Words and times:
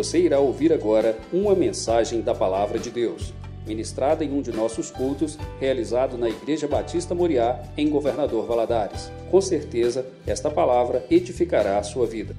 Você 0.00 0.18
irá 0.18 0.40
ouvir 0.40 0.72
agora 0.72 1.20
uma 1.30 1.54
mensagem 1.54 2.22
da 2.22 2.34
Palavra 2.34 2.78
de 2.78 2.90
Deus, 2.90 3.34
ministrada 3.66 4.24
em 4.24 4.32
um 4.32 4.40
de 4.40 4.50
nossos 4.50 4.90
cultos, 4.90 5.36
realizado 5.60 6.16
na 6.16 6.26
Igreja 6.26 6.66
Batista 6.66 7.14
Moriá, 7.14 7.62
em 7.76 7.90
Governador 7.90 8.46
Valadares. 8.46 9.10
Com 9.30 9.42
certeza, 9.42 10.06
esta 10.26 10.50
palavra 10.50 11.04
edificará 11.10 11.78
a 11.78 11.82
sua 11.82 12.06
vida. 12.06 12.34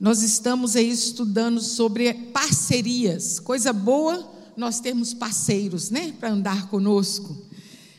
Nós 0.00 0.22
estamos 0.22 0.74
aí 0.74 0.88
estudando 0.88 1.60
sobre 1.60 2.14
parcerias. 2.32 3.38
Coisa 3.38 3.74
boa 3.74 4.26
nós 4.56 4.80
termos 4.80 5.12
parceiros, 5.12 5.90
né, 5.90 6.14
para 6.18 6.30
andar 6.30 6.70
conosco. 6.70 7.36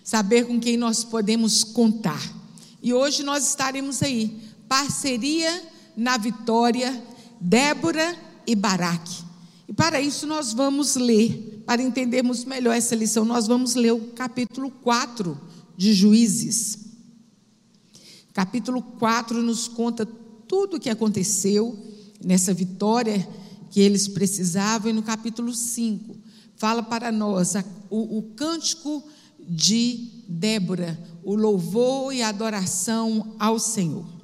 Saber 0.03 0.47
com 0.47 0.59
quem 0.59 0.75
nós 0.75 1.03
podemos 1.03 1.63
contar. 1.63 2.33
E 2.81 2.91
hoje 2.95 3.21
nós 3.21 3.47
estaremos 3.47 4.01
aí, 4.01 4.41
parceria 4.67 5.69
na 6.01 6.17
vitória, 6.17 6.99
Débora 7.39 8.17
e 8.47 8.55
Baraque. 8.55 9.23
E 9.67 9.73
para 9.73 10.01
isso 10.01 10.25
nós 10.25 10.51
vamos 10.51 10.95
ler, 10.95 11.61
para 11.63 11.79
entendermos 11.79 12.43
melhor 12.43 12.75
essa 12.75 12.95
lição, 12.95 13.23
nós 13.23 13.45
vamos 13.45 13.75
ler 13.75 13.91
o 13.91 14.07
capítulo 14.07 14.71
4 14.71 15.39
de 15.77 15.93
Juízes. 15.93 16.79
Capítulo 18.33 18.81
4 18.81 19.43
nos 19.43 19.67
conta 19.67 20.03
tudo 20.47 20.77
o 20.77 20.79
que 20.79 20.89
aconteceu 20.89 21.77
nessa 22.25 22.51
vitória 22.51 23.27
que 23.69 23.79
eles 23.79 24.07
precisavam, 24.07 24.89
e 24.89 24.93
no 24.93 25.03
capítulo 25.03 25.53
5 25.53 26.17
fala 26.55 26.81
para 26.81 27.11
nós 27.11 27.53
o, 27.91 28.17
o 28.17 28.23
cântico 28.35 29.03
de 29.39 30.23
Débora, 30.27 30.99
o 31.23 31.35
louvor 31.35 32.11
e 32.11 32.23
a 32.23 32.29
adoração 32.29 33.35
ao 33.37 33.59
Senhor. 33.59 34.20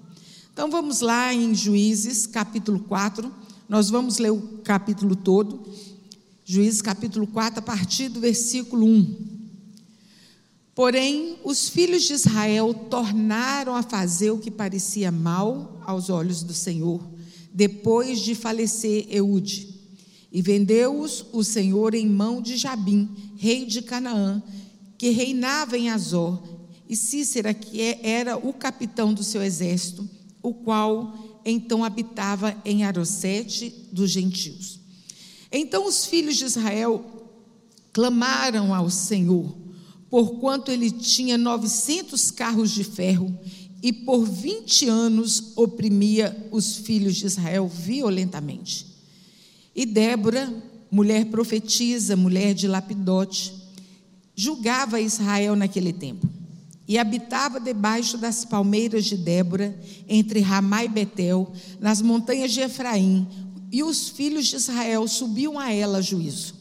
Então 0.58 0.72
vamos 0.72 1.02
lá 1.02 1.32
em 1.32 1.54
Juízes, 1.54 2.26
capítulo 2.26 2.80
4. 2.80 3.32
Nós 3.70 3.92
vamos 3.92 4.18
ler 4.18 4.32
o 4.32 4.42
capítulo 4.64 5.16
todo. 5.16 5.62
Juízes, 6.44 6.82
capítulo 6.82 7.28
4, 7.28 7.60
a 7.60 7.62
partir 7.62 8.10
do 8.10 8.20
versículo 8.20 8.84
1. 8.84 9.18
Porém, 10.74 11.38
os 11.44 11.70
filhos 11.70 12.06
de 12.06 12.14
Israel 12.14 12.74
tornaram 12.74 13.76
a 13.76 13.84
fazer 13.84 14.32
o 14.32 14.40
que 14.40 14.50
parecia 14.50 15.12
mal 15.12 15.80
aos 15.86 16.10
olhos 16.10 16.42
do 16.42 16.56
Senhor, 16.56 17.08
depois 17.54 18.22
de 18.22 18.34
falecer 18.34 19.06
Eude. 19.12 19.76
E 20.32 20.42
vendeu-os 20.42 21.24
o 21.34 21.44
Senhor 21.44 21.94
em 21.94 22.10
mão 22.10 22.42
de 22.42 22.58
Jabim, 22.58 23.08
rei 23.38 23.64
de 23.64 23.84
Canaã, 23.84 24.42
que 24.98 25.12
reinava 25.12 25.78
em 25.78 25.92
Azor, 25.92 26.42
e 26.90 26.96
Cícera, 26.96 27.54
que 27.54 27.80
é, 27.80 28.00
era 28.02 28.38
o 28.38 28.52
capitão 28.52 29.14
do 29.14 29.24
seu 29.24 29.44
exército, 29.44 30.17
o 30.48 30.54
qual 30.54 31.42
então 31.46 31.84
habitava 31.84 32.56
em 32.66 32.84
Arosete 32.84 33.74
dos 33.92 34.12
gentios. 34.12 34.80
Então 35.52 35.88
os 35.88 36.06
filhos 36.06 36.36
de 36.36 36.46
Israel 36.46 37.04
clamaram 37.94 38.74
ao 38.74 38.90
Senhor, 38.90 39.56
porquanto 40.10 40.72
ele 40.72 40.92
tinha 40.92 41.38
novecentos 41.38 42.32
carros 42.32 42.72
de 42.72 42.84
ferro, 42.84 43.38
e 43.82 43.94
por 43.94 44.26
vinte 44.26 44.88
anos 44.88 45.54
oprimia 45.56 46.50
os 46.52 46.78
filhos 46.78 47.16
de 47.16 47.28
Israel 47.28 47.68
violentamente. 47.68 48.88
E 49.76 49.86
Débora, 49.86 50.52
mulher 50.90 51.26
profetisa, 51.26 52.16
mulher 52.16 52.54
de 52.54 52.68
Lapidote, 52.68 53.54
julgava 54.36 55.00
Israel 55.00 55.56
naquele 55.56 55.94
tempo. 55.94 56.28
E 56.88 56.98
habitava 56.98 57.60
debaixo 57.60 58.18
das 58.18 58.46
palmeiras 58.46 59.06
de 59.06 59.18
Débora, 59.18 59.78
entre 60.08 60.40
Ramá 60.40 60.86
e 60.86 60.88
Betel, 60.88 61.52
nas 61.80 62.02
montanhas 62.02 62.52
de 62.52 62.62
Efraim, 62.62 63.28
e 63.72 63.84
os 63.84 64.08
filhos 64.08 64.48
de 64.48 64.56
Israel 64.56 65.08
subiam 65.08 65.60
a 65.60 65.72
ela 65.72 65.98
a 65.98 66.02
juízo. 66.02 66.56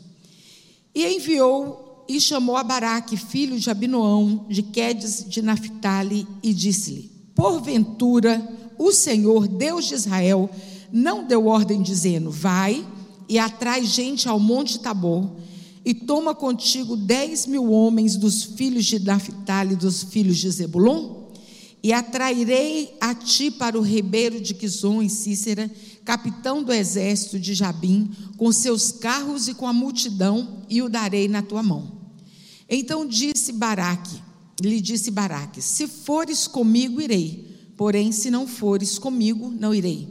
E 0.94 1.06
enviou 1.06 2.04
e 2.08 2.20
chamou 2.20 2.56
a 2.56 2.64
Baraque, 2.64 3.16
filho 3.16 3.58
de 3.58 3.70
Abinoão, 3.70 4.46
de 4.48 4.62
Quedes 4.62 5.24
de 5.28 5.42
Naphtali, 5.42 6.26
e 6.42 6.52
disse-lhe: 6.52 7.10
Porventura, 7.34 8.42
o 8.78 8.92
Senhor, 8.92 9.46
Deus 9.46 9.86
de 9.86 9.94
Israel, 9.94 10.50
não 10.92 11.24
deu 11.24 11.46
ordem 11.46 11.82
dizendo: 11.82 12.30
Vai 12.30 12.84
e 13.28 13.38
atrai 13.38 13.84
gente 13.84 14.28
ao 14.28 14.38
monte 14.38 14.78
Tabor, 14.78 15.30
e 15.86 15.94
toma 15.94 16.34
contigo 16.34 16.96
dez 16.96 17.46
mil 17.46 17.70
homens 17.70 18.16
dos 18.16 18.42
filhos 18.42 18.84
de 18.84 18.98
Naphtali 18.98 19.74
e 19.74 19.76
dos 19.76 20.02
filhos 20.02 20.36
de 20.36 20.50
Zebulon, 20.50 21.26
e 21.80 21.92
atrairei 21.92 22.96
a 23.00 23.14
ti 23.14 23.52
para 23.52 23.78
o 23.78 23.82
ribeiro 23.82 24.40
de 24.40 24.52
Quizon 24.52 25.00
em 25.00 25.08
Cícera, 25.08 25.70
capitão 26.04 26.60
do 26.60 26.72
exército 26.72 27.38
de 27.38 27.54
Jabim, 27.54 28.10
com 28.36 28.50
seus 28.50 28.90
carros 28.90 29.46
e 29.46 29.54
com 29.54 29.68
a 29.68 29.72
multidão, 29.72 30.64
e 30.68 30.82
o 30.82 30.88
darei 30.88 31.28
na 31.28 31.40
tua 31.40 31.62
mão. 31.62 31.92
Então 32.68 33.06
disse 33.06 33.52
Baraque, 33.52 34.20
lhe 34.60 34.80
disse 34.80 35.12
Baraque: 35.12 35.62
Se 35.62 35.86
fores 35.86 36.48
comigo, 36.48 37.00
irei, 37.00 37.46
porém, 37.76 38.10
se 38.10 38.28
não 38.28 38.48
fores 38.48 38.98
comigo, 38.98 39.54
não 39.56 39.72
irei. 39.72 40.08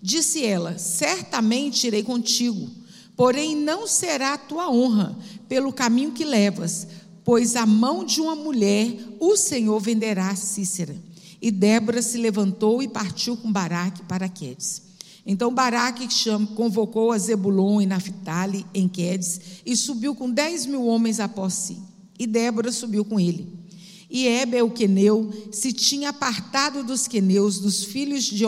Disse 0.00 0.44
ela: 0.44 0.78
Certamente 0.78 1.88
irei 1.88 2.04
contigo, 2.04 2.70
porém 3.16 3.56
não 3.56 3.86
será 3.86 4.34
a 4.34 4.38
tua 4.38 4.70
honra 4.70 5.16
pelo 5.48 5.72
caminho 5.72 6.12
que 6.12 6.24
levas, 6.24 6.86
pois 7.24 7.56
a 7.56 7.64
mão 7.64 8.04
de 8.04 8.20
uma 8.20 8.36
mulher 8.36 8.96
o 9.18 9.36
Senhor 9.36 9.80
venderá 9.80 10.28
a 10.28 10.36
Cícera. 10.36 10.94
E 11.40 11.50
Débora 11.50 12.02
se 12.02 12.18
levantou 12.18 12.82
e 12.82 12.88
partiu 12.88 13.36
com 13.36 13.50
Baraque 13.50 14.02
para 14.02 14.28
Quedes. 14.28 14.82
Então 15.24 15.52
Baraque 15.52 16.06
convocou 16.54 17.10
a 17.10 17.18
Zebulon 17.18 17.80
e 17.80 17.86
Naphtali 17.86 18.64
em 18.72 18.88
Quedes 18.88 19.40
e 19.64 19.76
subiu 19.76 20.14
com 20.14 20.30
dez 20.30 20.66
mil 20.66 20.86
homens 20.86 21.18
após 21.18 21.54
si. 21.54 21.78
E 22.18 22.26
Débora 22.26 22.70
subiu 22.70 23.04
com 23.04 23.18
ele. 23.18 23.56
E 24.08 24.28
Hebe, 24.28 24.62
o 24.62 24.70
queneu, 24.70 25.32
se 25.50 25.72
tinha 25.72 26.10
apartado 26.10 26.84
dos 26.84 27.08
queneus, 27.08 27.58
dos 27.58 27.82
filhos 27.84 28.22
de 28.24 28.44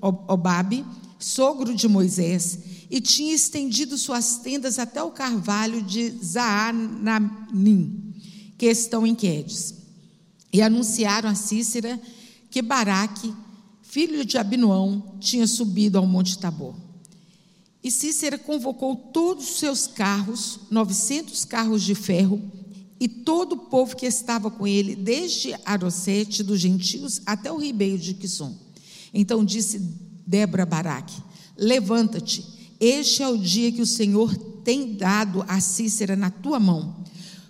Obabe, 0.00 0.84
sogro 1.18 1.74
de 1.74 1.86
Moisés, 1.86 2.58
e 2.90 3.00
tinha 3.00 3.34
estendido 3.34 3.98
suas 3.98 4.38
tendas 4.38 4.78
até 4.78 5.02
o 5.02 5.10
carvalho 5.10 5.82
de 5.82 6.10
Zaananim, 6.22 8.14
que 8.56 8.66
estão 8.66 9.06
em 9.06 9.14
Quedes. 9.14 9.74
E 10.52 10.62
anunciaram 10.62 11.28
a 11.28 11.34
Cícera 11.34 12.00
que 12.50 12.62
Baraque, 12.62 13.34
filho 13.82 14.24
de 14.24 14.38
Abinoão, 14.38 15.16
tinha 15.20 15.46
subido 15.46 15.98
ao 15.98 16.06
monte 16.06 16.38
Tabor. 16.38 16.74
E 17.82 17.90
Cícera 17.90 18.38
convocou 18.38 18.96
todos 18.96 19.48
os 19.48 19.58
seus 19.58 19.86
carros, 19.86 20.60
900 20.70 21.44
carros 21.44 21.82
de 21.82 21.94
ferro, 21.94 22.40
e 22.98 23.08
todo 23.08 23.52
o 23.52 23.58
povo 23.58 23.94
que 23.94 24.06
estava 24.06 24.50
com 24.50 24.66
ele, 24.66 24.96
desde 24.96 25.54
Arosete 25.64 26.42
dos 26.42 26.60
gentios 26.60 27.20
até 27.26 27.52
o 27.52 27.58
ribeiro 27.58 27.98
de 27.98 28.14
Quisson. 28.14 28.56
Então 29.12 29.44
disse 29.44 29.78
Débora 30.26 30.64
Baraque: 30.64 31.22
Levanta-te, 31.56 32.55
este 32.80 33.22
é 33.22 33.28
o 33.28 33.38
dia 33.38 33.72
que 33.72 33.82
o 33.82 33.86
Senhor 33.86 34.34
tem 34.64 34.94
dado 34.94 35.44
a 35.46 35.60
Cícera 35.60 36.16
na 36.16 36.30
tua 36.30 36.58
mão. 36.58 37.04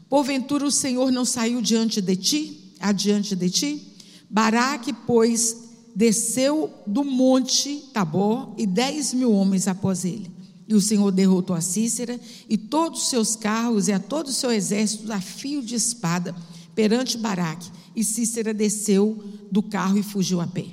Porventura 0.08 0.66
o 0.66 0.70
Senhor 0.70 1.10
não 1.10 1.24
saiu 1.24 1.60
diante 1.60 2.00
de 2.00 2.14
ti, 2.14 2.74
adiante 2.78 3.34
de 3.34 3.50
ti? 3.50 3.96
Baraque, 4.30 4.92
pois, 4.92 5.56
desceu 5.94 6.70
do 6.86 7.02
monte 7.02 7.84
Tabor 7.92 8.52
e 8.56 8.66
dez 8.66 9.14
mil 9.14 9.32
homens 9.32 9.66
após 9.66 10.04
ele. 10.04 10.30
E 10.68 10.74
o 10.74 10.80
Senhor 10.80 11.10
derrotou 11.10 11.56
a 11.56 11.60
Cícera 11.60 12.20
e 12.48 12.58
todos 12.58 13.02
os 13.02 13.08
seus 13.08 13.36
carros 13.36 13.88
e 13.88 13.92
a 13.92 13.98
todo 13.98 14.28
o 14.28 14.32
seu 14.32 14.50
exército 14.50 15.12
a 15.12 15.20
fio 15.20 15.62
de 15.62 15.74
espada 15.74 16.34
perante 16.74 17.16
Baraque. 17.16 17.70
E 17.94 18.04
Cícera 18.04 18.52
desceu 18.52 19.24
do 19.50 19.62
carro 19.62 19.96
e 19.96 20.02
fugiu 20.02 20.40
a 20.40 20.46
pé. 20.46 20.66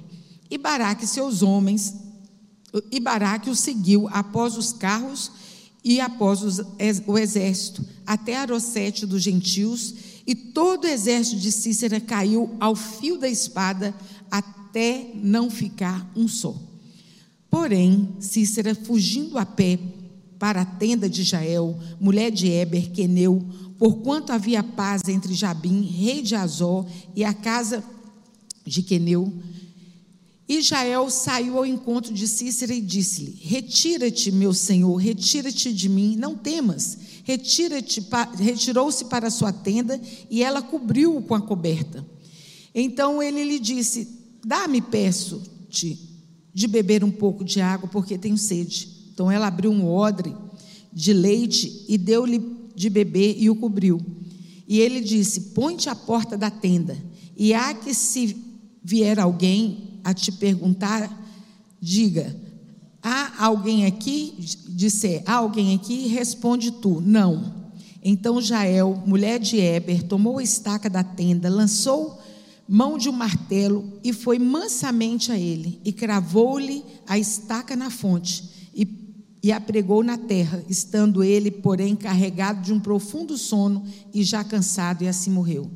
E 0.50 0.58
Baraque 0.58 1.06
e 1.06 1.08
seus 1.08 1.42
homens, 1.42 1.96
e 2.92 3.00
Baraque 3.00 3.50
o 3.50 3.56
seguiu 3.56 4.08
após 4.12 4.58
os 4.58 4.74
carros 4.74 5.32
e 5.84 6.00
após 6.00 6.42
os, 6.42 6.62
o 7.06 7.18
exército, 7.18 7.86
até 8.06 8.38
Arosete 8.38 9.06
dos 9.06 9.22
gentios, 9.22 9.94
e 10.26 10.34
todo 10.34 10.86
o 10.86 10.88
exército 10.88 11.38
de 11.38 11.52
Cícera 11.52 12.00
caiu 12.00 12.56
ao 12.60 12.76
fio 12.76 13.18
da 13.18 13.28
espada, 13.28 13.94
até 14.32 15.12
não 15.16 15.50
ficar 15.50 16.10
um 16.16 16.28
só. 16.28 16.56
Porém, 17.50 18.16
Cícera, 18.20 18.74
fugindo 18.74 19.38
a 19.38 19.46
pé 19.46 19.78
para 20.40 20.62
a 20.62 20.66
tenda 20.66 21.10
de 21.10 21.24
Jael, 21.24 21.78
mulher 22.00 22.32
de 22.32 22.50
Eber, 22.50 22.92
Queneu, 22.92 23.46
porquanto 23.78 24.32
havia 24.32 24.64
paz 24.64 25.02
entre 25.08 25.34
Jabim, 25.34 25.82
rei 25.82 26.22
de 26.22 26.36
Azor, 26.36 26.86
e 27.14 27.24
a 27.24 27.34
casa 27.34 27.84
de 28.66 28.82
Queneu, 28.82 29.32
e 30.48 30.62
Jael 30.62 31.10
saiu 31.10 31.58
ao 31.58 31.66
encontro 31.66 32.14
de 32.14 32.28
Cícera 32.28 32.74
e 32.74 32.82
disse-lhe: 32.82 33.40
Retira-te, 33.42 34.32
meu 34.32 34.54
senhor, 34.54 34.96
retira-te 34.98 35.74
de 35.74 35.88
mim, 35.88 36.18
não 36.18 36.36
temas. 36.36 36.98
Retira-te, 37.24 38.06
retirou-se 38.38 39.06
para 39.06 39.28
a 39.28 39.32
sua 39.32 39.54
tenda 39.54 40.00
e 40.30 40.44
ela 40.44 40.62
cobriu-o 40.62 41.22
com 41.22 41.34
a 41.34 41.42
coberta. 41.42 42.06
Então 42.76 43.24
ele 43.24 43.44
lhe 43.46 43.58
disse: 43.58 44.08
Dá-me, 44.46 44.82
peço-te, 44.82 45.98
de 46.54 46.68
beber 46.68 47.04
um 47.06 47.12
pouco 47.12 47.46
de 47.46 47.62
água, 47.62 47.88
porque 47.88 48.18
tenho 48.18 48.38
sede. 48.38 48.90
Então 49.14 49.32
ela 49.32 49.48
abriu 49.48 49.72
um 49.72 49.88
odre 49.88 50.36
de 50.92 51.14
leite 51.14 51.86
e 51.88 51.98
deu-lhe 51.98 52.42
de 52.76 52.90
beber 52.90 53.38
e 53.40 53.50
o 53.50 53.56
cobriu. 53.56 54.02
E 54.68 54.82
ele 54.82 55.00
disse: 55.00 55.40
Põe-te 55.54 55.88
à 55.88 55.96
porta 55.96 56.38
da 56.38 56.52
tenda, 56.52 56.98
e 57.38 57.54
há 57.54 57.74
que 57.74 57.94
se 57.94 58.36
vier 58.84 59.18
alguém 59.22 59.93
a 60.04 60.14
te 60.14 60.32
perguntar, 60.32 61.12
diga: 61.80 62.36
Há 63.02 63.46
alguém 63.46 63.86
aqui? 63.86 64.36
Disser: 64.70 65.24
Há 65.26 65.36
alguém 65.36 65.76
aqui? 65.76 66.08
Responde 66.08 66.72
tu: 66.72 67.02
Não. 67.02 67.64
Então 68.04 68.42
Jael, 68.42 69.02
mulher 69.06 69.40
de 69.40 69.58
Eber, 69.58 70.04
tomou 70.04 70.38
a 70.38 70.44
estaca 70.44 70.90
da 70.90 71.04
tenda, 71.04 71.50
lançou 71.50 72.22
mão 72.68 72.98
de 72.98 73.10
um 73.10 73.14
martelo 73.14 74.00
e 74.04 74.14
foi 74.14 74.40
mansamente 74.40 75.32
a 75.32 75.38
ele, 75.38 75.80
e 75.84 75.92
cravou-lhe 75.92 76.84
a 77.08 77.18
estaca 77.18 77.76
na 77.76 77.90
fonte, 77.90 78.50
e, 78.74 78.88
e 79.42 79.52
a 79.52 79.60
pregou 79.60 80.04
na 80.04 80.18
terra, 80.18 80.64
estando 80.70 81.24
ele, 81.24 81.52
porém, 81.52 81.96
carregado 81.96 82.62
de 82.62 82.74
um 82.74 82.80
profundo 82.80 83.38
sono 83.38 83.86
e 84.14 84.24
já 84.24 84.44
cansado, 84.44 85.04
e 85.04 85.08
assim 85.08 85.30
morreu. 85.30 85.70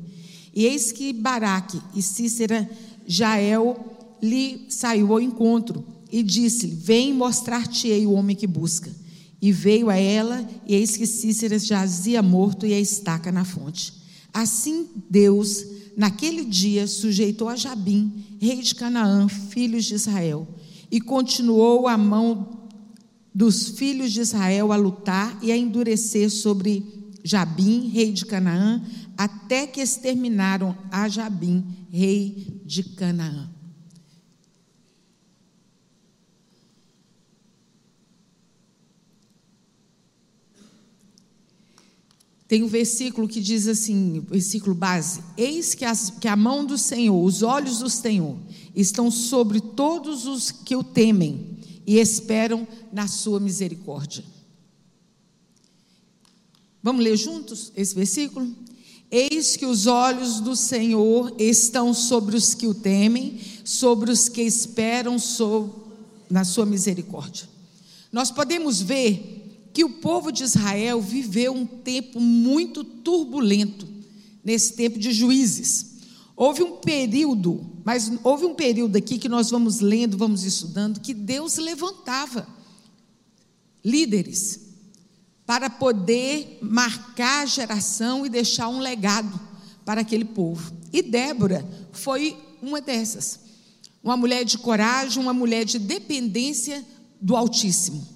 E 0.54 0.64
eis 0.64 0.90
que 0.90 1.12
Baraque 1.12 1.80
e 1.94 2.02
Cícera, 2.02 2.68
Jael, 3.06 3.97
lhe 4.22 4.66
saiu 4.68 5.12
ao 5.12 5.20
encontro, 5.20 5.84
e 6.10 6.22
disse-lhe: 6.22 6.74
Vem 6.74 7.12
mostrar-te-ei 7.12 8.06
o 8.06 8.12
homem 8.12 8.36
que 8.36 8.46
busca. 8.46 8.90
E 9.40 9.52
veio 9.52 9.88
a 9.88 9.96
ela, 9.96 10.48
e 10.66 10.74
eis 10.74 10.96
que 10.96 11.06
Cícera 11.06 11.58
jazia 11.58 12.22
morto 12.22 12.66
e 12.66 12.74
a 12.74 12.80
estaca 12.80 13.30
na 13.30 13.44
fonte. 13.44 13.92
Assim 14.32 14.86
Deus 15.08 15.64
naquele 15.96 16.44
dia 16.44 16.86
sujeitou 16.86 17.48
a 17.48 17.56
Jabim, 17.56 18.12
rei 18.40 18.60
de 18.62 18.74
Canaã, 18.74 19.28
filhos 19.28 19.84
de 19.84 19.94
Israel, 19.94 20.46
e 20.90 21.00
continuou 21.00 21.86
a 21.86 21.96
mão 21.96 22.68
dos 23.34 23.68
filhos 23.68 24.12
de 24.12 24.20
Israel 24.20 24.72
a 24.72 24.76
lutar 24.76 25.38
e 25.42 25.52
a 25.52 25.56
endurecer 25.56 26.30
sobre 26.30 26.84
Jabim, 27.22 27.88
rei 27.88 28.12
de 28.12 28.24
Canaã, 28.24 28.82
até 29.16 29.66
que 29.66 29.80
exterminaram 29.80 30.76
a 30.90 31.08
Jabim, 31.08 31.64
rei 31.90 32.62
de 32.64 32.82
Canaã. 32.82 33.57
Tem 42.48 42.62
um 42.62 42.66
versículo 42.66 43.28
que 43.28 43.42
diz 43.42 43.68
assim, 43.68 44.24
versículo 44.26 44.74
base: 44.74 45.20
Eis 45.36 45.74
que, 45.74 45.84
as, 45.84 46.08
que 46.08 46.26
a 46.26 46.34
mão 46.34 46.64
do 46.64 46.78
Senhor, 46.78 47.22
os 47.22 47.42
olhos 47.42 47.80
do 47.80 47.90
Senhor, 47.90 48.38
estão 48.74 49.10
sobre 49.10 49.60
todos 49.60 50.26
os 50.26 50.50
que 50.50 50.74
o 50.74 50.82
temem 50.82 51.58
e 51.86 51.98
esperam 51.98 52.66
na 52.90 53.06
sua 53.06 53.38
misericórdia. 53.38 54.24
Vamos 56.82 57.04
ler 57.04 57.16
juntos 57.18 57.70
esse 57.76 57.94
versículo? 57.94 58.50
Eis 59.10 59.56
que 59.56 59.66
os 59.66 59.86
olhos 59.86 60.40
do 60.40 60.56
Senhor 60.56 61.34
estão 61.38 61.92
sobre 61.92 62.34
os 62.34 62.54
que 62.54 62.66
o 62.66 62.74
temem, 62.74 63.38
sobre 63.62 64.10
os 64.10 64.28
que 64.28 64.42
esperam 64.42 65.16
na 66.30 66.44
sua 66.44 66.64
misericórdia. 66.64 67.48
Nós 68.10 68.30
podemos 68.30 68.80
ver 68.80 69.37
que 69.72 69.84
o 69.84 69.90
povo 69.90 70.32
de 70.32 70.42
Israel 70.44 71.00
viveu 71.00 71.52
um 71.52 71.66
tempo 71.66 72.20
muito 72.20 72.82
turbulento 72.82 73.86
nesse 74.44 74.74
tempo 74.74 74.98
de 74.98 75.12
juízes. 75.12 75.98
Houve 76.36 76.62
um 76.62 76.76
período, 76.76 77.66
mas 77.84 78.10
houve 78.22 78.44
um 78.44 78.54
período 78.54 78.96
aqui 78.96 79.18
que 79.18 79.28
nós 79.28 79.50
vamos 79.50 79.80
lendo, 79.80 80.16
vamos 80.16 80.44
estudando, 80.44 81.00
que 81.00 81.12
Deus 81.12 81.56
levantava 81.56 82.46
líderes 83.84 84.60
para 85.44 85.70
poder 85.70 86.58
marcar 86.60 87.42
a 87.42 87.46
geração 87.46 88.24
e 88.24 88.28
deixar 88.28 88.68
um 88.68 88.78
legado 88.78 89.40
para 89.84 90.02
aquele 90.02 90.24
povo. 90.24 90.72
E 90.92 91.02
Débora 91.02 91.66
foi 91.90 92.36
uma 92.60 92.80
dessas. 92.80 93.40
Uma 94.02 94.16
mulher 94.16 94.44
de 94.44 94.58
coragem, 94.58 95.22
uma 95.22 95.32
mulher 95.32 95.64
de 95.64 95.78
dependência 95.78 96.84
do 97.20 97.34
Altíssimo. 97.34 98.06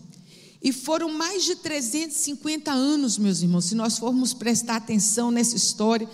E 0.62 0.73
foram 0.73 1.12
mais 1.12 1.44
de 1.44 1.56
350 1.56 2.70
anos, 2.70 3.19
meus 3.19 3.43
irmãos, 3.43 3.64
se 3.64 3.75
nós 3.75 3.99
formos 3.99 4.32
prestar 4.32 4.76
atenção 4.76 5.31
nessa 5.31 5.56
história. 5.56 6.09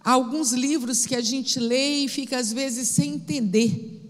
Há 0.00 0.12
alguns 0.12 0.52
livros 0.52 1.06
que 1.06 1.14
a 1.14 1.20
gente 1.20 1.58
lê 1.58 2.04
e 2.04 2.08
fica 2.08 2.38
às 2.38 2.52
vezes 2.52 2.88
sem 2.90 3.14
entender 3.14 4.02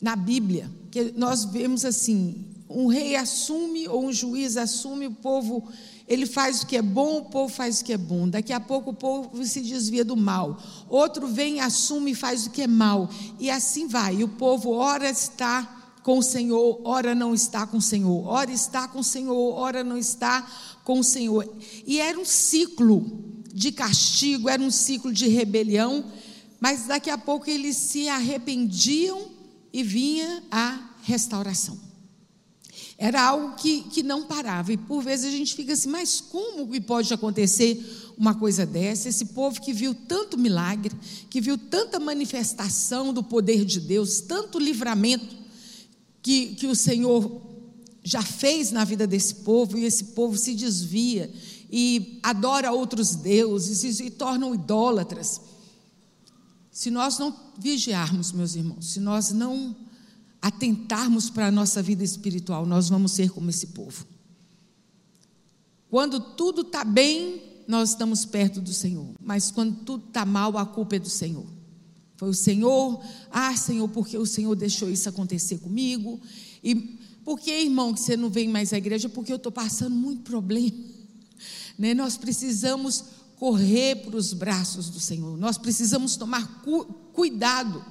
na 0.00 0.16
Bíblia, 0.16 0.70
que 0.90 1.12
nós 1.16 1.44
vemos 1.44 1.84
assim, 1.84 2.44
um 2.68 2.86
rei 2.86 3.16
assume 3.16 3.86
ou 3.86 4.06
um 4.06 4.12
juiz 4.12 4.56
assume, 4.56 5.06
o 5.06 5.12
povo 5.12 5.68
ele 6.08 6.26
faz 6.26 6.62
o 6.62 6.66
que 6.66 6.76
é 6.76 6.82
bom, 6.82 7.18
o 7.18 7.24
povo 7.26 7.52
faz 7.52 7.80
o 7.80 7.84
que 7.84 7.92
é 7.92 7.98
bom. 7.98 8.28
Daqui 8.28 8.52
a 8.52 8.60
pouco 8.60 8.90
o 8.90 8.94
povo 8.94 9.44
se 9.44 9.60
desvia 9.60 10.04
do 10.04 10.16
mal. 10.16 10.60
Outro 10.88 11.26
vem, 11.26 11.60
assume 11.60 12.10
e 12.10 12.14
faz 12.14 12.46
o 12.46 12.50
que 12.50 12.62
é 12.62 12.66
mal. 12.66 13.08
E 13.38 13.50
assim 13.50 13.86
vai. 13.86 14.16
E 14.16 14.24
o 14.24 14.28
povo 14.28 14.70
ora 14.72 15.08
está 15.08 15.83
com 16.04 16.18
o 16.18 16.22
Senhor, 16.22 16.82
ora 16.84 17.14
não 17.14 17.32
está 17.32 17.66
com 17.66 17.78
o 17.78 17.82
Senhor, 17.82 18.28
ora 18.28 18.52
está 18.52 18.86
com 18.86 19.00
o 19.00 19.04
Senhor, 19.04 19.54
ora 19.54 19.82
não 19.82 19.96
está 19.96 20.46
com 20.84 21.00
o 21.00 21.02
Senhor. 21.02 21.50
E 21.86 21.98
era 21.98 22.20
um 22.20 22.26
ciclo 22.26 23.42
de 23.52 23.72
castigo, 23.72 24.50
era 24.50 24.62
um 24.62 24.70
ciclo 24.70 25.10
de 25.10 25.26
rebelião, 25.28 26.04
mas 26.60 26.86
daqui 26.86 27.08
a 27.08 27.16
pouco 27.16 27.48
eles 27.48 27.78
se 27.78 28.06
arrependiam 28.06 29.30
e 29.72 29.82
vinha 29.82 30.42
a 30.50 30.90
restauração. 31.02 31.80
Era 32.98 33.22
algo 33.22 33.56
que, 33.56 33.84
que 33.84 34.02
não 34.02 34.24
parava, 34.24 34.74
e 34.74 34.76
por 34.76 35.02
vezes 35.02 35.32
a 35.32 35.36
gente 35.36 35.54
fica 35.54 35.72
assim, 35.72 35.88
mas 35.88 36.20
como 36.20 36.68
que 36.68 36.82
pode 36.82 37.14
acontecer 37.14 38.12
uma 38.18 38.34
coisa 38.34 38.66
dessa? 38.66 39.08
Esse 39.08 39.24
povo 39.26 39.58
que 39.58 39.72
viu 39.72 39.94
tanto 39.94 40.36
milagre, 40.36 40.94
que 41.30 41.40
viu 41.40 41.56
tanta 41.56 41.98
manifestação 41.98 43.10
do 43.10 43.22
poder 43.22 43.64
de 43.64 43.80
Deus, 43.80 44.20
tanto 44.20 44.58
livramento, 44.58 45.43
que, 46.24 46.54
que 46.54 46.66
o 46.66 46.74
Senhor 46.74 47.42
já 48.02 48.22
fez 48.22 48.72
na 48.72 48.82
vida 48.82 49.06
desse 49.06 49.36
povo, 49.36 49.76
e 49.76 49.84
esse 49.84 50.04
povo 50.04 50.38
se 50.38 50.54
desvia 50.54 51.30
e 51.70 52.18
adora 52.22 52.72
outros 52.72 53.14
deuses 53.14 53.84
e 53.84 53.92
se 53.92 54.10
tornam 54.10 54.54
idólatras. 54.54 55.40
Se 56.70 56.90
nós 56.90 57.18
não 57.18 57.34
vigiarmos, 57.58 58.32
meus 58.32 58.54
irmãos, 58.54 58.86
se 58.86 59.00
nós 59.00 59.32
não 59.32 59.76
atentarmos 60.40 61.28
para 61.28 61.48
a 61.48 61.50
nossa 61.50 61.82
vida 61.82 62.02
espiritual, 62.02 62.64
nós 62.64 62.88
vamos 62.88 63.12
ser 63.12 63.30
como 63.30 63.50
esse 63.50 63.68
povo. 63.68 64.06
Quando 65.90 66.18
tudo 66.18 66.62
está 66.62 66.84
bem, 66.84 67.42
nós 67.68 67.90
estamos 67.90 68.24
perto 68.24 68.62
do 68.62 68.72
Senhor, 68.72 69.08
mas 69.20 69.50
quando 69.50 69.76
tudo 69.84 70.08
está 70.08 70.24
mal, 70.24 70.56
a 70.56 70.64
culpa 70.64 70.96
é 70.96 70.98
do 70.98 71.10
Senhor. 71.10 71.46
Foi 72.16 72.28
o 72.28 72.34
Senhor, 72.34 73.02
ah, 73.30 73.56
Senhor, 73.56 73.88
porque 73.88 74.16
o 74.16 74.26
Senhor 74.26 74.54
deixou 74.54 74.90
isso 74.90 75.08
acontecer 75.08 75.58
comigo? 75.58 76.20
E 76.62 76.74
por 77.24 77.40
que, 77.40 77.50
irmão, 77.50 77.92
que 77.92 78.00
você 78.00 78.16
não 78.16 78.30
vem 78.30 78.48
mais 78.48 78.72
à 78.72 78.78
igreja? 78.78 79.08
Porque 79.08 79.32
eu 79.32 79.36
estou 79.36 79.50
passando 79.50 79.94
muito 79.94 80.22
problema. 80.22 80.76
Né? 81.76 81.92
Nós 81.92 82.16
precisamos 82.16 83.04
correr 83.36 83.96
para 83.96 84.16
os 84.16 84.32
braços 84.32 84.88
do 84.88 85.00
Senhor, 85.00 85.36
nós 85.36 85.58
precisamos 85.58 86.14
tomar 86.14 86.62
cu 86.62 86.84
cuidado 87.12 87.84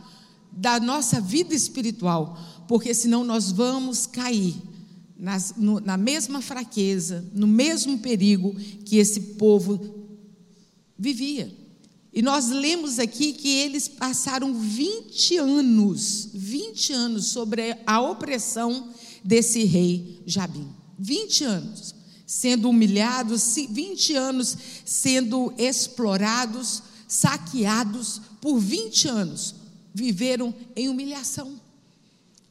da 0.50 0.80
nossa 0.80 1.20
vida 1.20 1.54
espiritual, 1.54 2.40
porque 2.66 2.94
senão 2.94 3.26
nós 3.26 3.52
vamos 3.52 4.06
cair 4.06 4.56
nas, 5.18 5.54
no, 5.58 5.80
na 5.80 5.98
mesma 5.98 6.42
fraqueza, 6.42 7.30
no 7.34 7.46
mesmo 7.46 8.00
perigo 8.00 8.56
que 8.86 8.98
esse 8.98 9.20
povo 9.36 9.80
vivia. 10.98 11.54
E 12.14 12.22
nós 12.22 12.50
lemos 12.50 13.00
aqui 13.00 13.34
que 13.34 13.50
eles 13.50 13.88
passaram 13.88 14.54
20 14.54 15.38
anos, 15.38 16.30
20 16.34 16.94
anos 16.94 17.28
sobre 17.28 17.76
a 17.88 18.00
opressão 18.00 18.90
desse 19.24 19.64
rei 19.64 20.22
Jabim. 20.26 20.70
20 21.00 21.44
anos 21.44 21.96
sendo 22.26 22.70
humilhados, 22.70 23.56
20 23.70 24.16
anos 24.16 24.58
sendo 24.86 25.54
explorados, 25.58 26.82
saqueados, 27.08 28.22
por 28.42 28.58
20 28.58 29.08
anos 29.08 29.56
viveram 29.94 30.54
em 30.76 30.90
humilhação. 30.90 31.60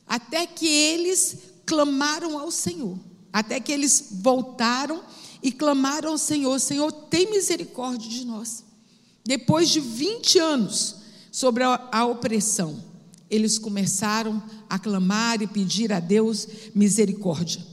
Até 0.06 0.46
que 0.46 0.66
eles 0.66 1.36
clamaram 1.66 2.38
ao 2.38 2.50
Senhor, 2.50 2.98
até 3.32 3.58
que 3.58 3.72
eles 3.72 4.08
voltaram 4.12 5.02
e 5.42 5.50
clamaram 5.50 6.10
ao 6.10 6.18
Senhor: 6.18 6.60
Senhor, 6.60 6.92
tem 6.92 7.30
misericórdia 7.30 8.08
de 8.08 8.24
nós. 8.24 8.64
Depois 9.24 9.68
de 9.68 9.80
20 9.80 10.38
anos 10.38 10.96
sobre 11.30 11.62
a, 11.62 11.88
a 11.92 12.04
opressão, 12.06 12.82
eles 13.30 13.58
começaram 13.58 14.42
a 14.68 14.78
clamar 14.78 15.40
e 15.40 15.46
pedir 15.46 15.92
a 15.92 16.00
Deus 16.00 16.46
misericórdia. 16.74 17.64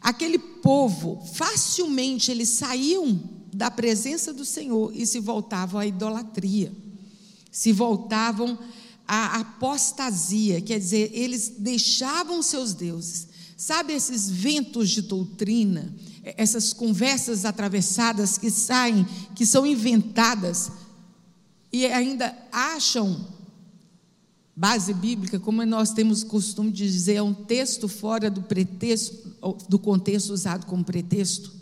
Aquele 0.00 0.38
povo, 0.38 1.20
facilmente 1.34 2.30
eles 2.30 2.50
saíam 2.50 3.20
da 3.52 3.70
presença 3.70 4.32
do 4.32 4.44
Senhor 4.44 4.92
e 4.94 5.04
se 5.06 5.18
voltavam 5.18 5.80
à 5.80 5.86
idolatria, 5.86 6.72
se 7.50 7.72
voltavam 7.72 8.58
a 9.06 9.40
apostasia, 9.40 10.60
quer 10.60 10.78
dizer, 10.78 11.10
eles 11.14 11.54
deixavam 11.58 12.42
seus 12.42 12.74
deuses. 12.74 13.26
Sabe 13.56 13.94
esses 13.94 14.30
ventos 14.30 14.90
de 14.90 15.02
doutrina, 15.02 15.92
essas 16.22 16.72
conversas 16.72 17.44
atravessadas 17.44 18.38
que 18.38 18.50
saem, 18.50 19.04
que 19.34 19.44
são 19.44 19.66
inventadas 19.66 20.70
e 21.72 21.86
ainda 21.86 22.36
acham 22.50 23.26
base 24.58 24.92
bíblica, 24.92 25.38
como 25.38 25.64
nós 25.64 25.92
temos 25.92 26.24
costume 26.24 26.72
de 26.72 26.90
dizer, 26.90 27.14
é 27.14 27.22
um 27.22 27.32
texto 27.32 27.86
fora 27.86 28.28
do 28.28 28.42
pretexto, 28.42 29.32
do 29.68 29.78
contexto 29.78 30.30
usado 30.30 30.66
como 30.66 30.84
pretexto. 30.84 31.52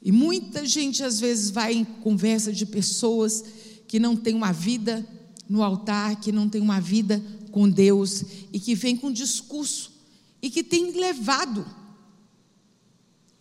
E 0.00 0.12
muita 0.12 0.64
gente 0.64 1.02
às 1.02 1.18
vezes 1.18 1.50
vai 1.50 1.74
em 1.74 1.84
conversa 1.84 2.52
de 2.52 2.66
pessoas 2.66 3.44
que 3.88 3.98
não 3.98 4.14
têm 4.14 4.34
uma 4.34 4.52
vida 4.52 5.04
no 5.48 5.62
altar, 5.62 6.20
que 6.20 6.30
não 6.30 6.48
têm 6.48 6.60
uma 6.60 6.80
vida 6.80 7.20
com 7.50 7.68
Deus 7.68 8.22
e 8.52 8.60
que 8.60 8.74
vem 8.74 8.96
com 8.96 9.10
discurso 9.10 9.92
e 10.40 10.50
que 10.50 10.62
tem 10.62 10.92
levado 10.92 11.66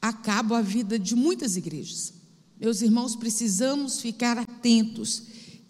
a 0.01 0.11
cabo 0.11 0.55
a 0.55 0.61
vida 0.61 0.97
de 0.97 1.15
muitas 1.15 1.57
igrejas. 1.57 2.13
Meus 2.59 2.81
irmãos, 2.81 3.15
precisamos 3.15 3.99
ficar 3.99 4.37
atentos 4.37 5.23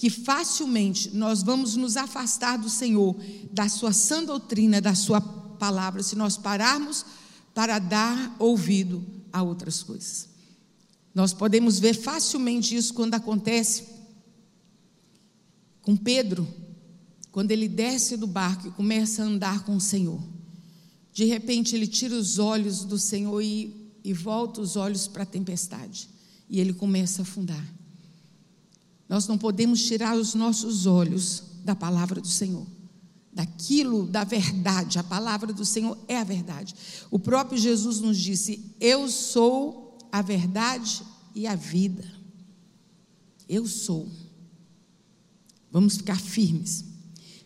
que 0.03 0.09
facilmente 0.09 1.15
nós 1.15 1.41
vamos 1.41 1.77
nos 1.77 1.95
afastar 1.95 2.57
do 2.57 2.69
Senhor, 2.69 3.15
da 3.53 3.69
sua 3.69 3.93
sã 3.93 4.21
doutrina, 4.21 4.81
da 4.81 4.93
sua 4.93 5.21
palavra, 5.21 6.03
se 6.03 6.13
nós 6.13 6.35
pararmos 6.35 7.05
para 7.55 7.79
dar 7.79 8.35
ouvido 8.37 9.01
a 9.31 9.41
outras 9.41 9.81
coisas. 9.81 10.27
Nós 11.15 11.31
podemos 11.31 11.79
ver 11.79 11.93
facilmente 11.93 12.75
isso 12.75 12.93
quando 12.93 13.13
acontece 13.13 13.85
com 15.81 15.95
Pedro, 15.95 16.45
quando 17.31 17.51
ele 17.51 17.69
desce 17.69 18.17
do 18.17 18.27
barco 18.27 18.67
e 18.67 18.71
começa 18.71 19.23
a 19.23 19.25
andar 19.25 19.63
com 19.63 19.77
o 19.77 19.79
Senhor. 19.79 20.21
De 21.13 21.23
repente 21.23 21.77
ele 21.77 21.87
tira 21.87 22.13
os 22.13 22.39
olhos 22.39 22.83
do 22.83 22.99
Senhor 22.99 23.41
e 23.41 23.81
e 24.03 24.11
volta 24.11 24.59
os 24.59 24.75
olhos 24.75 25.07
para 25.07 25.23
a 25.23 25.25
tempestade. 25.25 26.09
E 26.49 26.59
ele 26.59 26.73
começa 26.73 27.21
a 27.21 27.23
afundar. 27.23 27.65
Nós 29.13 29.27
não 29.27 29.37
podemos 29.37 29.85
tirar 29.85 30.17
os 30.17 30.33
nossos 30.33 30.87
olhos 30.87 31.43
da 31.63 31.75
palavra 31.75 32.19
do 32.19 32.27
Senhor, 32.27 32.65
daquilo 33.31 34.07
da 34.07 34.23
verdade. 34.23 34.97
A 34.97 35.03
palavra 35.03 35.53
do 35.53 35.63
Senhor 35.63 35.95
é 36.07 36.17
a 36.17 36.23
verdade. 36.23 36.73
O 37.11 37.19
próprio 37.19 37.55
Jesus 37.55 37.99
nos 37.99 38.17
disse: 38.17 38.75
Eu 38.79 39.07
sou 39.07 39.99
a 40.11 40.19
verdade 40.23 41.03
e 41.35 41.45
a 41.45 41.53
vida. 41.53 42.03
Eu 43.47 43.67
sou. 43.67 44.09
Vamos 45.71 45.97
ficar 45.97 46.19
firmes. 46.19 46.83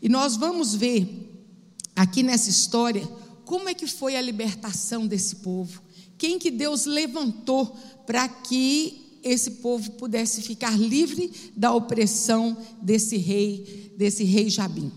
E 0.02 0.08
nós 0.08 0.38
vamos 0.38 0.74
ver 0.74 1.50
aqui 1.94 2.24
nessa 2.24 2.50
história 2.50 3.06
como 3.44 3.68
é 3.68 3.74
que 3.74 3.88
foi 3.88 4.16
a 4.16 4.22
libertação 4.22 5.06
desse 5.06 5.36
povo. 5.36 5.84
Quem 6.18 6.40
que 6.40 6.50
Deus 6.50 6.86
levantou 6.86 7.78
para 8.06 8.30
que 8.30 9.07
esse 9.32 9.52
povo 9.52 9.92
pudesse 9.92 10.42
ficar 10.42 10.78
livre 10.78 11.32
da 11.56 11.74
opressão 11.74 12.58
desse 12.82 13.18
rei, 13.18 13.94
desse 13.98 14.24
rei 14.24 14.50
Jabim? 14.50 14.92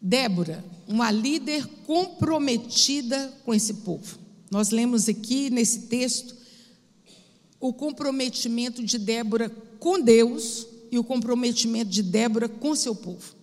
Débora, 0.00 0.64
uma 0.86 1.10
líder 1.10 1.66
comprometida 1.86 3.34
com 3.44 3.52
esse 3.52 3.74
povo. 3.74 4.18
Nós 4.50 4.70
lemos 4.70 5.08
aqui 5.08 5.50
nesse 5.50 5.80
texto 5.82 6.36
o 7.60 7.72
comprometimento 7.72 8.82
de 8.82 8.98
Débora 8.98 9.50
com 9.78 10.00
Deus 10.00 10.66
e 10.90 10.98
o 10.98 11.04
comprometimento 11.04 11.90
de 11.90 12.02
Débora 12.02 12.48
com 12.48 12.74
seu 12.74 12.94
povo. 12.94 13.34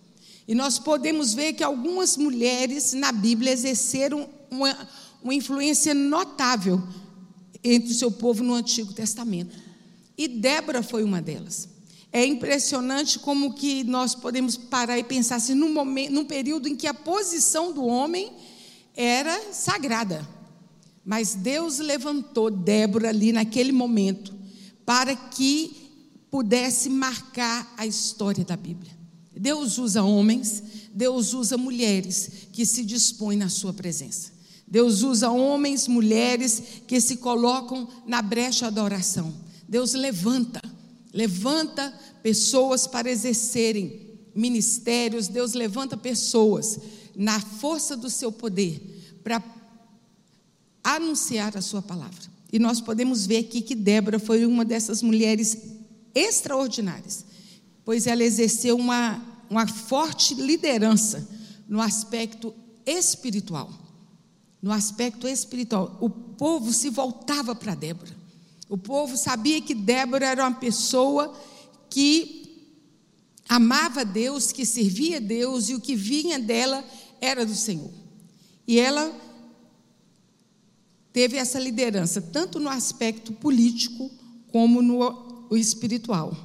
E 0.48 0.54
nós 0.54 0.78
podemos 0.78 1.34
ver 1.34 1.52
que 1.52 1.62
algumas 1.62 2.16
mulheres 2.16 2.92
na 2.92 3.12
Bíblia 3.12 3.52
exerceram 3.52 4.28
uma, 4.50 4.88
uma 5.22 5.34
influência 5.34 5.92
notável 5.92 6.82
entre 7.74 7.92
o 7.92 7.94
seu 7.94 8.10
povo 8.10 8.42
no 8.42 8.54
Antigo 8.54 8.92
Testamento. 8.92 9.56
E 10.16 10.28
Débora 10.28 10.82
foi 10.82 11.04
uma 11.04 11.20
delas. 11.20 11.68
É 12.12 12.24
impressionante 12.24 13.18
como 13.18 13.54
que 13.54 13.84
nós 13.84 14.14
podemos 14.14 14.56
parar 14.56 14.98
e 14.98 15.04
pensar 15.04 15.36
assim, 15.36 15.54
num, 15.54 15.72
momento, 15.72 16.12
num 16.12 16.24
período 16.24 16.68
em 16.68 16.76
que 16.76 16.86
a 16.86 16.94
posição 16.94 17.72
do 17.72 17.84
homem 17.84 18.32
era 18.94 19.52
sagrada. 19.52 20.26
Mas 21.04 21.34
Deus 21.34 21.78
levantou 21.78 22.50
Débora 22.50 23.10
ali 23.10 23.32
naquele 23.32 23.72
momento 23.72 24.34
para 24.84 25.14
que 25.14 25.86
pudesse 26.30 26.88
marcar 26.88 27.74
a 27.76 27.86
história 27.86 28.44
da 28.44 28.56
Bíblia. 28.56 28.96
Deus 29.36 29.76
usa 29.76 30.02
homens, 30.02 30.62
Deus 30.94 31.34
usa 31.34 31.58
mulheres 31.58 32.30
que 32.52 32.64
se 32.64 32.82
dispõem 32.82 33.36
na 33.36 33.50
sua 33.50 33.72
presença. 33.72 34.35
Deus 34.66 35.02
usa 35.02 35.30
homens, 35.30 35.86
mulheres 35.86 36.82
que 36.86 37.00
se 37.00 37.18
colocam 37.18 37.88
na 38.04 38.20
brecha 38.20 38.70
da 38.70 38.82
oração. 38.82 39.32
Deus 39.68 39.92
levanta, 39.92 40.60
levanta 41.12 41.94
pessoas 42.22 42.86
para 42.86 43.10
exercerem 43.10 44.18
ministérios. 44.34 45.28
Deus 45.28 45.52
levanta 45.52 45.96
pessoas 45.96 46.80
na 47.14 47.38
força 47.40 47.96
do 47.96 48.10
seu 48.10 48.32
poder 48.32 49.20
para 49.22 49.42
anunciar 50.82 51.56
a 51.56 51.62
sua 51.62 51.80
palavra. 51.80 52.36
E 52.52 52.58
nós 52.58 52.80
podemos 52.80 53.24
ver 53.24 53.38
aqui 53.38 53.60
que 53.60 53.74
Débora 53.74 54.18
foi 54.18 54.44
uma 54.44 54.64
dessas 54.64 55.00
mulheres 55.00 55.56
extraordinárias, 56.12 57.24
pois 57.84 58.06
ela 58.06 58.24
exerceu 58.24 58.76
uma, 58.76 59.22
uma 59.48 59.66
forte 59.66 60.34
liderança 60.34 61.28
no 61.68 61.80
aspecto 61.80 62.54
espiritual 62.84 63.85
no 64.66 64.72
aspecto 64.72 65.28
espiritual. 65.28 65.96
O 66.00 66.10
povo 66.10 66.72
se 66.72 66.90
voltava 66.90 67.54
para 67.54 67.76
Débora. 67.76 68.10
O 68.68 68.76
povo 68.76 69.16
sabia 69.16 69.62
que 69.62 69.72
Débora 69.72 70.26
era 70.26 70.42
uma 70.42 70.56
pessoa 70.56 71.32
que 71.88 72.66
amava 73.48 74.04
Deus, 74.04 74.50
que 74.50 74.66
servia 74.66 75.20
Deus 75.20 75.68
e 75.68 75.76
o 75.76 75.80
que 75.80 75.94
vinha 75.94 76.36
dela 76.36 76.84
era 77.20 77.46
do 77.46 77.54
Senhor. 77.54 77.92
E 78.66 78.80
ela 78.80 79.16
teve 81.12 81.36
essa 81.36 81.60
liderança, 81.60 82.20
tanto 82.20 82.58
no 82.58 82.68
aspecto 82.68 83.32
político 83.34 84.10
como 84.50 84.82
no 84.82 85.46
espiritual. 85.52 86.36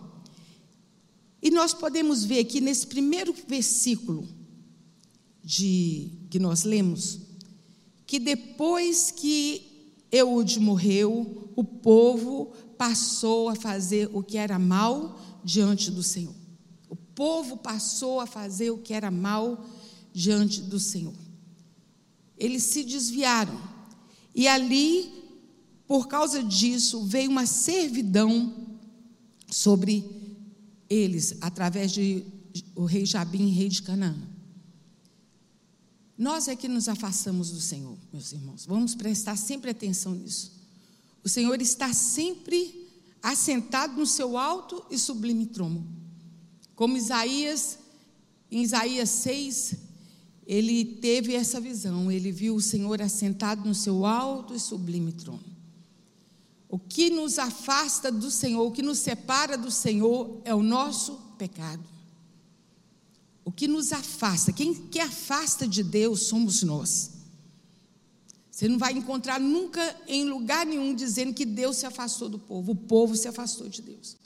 E 1.41 1.49
nós 1.49 1.73
podemos 1.73 2.23
ver 2.23 2.37
aqui 2.37 2.61
nesse 2.61 2.85
primeiro 2.85 3.33
versículo 3.47 4.29
de 5.43 6.11
que 6.29 6.37
nós 6.37 6.61
lemos, 6.61 7.30
que 8.11 8.19
depois 8.19 9.09
que 9.09 9.95
Eude 10.11 10.59
morreu, 10.59 11.49
o 11.55 11.63
povo 11.63 12.47
passou 12.77 13.47
a 13.47 13.55
fazer 13.55 14.09
o 14.11 14.21
que 14.21 14.37
era 14.37 14.59
mal 14.59 15.17
diante 15.45 15.89
do 15.89 16.03
Senhor. 16.03 16.35
O 16.89 16.95
povo 16.97 17.55
passou 17.55 18.19
a 18.19 18.27
fazer 18.27 18.69
o 18.69 18.79
que 18.79 18.93
era 18.93 19.09
mal 19.09 19.65
diante 20.11 20.59
do 20.59 20.77
Senhor. 20.77 21.13
Eles 22.37 22.63
se 22.63 22.83
desviaram. 22.83 23.57
E 24.35 24.45
ali, 24.45 25.09
por 25.87 26.09
causa 26.09 26.43
disso, 26.43 27.05
veio 27.05 27.31
uma 27.31 27.45
servidão 27.45 28.77
sobre 29.49 30.03
eles, 30.89 31.37
através 31.39 31.93
de 31.93 32.25
o 32.75 32.83
rei 32.83 33.05
Jabim, 33.05 33.51
rei 33.51 33.69
de 33.69 33.81
Canaã. 33.81 34.30
Nós 36.21 36.47
é 36.47 36.55
que 36.55 36.67
nos 36.67 36.87
afastamos 36.87 37.49
do 37.49 37.59
Senhor, 37.59 37.97
meus 38.13 38.31
irmãos. 38.31 38.67
Vamos 38.67 38.93
prestar 38.93 39.35
sempre 39.35 39.71
atenção 39.71 40.13
nisso. 40.13 40.51
O 41.23 41.27
Senhor 41.27 41.59
está 41.59 41.91
sempre 41.93 42.87
assentado 43.23 43.99
no 43.99 44.05
seu 44.05 44.37
alto 44.37 44.85
e 44.91 44.99
sublime 44.99 45.47
trono. 45.47 45.83
Como 46.75 46.95
Isaías, 46.95 47.79
em 48.51 48.61
Isaías 48.61 49.09
6, 49.09 49.73
ele 50.45 50.85
teve 50.85 51.33
essa 51.33 51.59
visão, 51.59 52.11
ele 52.11 52.31
viu 52.31 52.53
o 52.53 52.61
Senhor 52.61 53.01
assentado 53.01 53.67
no 53.67 53.73
seu 53.73 54.05
alto 54.05 54.53
e 54.53 54.59
sublime 54.59 55.13
trono. 55.13 55.43
O 56.69 56.77
que 56.77 57.09
nos 57.09 57.39
afasta 57.39 58.11
do 58.11 58.29
Senhor, 58.29 58.63
o 58.67 58.71
que 58.71 58.83
nos 58.83 58.99
separa 58.99 59.57
do 59.57 59.71
Senhor 59.71 60.39
é 60.45 60.53
o 60.53 60.61
nosso 60.61 61.15
pecado. 61.39 61.90
O 63.43 63.51
que 63.51 63.67
nos 63.67 63.91
afasta, 63.91 64.53
quem 64.53 64.73
que 64.73 64.99
afasta 64.99 65.67
de 65.67 65.83
Deus 65.83 66.23
somos 66.23 66.61
nós. 66.63 67.11
Você 68.51 68.67
não 68.67 68.77
vai 68.77 68.93
encontrar 68.93 69.39
nunca 69.39 69.95
em 70.07 70.25
lugar 70.25 70.65
nenhum 70.65 70.93
dizendo 70.93 71.33
que 71.33 71.45
Deus 71.45 71.77
se 71.77 71.85
afastou 71.85 72.29
do 72.29 72.37
povo, 72.37 72.73
o 72.73 72.75
povo 72.75 73.15
se 73.15 73.27
afastou 73.27 73.67
de 73.67 73.81
Deus. 73.81 74.17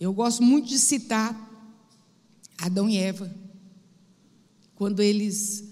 Eu 0.00 0.12
gosto 0.12 0.42
muito 0.42 0.66
de 0.66 0.78
citar 0.78 1.48
Adão 2.58 2.88
e 2.88 2.96
Eva, 2.96 3.32
quando 4.74 5.00
eles, 5.00 5.62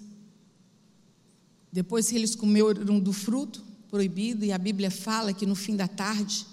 depois 1.72 2.08
que 2.08 2.14
eles 2.14 2.34
comeram 2.34 3.00
do 3.00 3.12
fruto 3.12 3.64
proibido, 3.90 4.44
e 4.44 4.52
a 4.52 4.58
Bíblia 4.58 4.90
fala 4.90 5.32
que 5.32 5.46
no 5.46 5.54
fim 5.54 5.74
da 5.74 5.88
tarde, 5.88 6.46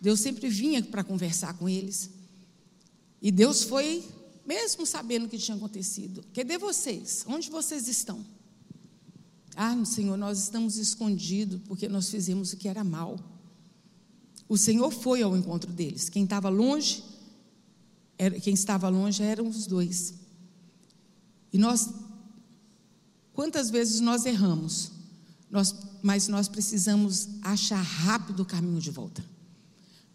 Deus 0.00 0.18
sempre 0.20 0.48
vinha 0.48 0.82
para 0.82 1.04
conversar 1.04 1.54
com 1.54 1.68
eles. 1.68 2.10
E 3.22 3.30
Deus 3.30 3.62
foi 3.62 4.04
mesmo 4.50 4.84
sabendo 4.84 5.26
o 5.26 5.28
que 5.28 5.38
tinha 5.38 5.56
acontecido. 5.56 6.24
Cadê 6.34 6.58
vocês? 6.58 7.24
Onde 7.28 7.48
vocês 7.48 7.86
estão? 7.86 8.26
Ah, 9.54 9.76
Senhor, 9.84 10.16
nós 10.16 10.40
estamos 10.40 10.76
escondidos 10.76 11.60
porque 11.68 11.88
nós 11.88 12.10
fizemos 12.10 12.52
o 12.52 12.56
que 12.56 12.66
era 12.66 12.82
mal. 12.82 13.16
O 14.48 14.58
Senhor 14.58 14.90
foi 14.90 15.22
ao 15.22 15.36
encontro 15.36 15.72
deles. 15.72 16.08
Quem 16.08 16.24
estava 16.24 16.48
longe, 16.48 17.04
era, 18.18 18.40
quem 18.40 18.52
estava 18.52 18.88
longe 18.88 19.22
eram 19.22 19.46
os 19.46 19.68
dois. 19.68 20.14
E 21.52 21.56
nós, 21.56 21.88
quantas 23.32 23.70
vezes 23.70 24.00
nós 24.00 24.26
erramos, 24.26 24.90
nós, 25.48 25.72
mas 26.02 26.26
nós 26.26 26.48
precisamos 26.48 27.28
achar 27.40 27.80
rápido 27.80 28.40
o 28.40 28.44
caminho 28.44 28.80
de 28.80 28.90
volta. 28.90 29.24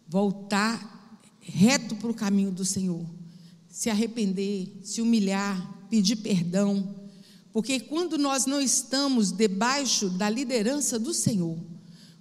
Voltar 0.09 1.19
reto 1.39 1.95
para 1.95 2.11
o 2.11 2.13
caminho 2.13 2.51
do 2.51 2.65
Senhor. 2.65 3.05
Se 3.75 3.89
arrepender, 3.89 4.71
se 4.83 5.01
humilhar, 5.01 5.85
pedir 5.89 6.15
perdão. 6.15 6.95
Porque 7.51 7.77
quando 7.77 8.17
nós 8.17 8.45
não 8.45 8.61
estamos 8.61 9.33
debaixo 9.33 10.07
da 10.11 10.29
liderança 10.29 10.97
do 10.97 11.13
Senhor, 11.13 11.59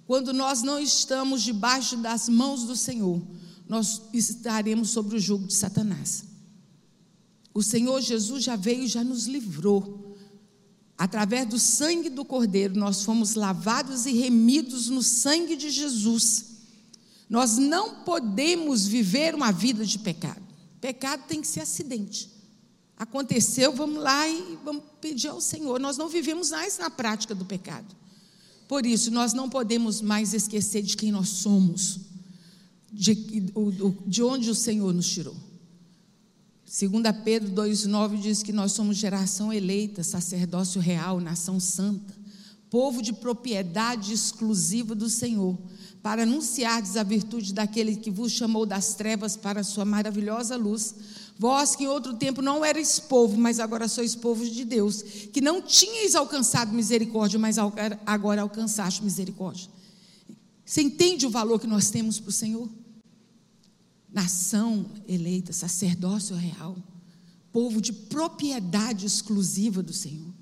quando 0.05 0.33
nós 0.33 0.61
não 0.63 0.77
estamos 0.77 1.43
debaixo 1.43 1.95
das 1.95 2.27
mãos 2.27 2.65
do 2.65 2.75
Senhor, 2.75 3.25
nós 3.69 4.01
estaremos 4.11 4.89
sobre 4.89 5.15
o 5.15 5.19
jugo 5.19 5.47
de 5.47 5.53
Satanás. 5.53 6.25
O 7.53 7.63
Senhor 7.63 8.01
Jesus 8.01 8.43
já 8.43 8.57
veio 8.57 8.83
e 8.83 8.87
já 8.87 9.01
nos 9.01 9.25
livrou. 9.25 10.17
Através 10.97 11.47
do 11.47 11.57
sangue 11.57 12.09
do 12.09 12.25
Cordeiro, 12.25 12.77
nós 12.77 13.05
fomos 13.05 13.33
lavados 13.33 14.05
e 14.05 14.11
remidos 14.11 14.89
no 14.89 15.01
sangue 15.01 15.55
de 15.55 15.69
Jesus. 15.69 16.47
Nós 17.29 17.57
não 17.57 18.03
podemos 18.03 18.85
viver 18.85 19.33
uma 19.33 19.53
vida 19.53 19.85
de 19.85 19.97
pecado. 19.97 20.44
Pecado 20.85 21.23
tem 21.27 21.41
que 21.41 21.47
ser 21.47 21.61
acidente. 21.61 22.29
Aconteceu, 22.95 23.73
vamos 23.73 24.03
lá 24.03 24.29
e 24.29 24.55
vamos 24.63 24.83
pedir 25.01 25.29
ao 25.29 25.41
Senhor. 25.41 25.79
Nós 25.79 25.97
não 25.97 26.07
vivemos 26.07 26.51
mais 26.51 26.77
na 26.77 26.91
prática 26.91 27.33
do 27.33 27.43
pecado. 27.43 27.87
Por 28.67 28.85
isso, 28.85 29.09
nós 29.09 29.33
não 29.33 29.49
podemos 29.49 29.99
mais 29.99 30.31
esquecer 30.31 30.83
de 30.83 30.95
quem 30.95 31.11
nós 31.11 31.29
somos, 31.29 32.01
de, 32.93 33.15
de 34.05 34.21
onde 34.21 34.47
o 34.47 34.53
Senhor 34.53 34.93
nos 34.93 35.09
tirou. 35.09 35.35
2 36.65 36.91
Pedro 37.23 37.51
2,9 37.51 38.21
diz 38.21 38.43
que 38.43 38.53
nós 38.53 38.71
somos 38.73 38.95
geração 38.95 39.51
eleita, 39.51 40.03
sacerdócio 40.03 40.79
real, 40.79 41.19
nação 41.19 41.59
santa, 41.59 42.13
povo 42.69 43.01
de 43.01 43.11
propriedade 43.11 44.13
exclusiva 44.13 44.93
do 44.93 45.09
Senhor, 45.09 45.57
para 46.05 46.21
anunciardes 46.21 46.97
a 46.97 47.01
virtude 47.01 47.51
daquele 47.51 47.95
que 47.95 48.11
vos 48.11 48.31
chamou 48.31 48.63
das 48.63 48.93
trevas 48.93 49.35
para 49.35 49.61
a 49.61 49.63
sua 49.63 49.83
maravilhosa 49.83 50.55
luz. 50.55 50.93
Vós 51.35 51.75
que 51.75 51.85
em 51.85 51.87
outro 51.87 52.13
tempo 52.13 52.43
não 52.43 52.63
erais 52.63 52.99
povo, 52.99 53.35
mas 53.35 53.59
agora 53.59 53.87
sois 53.87 54.13
povo 54.13 54.47
de 54.47 54.63
Deus, 54.63 55.01
que 55.33 55.41
não 55.41 55.63
tinhais 55.63 56.13
alcançado 56.13 56.71
misericórdia, 56.71 57.39
mas 57.39 57.55
agora 58.05 58.43
alcançaste 58.43 59.03
misericórdia. 59.03 59.67
Você 60.63 60.83
entende 60.83 61.25
o 61.25 61.31
valor 61.31 61.59
que 61.59 61.65
nós 61.65 61.89
temos 61.89 62.19
para 62.19 62.29
o 62.29 62.33
Senhor? 62.33 62.69
Nação 64.13 64.85
eleita, 65.07 65.53
sacerdócio 65.53 66.35
real, 66.35 66.77
povo 67.51 67.81
de 67.81 67.91
propriedade 67.91 69.07
exclusiva 69.07 69.81
do 69.81 69.91
Senhor. 69.91 70.34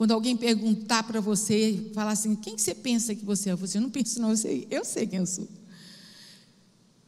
Quando 0.00 0.12
alguém 0.12 0.34
perguntar 0.34 1.02
para 1.02 1.20
você, 1.20 1.90
falar 1.92 2.12
assim: 2.12 2.34
quem 2.34 2.56
que 2.56 2.62
você 2.62 2.74
pensa 2.74 3.14
que 3.14 3.22
você 3.22 3.50
é? 3.50 3.54
Você 3.54 3.78
não 3.78 3.90
pensa, 3.90 4.18
não, 4.18 4.30
eu 4.30 4.36
sei, 4.38 4.66
eu 4.70 4.82
sei 4.82 5.06
quem 5.06 5.18
eu 5.18 5.26
sou. 5.26 5.46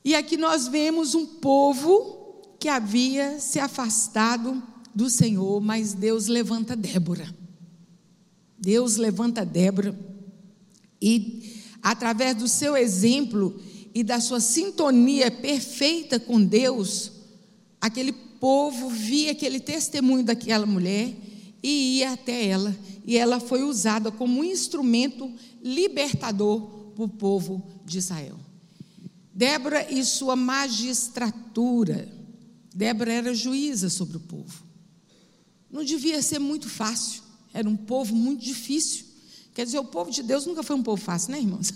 E 0.04 0.14
aqui 0.14 0.36
nós 0.36 0.68
vemos 0.68 1.14
um 1.14 1.24
povo 1.24 2.54
que 2.60 2.68
havia 2.68 3.40
se 3.40 3.58
afastado 3.58 4.62
do 4.94 5.08
Senhor, 5.08 5.58
mas 5.62 5.94
Deus 5.94 6.26
levanta 6.26 6.76
Débora. 6.76 7.34
Deus 8.58 8.98
levanta 8.98 9.42
Débora 9.42 9.98
e, 11.00 11.62
através 11.82 12.36
do 12.36 12.46
seu 12.46 12.76
exemplo 12.76 13.58
e 13.94 14.04
da 14.04 14.20
sua 14.20 14.38
sintonia 14.38 15.30
perfeita 15.30 16.20
com 16.20 16.44
Deus, 16.44 17.10
aquele 17.80 18.12
povo 18.12 18.90
via 18.90 19.32
aquele 19.32 19.60
testemunho 19.60 20.24
daquela 20.24 20.66
mulher 20.66 21.21
e 21.62 21.98
ia 21.98 22.12
até 22.12 22.46
ela. 22.46 22.76
E 23.06 23.16
ela 23.16 23.38
foi 23.38 23.62
usada 23.62 24.10
como 24.10 24.40
um 24.40 24.44
instrumento 24.44 25.32
libertador 25.62 26.60
para 26.94 27.04
o 27.04 27.08
povo 27.08 27.62
de 27.84 27.98
Israel. 27.98 28.38
Débora 29.34 29.90
e 29.90 30.04
sua 30.04 30.36
magistratura 30.36 32.22
Débora 32.74 33.12
era 33.12 33.34
juíza 33.34 33.90
sobre 33.90 34.16
o 34.16 34.20
povo. 34.20 34.64
Não 35.70 35.84
devia 35.84 36.22
ser 36.22 36.38
muito 36.38 36.68
fácil, 36.68 37.22
era 37.52 37.68
um 37.68 37.76
povo 37.76 38.14
muito 38.14 38.42
difícil. 38.42 39.06
Quer 39.54 39.66
dizer, 39.66 39.78
o 39.78 39.84
povo 39.84 40.10
de 40.10 40.22
Deus 40.22 40.46
nunca 40.46 40.62
foi 40.62 40.76
um 40.76 40.82
povo 40.82 41.00
fácil, 41.00 41.32
né, 41.32 41.40
irmãos? 41.40 41.74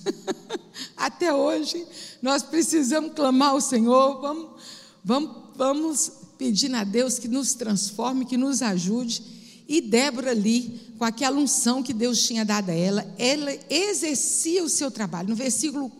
Até 0.96 1.32
hoje, 1.32 1.86
nós 2.22 2.42
precisamos 2.42 3.12
clamar 3.12 3.50
ao 3.50 3.60
Senhor, 3.60 4.20
vamos, 4.20 4.62
vamos, 5.04 5.36
vamos 5.54 6.12
pedir 6.38 6.74
a 6.74 6.84
Deus 6.84 7.18
que 7.18 7.28
nos 7.28 7.54
transforme, 7.54 8.24
que 8.24 8.36
nos 8.36 8.62
ajude. 8.62 9.22
E 9.68 9.80
Débora 9.80 10.30
ali, 10.30 10.92
com 10.98 11.04
aquela 11.04 11.38
unção 11.38 11.82
que 11.82 11.92
Deus 11.92 12.22
tinha 12.22 12.44
dado 12.44 12.70
a 12.70 12.74
ela, 12.74 13.14
ela 13.18 13.52
exercia 13.68 14.62
o 14.62 14.68
seu 14.68 14.90
trabalho. 14.90 15.28
No 15.28 15.34
versículo 15.34 15.90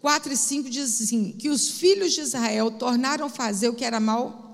4 0.00 0.32
e 0.32 0.36
5 0.36 0.70
diz 0.70 1.02
assim: 1.02 1.32
que 1.32 1.48
os 1.48 1.70
filhos 1.70 2.12
de 2.12 2.20
Israel 2.20 2.70
tornaram 2.70 3.26
a 3.26 3.30
fazer 3.30 3.68
o 3.68 3.74
que 3.74 3.84
era 3.84 3.98
mal 3.98 4.44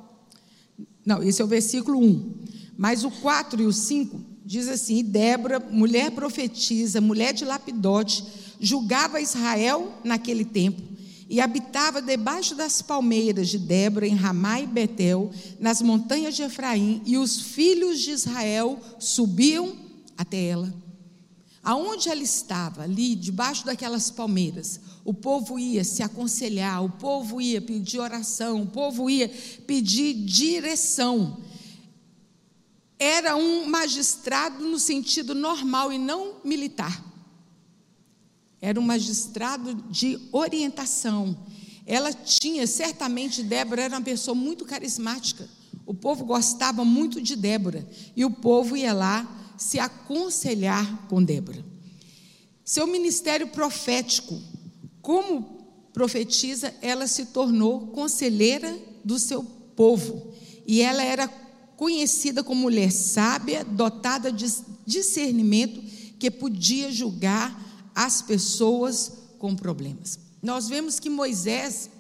não, 1.05 1.23
esse 1.23 1.41
é 1.41 1.45
o 1.45 1.49
versículo 1.49 1.99
1. 1.99 2.35
Mas 2.77 3.05
o 3.05 3.11
4 3.11 3.63
e 3.63 3.67
o 3.67 3.73
5 3.73 4.21
diz 4.45 4.69
assim: 4.69 4.99
E 4.99 5.03
Débora, 5.03 5.59
mulher 5.59 6.11
profetisa, 6.13 7.01
mulher 7.01 7.33
de 7.33 7.45
Lapidote, 7.45 8.25
julgava 8.61 9.21
Israel 9.21 9.93
naquele 10.05 10.45
tempo 10.45 10.90
e 11.31 11.41
habitava 11.41 12.03
debaixo 12.03 12.57
das 12.57 12.83
palmeiras 12.83 13.49
de 13.49 13.57
Débora, 13.57 14.05
em 14.05 14.17
Ramá 14.17 14.61
e 14.61 14.67
Betel, 14.67 15.31
nas 15.61 15.81
montanhas 15.81 16.35
de 16.35 16.43
Efraim, 16.43 17.01
e 17.07 17.17
os 17.17 17.41
filhos 17.41 18.01
de 18.01 18.11
Israel 18.11 18.81
subiam 18.99 19.77
até 20.19 20.47
ela. 20.47 20.75
Aonde 21.63 22.09
ela 22.09 22.23
estava, 22.23 22.83
ali, 22.83 23.15
debaixo 23.15 23.65
daquelas 23.65 24.11
palmeiras, 24.11 24.81
o 25.05 25.15
povo 25.15 25.57
ia 25.57 25.85
se 25.85 26.03
aconselhar, 26.03 26.85
o 26.85 26.91
povo 26.91 27.41
ia 27.41 27.63
pedir 27.63 28.01
oração, 28.01 28.63
o 28.63 28.67
povo 28.67 29.09
ia 29.09 29.29
pedir 29.69 30.15
direção. 30.15 31.39
Era 32.99 33.37
um 33.37 33.67
magistrado 33.67 34.65
no 34.65 34.81
sentido 34.81 35.33
normal 35.33 35.93
e 35.93 35.99
não 35.99 36.41
militar. 36.45 37.10
Era 38.61 38.79
um 38.79 38.83
magistrado 38.83 39.75
de 39.91 40.19
orientação. 40.33 41.37
Ela 41.87 42.13
tinha, 42.13 42.67
certamente, 42.67 43.43
Débora 43.43 43.83
era 43.83 43.97
uma 43.97 44.03
pessoa 44.03 44.35
muito 44.35 44.65
carismática. 44.65 45.49
O 45.87 45.95
povo 45.95 46.25
gostava 46.25 46.85
muito 46.85 47.21
de 47.21 47.35
Débora. 47.35 47.89
E 48.15 48.25
o 48.25 48.31
povo 48.31 48.77
ia 48.77 48.93
lá 48.93 49.55
se 49.57 49.79
aconselhar 49.79 51.07
com 51.09 51.23
Débora. 51.23 51.65
Seu 52.65 52.87
ministério 52.87 53.49
profético 53.49 54.41
como 55.03 55.61
profetiza, 55.93 56.73
ela 56.81 57.07
se 57.07 57.27
tornou 57.27 57.89
conselheira 57.89 58.79
do 59.05 59.19
seu 59.19 59.43
povo. 59.75 60.33
E 60.67 60.83
ela 60.83 61.03
era 61.03 61.27
conhecida 61.77 62.45
como 62.45 62.61
mulher 62.61 62.93
sábia, 62.93 63.65
dotada 63.65 64.31
de 64.31 64.47
discernimento, 64.87 65.83
que 66.19 66.31
podia 66.31 66.93
julgar 66.93 67.70
as 68.01 68.23
pessoas 68.23 69.13
com 69.39 69.55
problemas. 69.55 70.19
Nós 70.43 70.71
vemos 70.71 70.99
que 70.99 71.11
Moisés, 71.11 71.91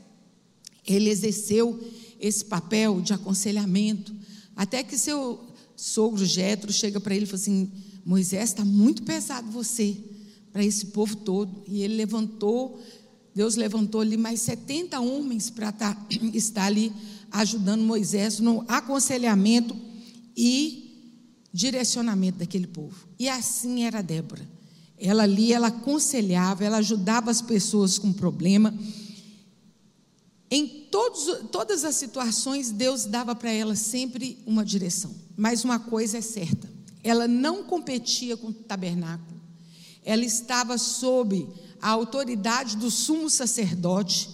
ele 0.86 1.10
exerceu 1.10 1.78
esse 2.18 2.42
papel 2.42 3.02
de 3.02 3.12
aconselhamento, 3.12 4.14
até 4.56 4.82
que 4.82 4.96
seu 4.96 5.38
sogro 5.76 6.24
Jetro 6.24 6.72
chega 6.72 6.98
para 6.98 7.14
ele 7.14 7.24
e 7.24 7.26
fala 7.26 7.42
assim: 7.42 7.70
Moisés, 8.02 8.48
está 8.48 8.64
muito 8.64 9.02
pesado 9.02 9.50
você 9.50 10.02
para 10.50 10.64
esse 10.64 10.86
povo 10.86 11.16
todo. 11.16 11.64
E 11.68 11.82
ele 11.82 11.96
levantou, 11.96 12.80
Deus 13.34 13.56
levantou 13.56 14.00
ali 14.00 14.16
mais 14.16 14.40
70 14.40 14.98
homens 15.00 15.50
para 15.50 15.70
tá, 15.70 16.06
estar 16.32 16.64
ali 16.64 16.90
ajudando 17.30 17.82
Moisés 17.82 18.40
no 18.40 18.64
aconselhamento 18.68 19.76
e 20.34 21.12
direcionamento 21.52 22.38
daquele 22.38 22.68
povo. 22.68 23.06
E 23.18 23.28
assim 23.28 23.84
era 23.84 24.00
Débora. 24.00 24.59
Ela 25.00 25.22
ali, 25.22 25.52
ela 25.52 25.68
aconselhava, 25.68 26.64
ela 26.64 26.76
ajudava 26.76 27.30
as 27.30 27.40
pessoas 27.40 27.98
com 27.98 28.12
problema. 28.12 28.74
Em 30.50 30.66
todos, 30.90 31.48
todas 31.50 31.84
as 31.84 31.96
situações, 31.96 32.70
Deus 32.70 33.06
dava 33.06 33.34
para 33.34 33.50
ela 33.50 33.74
sempre 33.74 34.38
uma 34.46 34.64
direção. 34.64 35.14
Mas 35.36 35.64
uma 35.64 35.78
coisa 35.78 36.18
é 36.18 36.20
certa: 36.20 36.70
ela 37.02 37.26
não 37.26 37.64
competia 37.64 38.36
com 38.36 38.48
o 38.48 38.52
tabernáculo 38.52 39.40
ela 40.04 40.24
estava 40.24 40.78
sob 40.78 41.48
a 41.80 41.88
autoridade 41.88 42.76
do 42.76 42.90
sumo 42.90 43.28
sacerdote 43.28 44.30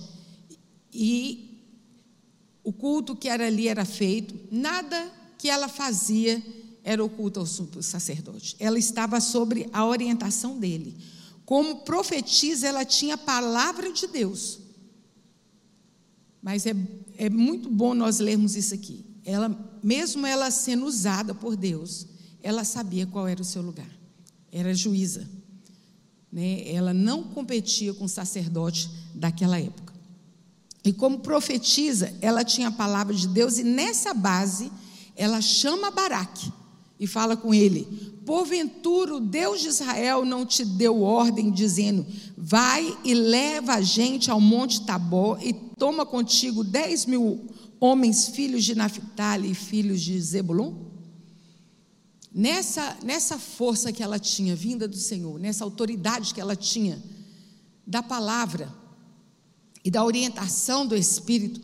e 0.92 1.60
o 2.62 2.72
culto 2.72 3.14
que 3.14 3.28
era 3.28 3.46
ali 3.46 3.68
era 3.68 3.84
feito, 3.84 4.34
nada 4.50 5.12
que 5.38 5.48
ela 5.48 5.68
fazia 5.68 6.42
era 6.86 7.04
oculto 7.04 7.40
ao 7.40 7.46
sacerdote. 7.82 8.54
Ela 8.60 8.78
estava 8.78 9.20
sobre 9.20 9.68
a 9.72 9.84
orientação 9.84 10.56
dele. 10.56 10.96
Como 11.44 11.80
profetisa, 11.80 12.68
ela 12.68 12.84
tinha 12.84 13.16
a 13.16 13.18
palavra 13.18 13.92
de 13.92 14.06
Deus. 14.06 14.60
Mas 16.40 16.64
é, 16.64 16.76
é 17.18 17.28
muito 17.28 17.68
bom 17.68 17.92
nós 17.92 18.20
lermos 18.20 18.54
isso 18.54 18.72
aqui. 18.72 19.04
Ela, 19.24 19.48
mesmo 19.82 20.24
ela 20.24 20.48
sendo 20.52 20.86
usada 20.86 21.34
por 21.34 21.56
Deus, 21.56 22.06
ela 22.40 22.62
sabia 22.62 23.04
qual 23.04 23.26
era 23.26 23.42
o 23.42 23.44
seu 23.44 23.62
lugar. 23.62 23.90
Era 24.52 24.72
juíza. 24.72 25.28
Né? 26.30 26.72
Ela 26.72 26.94
não 26.94 27.24
competia 27.24 27.92
com 27.94 28.04
o 28.04 28.08
sacerdote 28.08 28.88
daquela 29.12 29.58
época. 29.58 29.92
E 30.84 30.92
como 30.92 31.18
profetiza, 31.18 32.14
ela 32.20 32.44
tinha 32.44 32.68
a 32.68 32.72
palavra 32.72 33.12
de 33.12 33.26
Deus, 33.26 33.58
e 33.58 33.64
nessa 33.64 34.14
base, 34.14 34.70
ela 35.16 35.40
chama 35.40 35.90
Baraque 35.90 36.52
e 36.98 37.06
fala 37.06 37.36
com 37.36 37.52
ele: 37.52 37.86
Porventura 38.24 39.16
o 39.16 39.20
Deus 39.20 39.60
de 39.60 39.68
Israel 39.68 40.24
não 40.24 40.44
te 40.44 40.64
deu 40.64 41.02
ordem, 41.02 41.50
dizendo: 41.50 42.06
Vai 42.36 42.96
e 43.04 43.14
leva 43.14 43.74
a 43.74 43.80
gente 43.80 44.30
ao 44.30 44.40
monte 44.40 44.84
Tabó 44.84 45.38
e 45.40 45.52
toma 45.52 46.04
contigo 46.06 46.64
dez 46.64 47.06
mil 47.06 47.46
homens, 47.78 48.28
filhos 48.28 48.64
de 48.64 48.74
Naphtali 48.74 49.50
e 49.50 49.54
filhos 49.54 50.00
de 50.00 50.20
Zebulon? 50.20 50.86
Nessa, 52.32 52.98
nessa 53.02 53.38
força 53.38 53.92
que 53.92 54.02
ela 54.02 54.18
tinha, 54.18 54.54
vinda 54.54 54.86
do 54.86 54.96
Senhor, 54.96 55.38
nessa 55.38 55.64
autoridade 55.64 56.34
que 56.34 56.40
ela 56.40 56.54
tinha, 56.54 57.02
da 57.86 58.02
palavra 58.02 58.70
e 59.82 59.90
da 59.90 60.04
orientação 60.04 60.86
do 60.86 60.94
Espírito, 60.94 61.60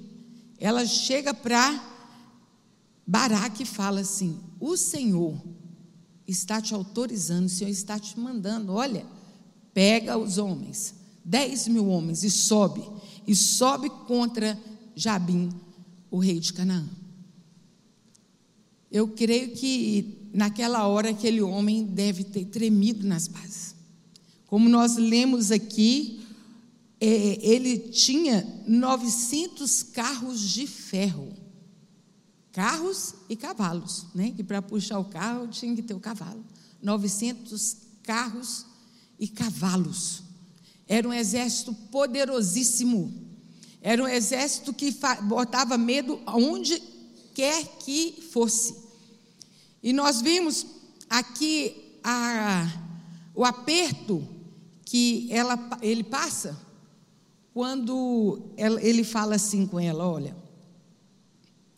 ela 0.58 0.86
chega 0.86 1.34
para 1.34 1.91
Baraque 3.06 3.64
fala 3.64 4.00
assim: 4.00 4.38
O 4.60 4.76
Senhor 4.76 5.40
está 6.26 6.60
te 6.60 6.74
autorizando, 6.74 7.46
o 7.46 7.50
Senhor 7.50 7.70
está 7.70 7.98
te 7.98 8.18
mandando. 8.18 8.72
Olha, 8.72 9.06
pega 9.74 10.16
os 10.16 10.38
homens, 10.38 10.94
dez 11.24 11.66
mil 11.68 11.86
homens, 11.88 12.22
e 12.22 12.30
sobe, 12.30 12.82
e 13.26 13.34
sobe 13.34 13.90
contra 14.06 14.58
Jabim, 14.94 15.50
o 16.10 16.18
rei 16.18 16.38
de 16.38 16.52
Canaã. 16.52 16.88
Eu 18.90 19.08
creio 19.08 19.52
que 19.52 20.28
naquela 20.34 20.86
hora 20.86 21.10
aquele 21.10 21.40
homem 21.40 21.84
deve 21.84 22.24
ter 22.24 22.44
tremido 22.44 23.06
nas 23.06 23.26
bases. 23.26 23.74
Como 24.46 24.68
nós 24.68 24.96
lemos 24.96 25.50
aqui, 25.50 26.20
é, 27.00 27.38
ele 27.42 27.78
tinha 27.78 28.46
900 28.68 29.82
carros 29.82 30.40
de 30.40 30.66
ferro 30.66 31.41
carros 32.52 33.14
e 33.28 33.36
cavalos, 33.36 34.06
né? 34.14 34.32
Que 34.36 34.44
para 34.44 34.60
puxar 34.60 34.98
o 34.98 35.04
carro 35.04 35.48
tinha 35.48 35.74
que 35.74 35.82
ter 35.82 35.94
o 35.94 36.00
cavalo. 36.00 36.44
900 36.82 37.76
carros 38.02 38.66
e 39.18 39.26
cavalos. 39.26 40.22
Era 40.86 41.08
um 41.08 41.12
exército 41.12 41.72
poderosíssimo. 41.90 43.12
Era 43.80 44.02
um 44.02 44.08
exército 44.08 44.72
que 44.72 44.94
botava 45.22 45.78
medo 45.78 46.20
aonde 46.26 46.80
quer 47.34 47.64
que 47.78 48.22
fosse. 48.30 48.76
E 49.82 49.92
nós 49.92 50.20
vimos 50.20 50.66
aqui 51.08 51.98
a, 52.04 52.68
o 53.34 53.44
aperto 53.44 54.26
que 54.84 55.28
ela, 55.30 55.58
ele 55.80 56.04
passa 56.04 56.56
quando 57.54 58.50
ele 58.56 59.04
fala 59.04 59.36
assim 59.36 59.66
com 59.66 59.80
ela: 59.80 60.06
olha, 60.06 60.36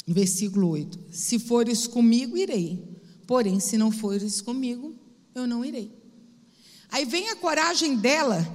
Versículo 0.06 0.68
8: 0.68 0.98
Se 1.10 1.38
fores 1.38 1.86
comigo, 1.86 2.36
irei. 2.36 2.82
Porém, 3.26 3.58
se 3.58 3.78
não 3.78 3.90
fores 3.90 4.40
comigo, 4.40 4.94
eu 5.34 5.46
não 5.46 5.64
irei. 5.64 5.90
Aí 6.90 7.04
vem 7.04 7.30
a 7.30 7.36
coragem 7.36 7.96
dela, 7.96 8.46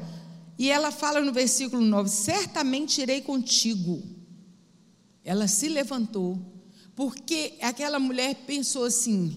e 0.58 0.70
ela 0.70 0.92
fala 0.92 1.22
no 1.22 1.34
versículo 1.34 1.82
9: 1.82 2.10
Certamente 2.10 3.02
irei 3.02 3.22
contigo. 3.22 4.04
Ela 5.24 5.48
se 5.48 5.68
levantou, 5.68 6.40
porque 6.96 7.56
aquela 7.62 8.00
mulher 8.00 8.36
pensou 8.46 8.86
assim: 8.86 9.36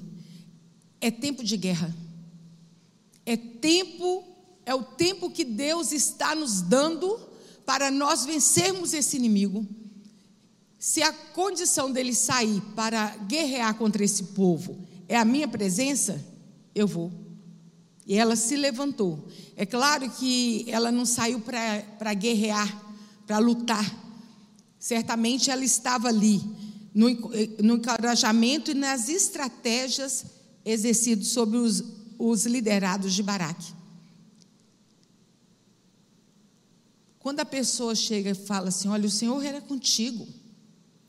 é 1.01 1.11
tempo 1.11 1.43
de 1.43 1.57
guerra. 1.57 1.95
É 3.25 3.37
tempo, 3.37 4.25
é 4.67 4.75
o 4.75 4.83
tempo 4.83 5.31
que 5.31 5.45
Deus 5.45 5.93
está 5.93 6.35
nos 6.35 6.61
dando 6.61 7.19
para 7.65 7.91
nós 7.91 8.25
vencermos 8.25 8.93
esse 8.93 9.17
inimigo. 9.17 9.67
Se 10.83 11.01
a 11.01 11.13
condição 11.13 11.93
dele 11.93 12.13
sair 12.13 12.61
para 12.75 13.15
guerrear 13.19 13.73
contra 13.77 14.05
esse 14.05 14.25
povo 14.25 14.77
é 15.09 15.17
a 15.17 15.25
minha 15.25 15.47
presença, 15.47 16.21
eu 16.75 16.89
vou. 16.89 17.13
E 18.05 18.17
ela 18.17 18.35
se 18.35 18.57
levantou. 18.57 19.29
É 19.55 19.65
claro 19.65 20.11
que 20.11 20.65
ela 20.67 20.91
não 20.91 21.07
saiu 21.07 21.39
para 21.39 22.15
guerrear, 22.15 22.85
para 23.29 23.39
lutar. 23.39 23.97
Certamente 24.77 25.53
ela 25.53 25.65
estava 25.65 26.09
ali, 26.09 26.43
no, 26.93 27.09
no 27.63 27.77
encorajamento 27.77 28.73
e 28.73 28.75
nas 28.75 29.09
estratégias 29.09 30.25
exercidas 30.65 31.29
sobre 31.29 31.59
os, 31.59 31.85
os 32.19 32.45
liderados 32.45 33.15
de 33.15 33.23
Baraque. 33.23 33.73
Quando 37.21 37.39
a 37.39 37.45
pessoa 37.45 37.95
chega 37.95 38.31
e 38.31 38.35
fala 38.35 38.71
assim: 38.71 38.89
Olha, 38.89 39.07
o 39.07 39.11
Senhor 39.11 39.45
era 39.45 39.61
contigo. 39.61 40.42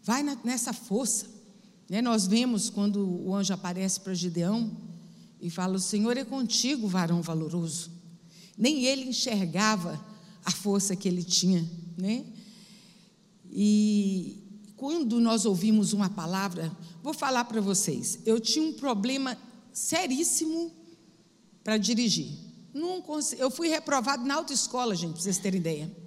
Vai 0.04 0.22
nessa 0.44 0.74
força. 0.74 1.26
Né? 1.90 2.02
Nós 2.02 2.28
vemos 2.28 2.70
quando 2.70 3.26
o 3.26 3.34
anjo 3.34 3.54
aparece 3.54 4.00
para 4.00 4.14
Gideão 4.14 4.72
e 5.40 5.50
fala: 5.50 5.78
O 5.78 5.80
Senhor 5.80 6.18
é 6.18 6.26
contigo, 6.26 6.88
varão 6.88 7.22
valoroso. 7.22 7.92
Nem 8.58 8.86
ele 8.86 9.06
enxergava 9.06 10.04
a 10.44 10.52
força 10.52 10.96
que 10.96 11.08
ele 11.08 11.24
tinha. 11.24 11.68
Né? 11.98 12.26
E 13.50 14.44
quando 14.76 15.20
nós 15.20 15.46
ouvimos 15.46 15.94
uma 15.94 16.10
palavra, 16.10 16.76
vou 17.02 17.14
falar 17.14 17.46
para 17.46 17.62
vocês, 17.62 18.20
eu 18.26 18.40
tinha 18.40 18.66
um 18.66 18.74
problema 18.74 19.38
seríssimo 19.72 20.72
para 21.64 21.78
dirigir. 21.78 22.38
Não 22.74 23.04
eu 23.38 23.50
fui 23.50 23.70
reprovado 23.70 24.26
na 24.26 24.36
autoescola, 24.36 24.96
gente, 24.96 25.14
para 25.14 25.22
vocês 25.22 25.38
terem 25.38 25.60
ideia. 25.60 26.03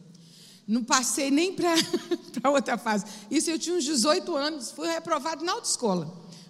Não 0.66 0.83
passei 0.83 1.31
nem 1.31 1.55
para 1.55 1.74
outra 2.50 2.76
fase. 2.76 3.05
Isso 3.31 3.50
eu 3.50 3.59
tinha 3.59 3.76
uns 3.76 3.85
18 3.85 4.35
anos, 4.37 4.72
fui 4.72 4.88
reprovado 4.88 5.44
na 5.44 5.52
autoescola. 5.52 6.07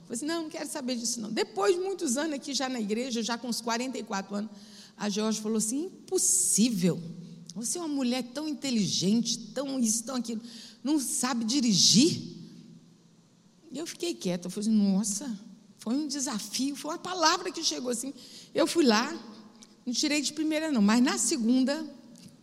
Falei 0.07 0.16
assim, 0.16 0.26
não, 0.26 0.42
não 0.44 0.50
quero 0.50 0.68
saber 0.68 0.96
disso 0.96 1.20
não. 1.20 1.31
Depois 1.31 1.74
de 1.74 1.81
muitos 1.81 2.16
anos 2.16 2.35
aqui 2.35 2.55
já 2.55 2.68
na 2.68 2.81
igreja, 2.81 3.22
já 3.22 3.37
com 3.37 3.48
uns 3.48 3.61
44 3.61 4.37
anos, 4.37 4.50
a 4.96 5.11
Jorge 5.11 5.40
falou 5.40 5.59
assim, 5.59 5.87
impossível. 5.87 7.02
Você 7.55 7.79
é 7.79 7.81
uma 7.81 7.88
mulher 7.88 8.22
tão 8.22 8.48
inteligente, 8.48 9.38
tão 9.52 9.79
isso, 9.81 10.05
tão 10.05 10.16
aquilo, 10.16 10.40
não 10.83 10.98
sabe 10.98 11.44
dirigir? 11.44 12.37
E 13.72 13.79
eu 13.79 13.87
fiquei 13.87 14.14
quieta, 14.14 14.46
eu 14.46 14.50
falei 14.50 14.68
assim, 14.68 14.79
nossa, 14.79 15.40
foi 15.79 15.94
um 15.94 16.07
desafio, 16.07 16.76
foi 16.76 16.92
uma 16.92 16.98
palavra 16.98 17.50
que 17.50 17.62
chegou 17.64 17.90
assim. 17.90 18.14
Eu 18.55 18.66
fui 18.66 18.85
lá, 18.85 19.12
não 19.85 19.92
tirei 19.92 20.20
de 20.22 20.33
primeira 20.33 20.70
não, 20.70 20.81
mas 20.81 21.02
na 21.02 21.18
segunda, 21.18 21.85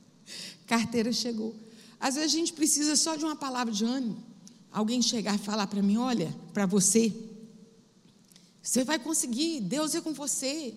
carteira 0.68 1.12
chegou. 1.12 1.63
Às 2.04 2.16
vezes 2.16 2.34
a 2.34 2.38
gente 2.38 2.52
precisa 2.52 2.98
só 2.98 3.16
de 3.16 3.24
uma 3.24 3.34
palavra 3.34 3.74
de 3.74 3.86
ânimo. 3.86 4.22
Alguém 4.70 5.02
chegar 5.02 5.36
e 5.36 5.38
falar 5.38 5.68
para 5.68 5.82
mim: 5.82 5.96
olha, 5.96 6.36
para 6.52 6.66
você, 6.66 7.14
você 8.62 8.84
vai 8.84 9.00
conseguir, 9.00 9.62
Deus 9.62 9.96
é 9.96 10.02
com 10.02 10.14
você. 10.14 10.74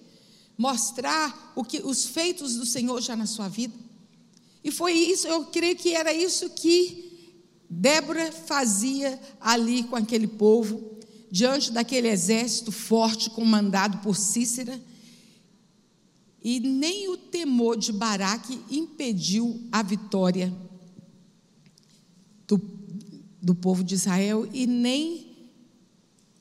Mostrar 0.56 1.52
o 1.56 1.64
que, 1.64 1.80
os 1.80 2.04
feitos 2.06 2.54
do 2.54 2.64
Senhor 2.64 3.00
já 3.00 3.16
na 3.16 3.26
sua 3.26 3.48
vida. 3.48 3.74
E 4.62 4.70
foi 4.70 4.92
isso, 4.92 5.26
eu 5.26 5.46
creio 5.46 5.74
que 5.74 5.94
era 5.94 6.14
isso 6.14 6.48
que 6.50 7.28
Débora 7.68 8.30
fazia 8.30 9.20
ali 9.40 9.82
com 9.82 9.96
aquele 9.96 10.28
povo, 10.28 10.96
diante 11.28 11.72
daquele 11.72 12.06
exército 12.06 12.70
forte 12.70 13.30
comandado 13.30 13.98
por 13.98 14.14
Cícera. 14.14 14.80
E 16.40 16.60
nem 16.60 17.08
o 17.08 17.16
temor 17.16 17.76
de 17.76 17.92
Baraque 17.92 18.60
impediu 18.70 19.60
a 19.72 19.82
vitória 19.82 20.54
do, 22.46 22.60
do 23.40 23.54
povo 23.54 23.82
de 23.82 23.94
Israel 23.94 24.48
e 24.52 24.66
nem 24.66 25.26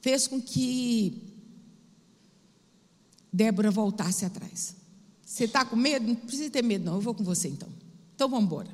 fez 0.01 0.27
com 0.27 0.41
que 0.41 1.21
Débora 3.31 3.71
voltasse 3.71 4.23
atrás. 4.23 4.75
Você 5.25 5.45
está 5.45 5.65
com 5.65 5.75
medo? 5.75 6.07
Não 6.07 6.15
precisa 6.15 6.49
ter 6.49 6.63
medo, 6.63 6.85
não. 6.85 6.95
Eu 6.95 7.01
vou 7.01 7.13
com 7.13 7.23
você 7.23 7.49
então. 7.49 7.67
Então 8.15 8.29
vamos 8.29 8.45
embora. 8.45 8.69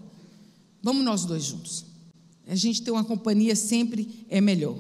Vamos 0.84 1.04
nós 1.04 1.26
dois 1.26 1.44
juntos. 1.44 1.86
A 2.48 2.56
gente 2.56 2.82
ter 2.82 2.91
uma 2.91 3.04
companhia 3.04 3.56
sempre 3.56 4.26
é 4.30 4.41
melhor. 4.41 4.78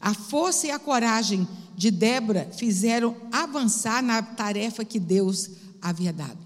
A 0.00 0.12
força 0.12 0.66
e 0.66 0.70
a 0.70 0.78
coragem 0.78 1.46
de 1.76 1.90
Débora 1.90 2.50
fizeram 2.52 3.16
avançar 3.30 4.02
na 4.02 4.22
tarefa 4.22 4.84
que 4.84 4.98
Deus 4.98 5.50
havia 5.80 6.12
dado. 6.12 6.38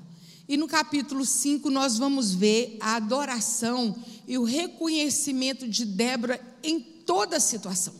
E 0.48 0.56
no 0.56 0.68
capítulo 0.68 1.24
5 1.24 1.68
nós 1.70 1.98
vamos 1.98 2.32
ver 2.32 2.76
a 2.80 2.96
adoração 2.96 3.96
e 4.26 4.36
o 4.36 4.44
reconhecimento 4.44 5.68
de 5.68 5.84
Débora 5.84 6.40
em 6.62 6.80
toda 6.80 7.36
a 7.36 7.40
situação. 7.40 7.94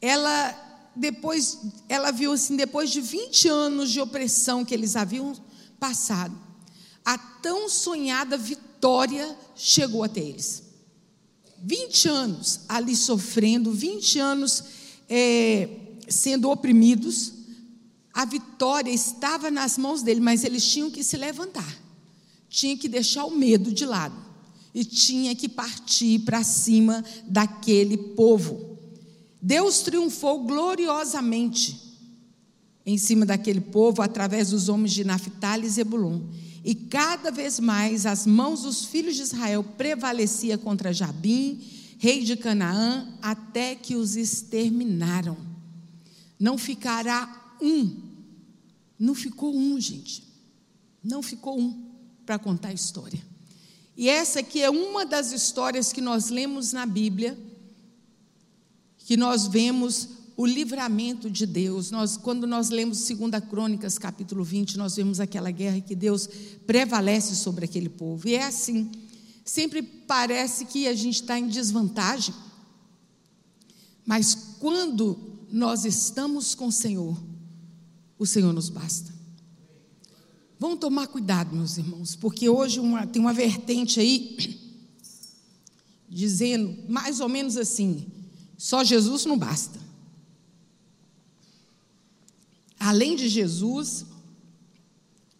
Ela 0.00 0.64
depois 0.94 1.58
ela 1.88 2.10
viu 2.10 2.32
assim, 2.32 2.56
depois 2.56 2.90
de 2.90 3.00
20 3.00 3.48
anos 3.48 3.90
de 3.90 4.00
opressão 4.00 4.64
que 4.64 4.74
eles 4.74 4.96
haviam 4.96 5.32
passado, 5.78 6.36
a 7.04 7.16
tão 7.16 7.68
sonhada 7.68 8.36
vitória 8.36 9.36
chegou 9.54 10.02
até 10.02 10.20
eles. 10.20 10.64
20 11.62 12.08
anos 12.08 12.60
ali 12.68 12.96
sofrendo, 12.96 13.72
20 13.72 14.18
anos 14.18 14.64
é, 15.08 15.68
sendo 16.08 16.50
oprimidos, 16.50 17.32
a 18.12 18.24
vitória 18.24 18.90
estava 18.90 19.50
nas 19.50 19.78
mãos 19.78 20.02
dele, 20.02 20.20
mas 20.20 20.42
eles 20.42 20.68
tinham 20.68 20.90
que 20.90 21.04
se 21.04 21.16
levantar, 21.16 21.78
tinham 22.48 22.76
que 22.76 22.88
deixar 22.88 23.24
o 23.24 23.30
medo 23.30 23.72
de 23.72 23.84
lado 23.84 24.27
e 24.78 24.84
tinha 24.84 25.34
que 25.34 25.48
partir 25.48 26.20
para 26.20 26.44
cima 26.44 27.04
daquele 27.26 27.96
povo. 27.96 28.78
Deus 29.42 29.80
triunfou 29.80 30.44
gloriosamente 30.44 31.76
em 32.86 32.96
cima 32.96 33.26
daquele 33.26 33.60
povo 33.60 34.02
através 34.02 34.50
dos 34.50 34.68
homens 34.68 34.92
de 34.92 35.02
Naphtali 35.02 35.66
e 35.66 35.68
Zebulon. 35.70 36.20
E 36.64 36.76
cada 36.76 37.32
vez 37.32 37.58
mais 37.58 38.06
as 38.06 38.24
mãos 38.24 38.62
dos 38.62 38.84
filhos 38.84 39.16
de 39.16 39.22
Israel 39.22 39.64
prevalecia 39.64 40.56
contra 40.56 40.92
Jabim, 40.92 41.58
rei 41.98 42.22
de 42.22 42.36
Canaã, 42.36 43.18
até 43.20 43.74
que 43.74 43.96
os 43.96 44.14
exterminaram. 44.14 45.36
Não 46.38 46.56
ficará 46.56 47.56
um. 47.60 47.96
Não 48.96 49.12
ficou 49.12 49.56
um, 49.56 49.80
gente. 49.80 50.22
Não 51.02 51.20
ficou 51.20 51.58
um 51.58 51.84
para 52.24 52.38
contar 52.38 52.68
a 52.68 52.74
história. 52.74 53.26
E 53.98 54.08
essa 54.08 54.38
aqui 54.38 54.62
é 54.62 54.70
uma 54.70 55.04
das 55.04 55.32
histórias 55.32 55.92
que 55.92 56.00
nós 56.00 56.28
lemos 56.28 56.72
na 56.72 56.86
Bíblia 56.86 57.36
que 58.96 59.16
nós 59.16 59.48
vemos 59.48 60.10
o 60.36 60.46
livramento 60.46 61.28
de 61.28 61.44
Deus. 61.44 61.90
Nós, 61.90 62.16
quando 62.16 62.46
nós 62.46 62.68
lemos 62.68 63.08
2 63.08 63.42
Crônicas, 63.50 63.98
capítulo 63.98 64.44
20, 64.44 64.78
nós 64.78 64.94
vemos 64.94 65.18
aquela 65.18 65.50
guerra 65.50 65.80
que 65.80 65.96
Deus 65.96 66.28
prevalece 66.64 67.34
sobre 67.34 67.64
aquele 67.64 67.88
povo. 67.88 68.28
E 68.28 68.34
é 68.34 68.44
assim. 68.44 68.88
Sempre 69.44 69.82
parece 69.82 70.66
que 70.66 70.86
a 70.86 70.94
gente 70.94 71.22
está 71.22 71.36
em 71.36 71.48
desvantagem. 71.48 72.34
Mas 74.06 74.34
quando 74.60 75.18
nós 75.50 75.84
estamos 75.84 76.54
com 76.54 76.68
o 76.68 76.72
Senhor, 76.72 77.18
o 78.16 78.26
Senhor 78.26 78.52
nos 78.52 78.68
basta. 78.68 79.17
Vamos 80.58 80.80
tomar 80.80 81.06
cuidado, 81.06 81.54
meus 81.54 81.78
irmãos, 81.78 82.16
porque 82.16 82.48
hoje 82.48 82.80
uma, 82.80 83.06
tem 83.06 83.22
uma 83.22 83.32
vertente 83.32 84.00
aí 84.00 84.58
dizendo 86.08 86.76
mais 86.90 87.20
ou 87.20 87.28
menos 87.28 87.56
assim: 87.56 88.06
só 88.56 88.82
Jesus 88.82 89.24
não 89.24 89.38
basta. 89.38 89.78
Além 92.78 93.14
de 93.14 93.28
Jesus, 93.28 94.04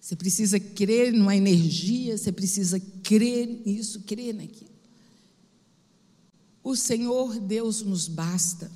você 0.00 0.14
precisa 0.14 0.58
crer 0.60 1.12
numa 1.12 1.36
energia, 1.36 2.16
você 2.16 2.30
precisa 2.30 2.80
crer 3.02 3.62
nisso, 3.66 4.00
crer 4.06 4.34
naquilo. 4.34 4.70
O 6.62 6.76
Senhor 6.76 7.40
Deus 7.40 7.82
nos 7.82 8.06
basta. 8.06 8.70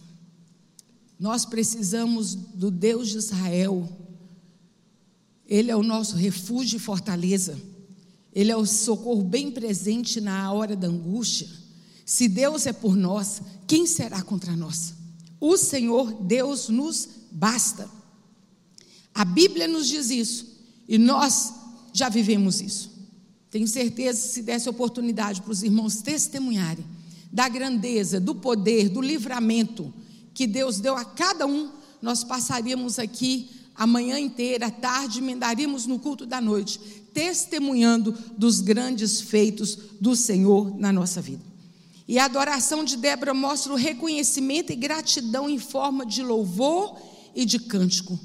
Nós 1.18 1.44
precisamos 1.44 2.34
do 2.34 2.70
Deus 2.70 3.10
de 3.10 3.18
Israel. 3.18 4.01
Ele 5.52 5.70
é 5.70 5.76
o 5.76 5.82
nosso 5.82 6.16
refúgio 6.16 6.78
e 6.78 6.80
fortaleza. 6.80 7.60
Ele 8.32 8.50
é 8.50 8.56
o 8.56 8.64
socorro 8.64 9.22
bem 9.22 9.50
presente 9.50 10.18
na 10.18 10.50
hora 10.50 10.74
da 10.74 10.88
angústia. 10.88 11.46
Se 12.06 12.26
Deus 12.26 12.64
é 12.64 12.72
por 12.72 12.96
nós, 12.96 13.42
quem 13.66 13.86
será 13.86 14.22
contra 14.22 14.56
nós? 14.56 14.94
O 15.38 15.58
Senhor 15.58 16.10
Deus 16.22 16.70
nos 16.70 17.06
basta. 17.30 17.86
A 19.14 19.26
Bíblia 19.26 19.68
nos 19.68 19.88
diz 19.88 20.08
isso 20.08 20.46
e 20.88 20.96
nós 20.96 21.52
já 21.92 22.08
vivemos 22.08 22.62
isso. 22.62 22.90
Tenho 23.50 23.68
certeza, 23.68 24.26
se 24.26 24.40
desse 24.40 24.70
oportunidade 24.70 25.42
para 25.42 25.52
os 25.52 25.62
irmãos 25.62 26.00
testemunharem 26.00 26.86
da 27.30 27.46
grandeza, 27.46 28.18
do 28.18 28.34
poder, 28.34 28.88
do 28.88 29.02
livramento 29.02 29.92
que 30.32 30.46
Deus 30.46 30.80
deu 30.80 30.96
a 30.96 31.04
cada 31.04 31.46
um, 31.46 31.70
nós 32.00 32.24
passaríamos 32.24 32.98
aqui 32.98 33.50
a 33.74 33.86
manhã 33.86 34.18
inteira, 34.18 34.66
à 34.66 34.70
tarde, 34.70 35.18
emendaríamos 35.18 35.86
no 35.86 35.98
culto 35.98 36.26
da 36.26 36.40
noite, 36.40 36.78
testemunhando 37.12 38.16
dos 38.36 38.60
grandes 38.60 39.20
feitos 39.20 39.78
do 40.00 40.14
Senhor 40.14 40.78
na 40.78 40.92
nossa 40.92 41.20
vida. 41.20 41.52
E 42.06 42.18
a 42.18 42.24
adoração 42.24 42.84
de 42.84 42.96
Débora 42.96 43.32
mostra 43.32 43.72
o 43.72 43.76
reconhecimento 43.76 44.72
e 44.72 44.76
gratidão 44.76 45.48
em 45.48 45.58
forma 45.58 46.04
de 46.04 46.22
louvor 46.22 46.98
e 47.34 47.44
de 47.44 47.58
cântico. 47.58 48.18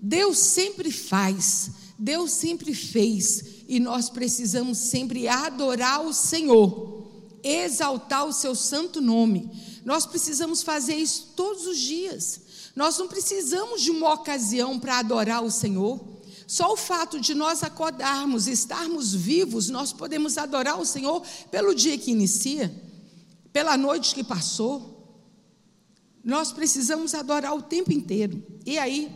Deus 0.00 0.38
sempre 0.38 0.90
faz, 0.90 1.70
Deus 1.98 2.30
sempre 2.30 2.74
fez, 2.74 3.44
e 3.68 3.80
nós 3.80 4.08
precisamos 4.08 4.78
sempre 4.78 5.26
adorar 5.26 6.06
o 6.06 6.12
Senhor, 6.12 7.10
exaltar 7.42 8.26
o 8.26 8.32
seu 8.32 8.54
santo 8.54 9.00
nome. 9.00 9.50
Nós 9.84 10.06
precisamos 10.06 10.62
fazer 10.62 10.94
isso 10.94 11.32
todos 11.36 11.66
os 11.66 11.78
dias. 11.78 12.40
Nós 12.76 12.98
não 12.98 13.08
precisamos 13.08 13.80
de 13.80 13.90
uma 13.90 14.12
ocasião 14.12 14.78
para 14.78 14.98
adorar 14.98 15.42
o 15.42 15.50
Senhor. 15.50 15.98
Só 16.46 16.74
o 16.74 16.76
fato 16.76 17.18
de 17.18 17.34
nós 17.34 17.64
acordarmos, 17.64 18.46
estarmos 18.46 19.14
vivos, 19.14 19.68
nós 19.70 19.92
podemos 19.92 20.36
adorar 20.36 20.78
o 20.78 20.84
Senhor 20.84 21.22
pelo 21.50 21.74
dia 21.74 21.96
que 21.98 22.12
inicia 22.12 22.86
pela 23.56 23.78
noite 23.78 24.14
que 24.14 24.22
passou. 24.22 25.24
Nós 26.22 26.52
precisamos 26.52 27.14
adorar 27.14 27.56
o 27.56 27.62
tempo 27.62 27.90
inteiro. 27.90 28.44
E 28.66 28.76
aí, 28.76 29.10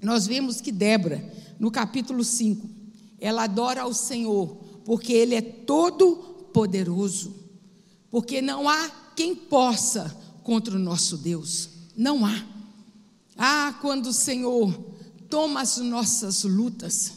nós 0.00 0.24
vemos 0.24 0.60
que 0.60 0.70
Débora, 0.70 1.20
no 1.58 1.68
capítulo 1.68 2.22
5, 2.22 2.68
ela 3.18 3.42
adora 3.42 3.82
ao 3.82 3.92
Senhor, 3.92 4.56
porque 4.84 5.12
Ele 5.12 5.34
é 5.34 5.42
todo 5.42 6.16
poderoso. 6.52 7.34
Porque 8.08 8.40
não 8.40 8.68
há 8.68 8.88
quem 9.16 9.34
possa 9.34 10.16
contra 10.44 10.76
o 10.76 10.78
nosso 10.78 11.16
Deus. 11.16 11.68
Não 11.96 12.24
há. 12.24 12.55
Ah, 13.36 13.76
quando 13.80 14.06
o 14.06 14.12
Senhor 14.12 14.72
toma 15.28 15.60
as 15.60 15.78
nossas 15.78 16.44
lutas. 16.44 17.12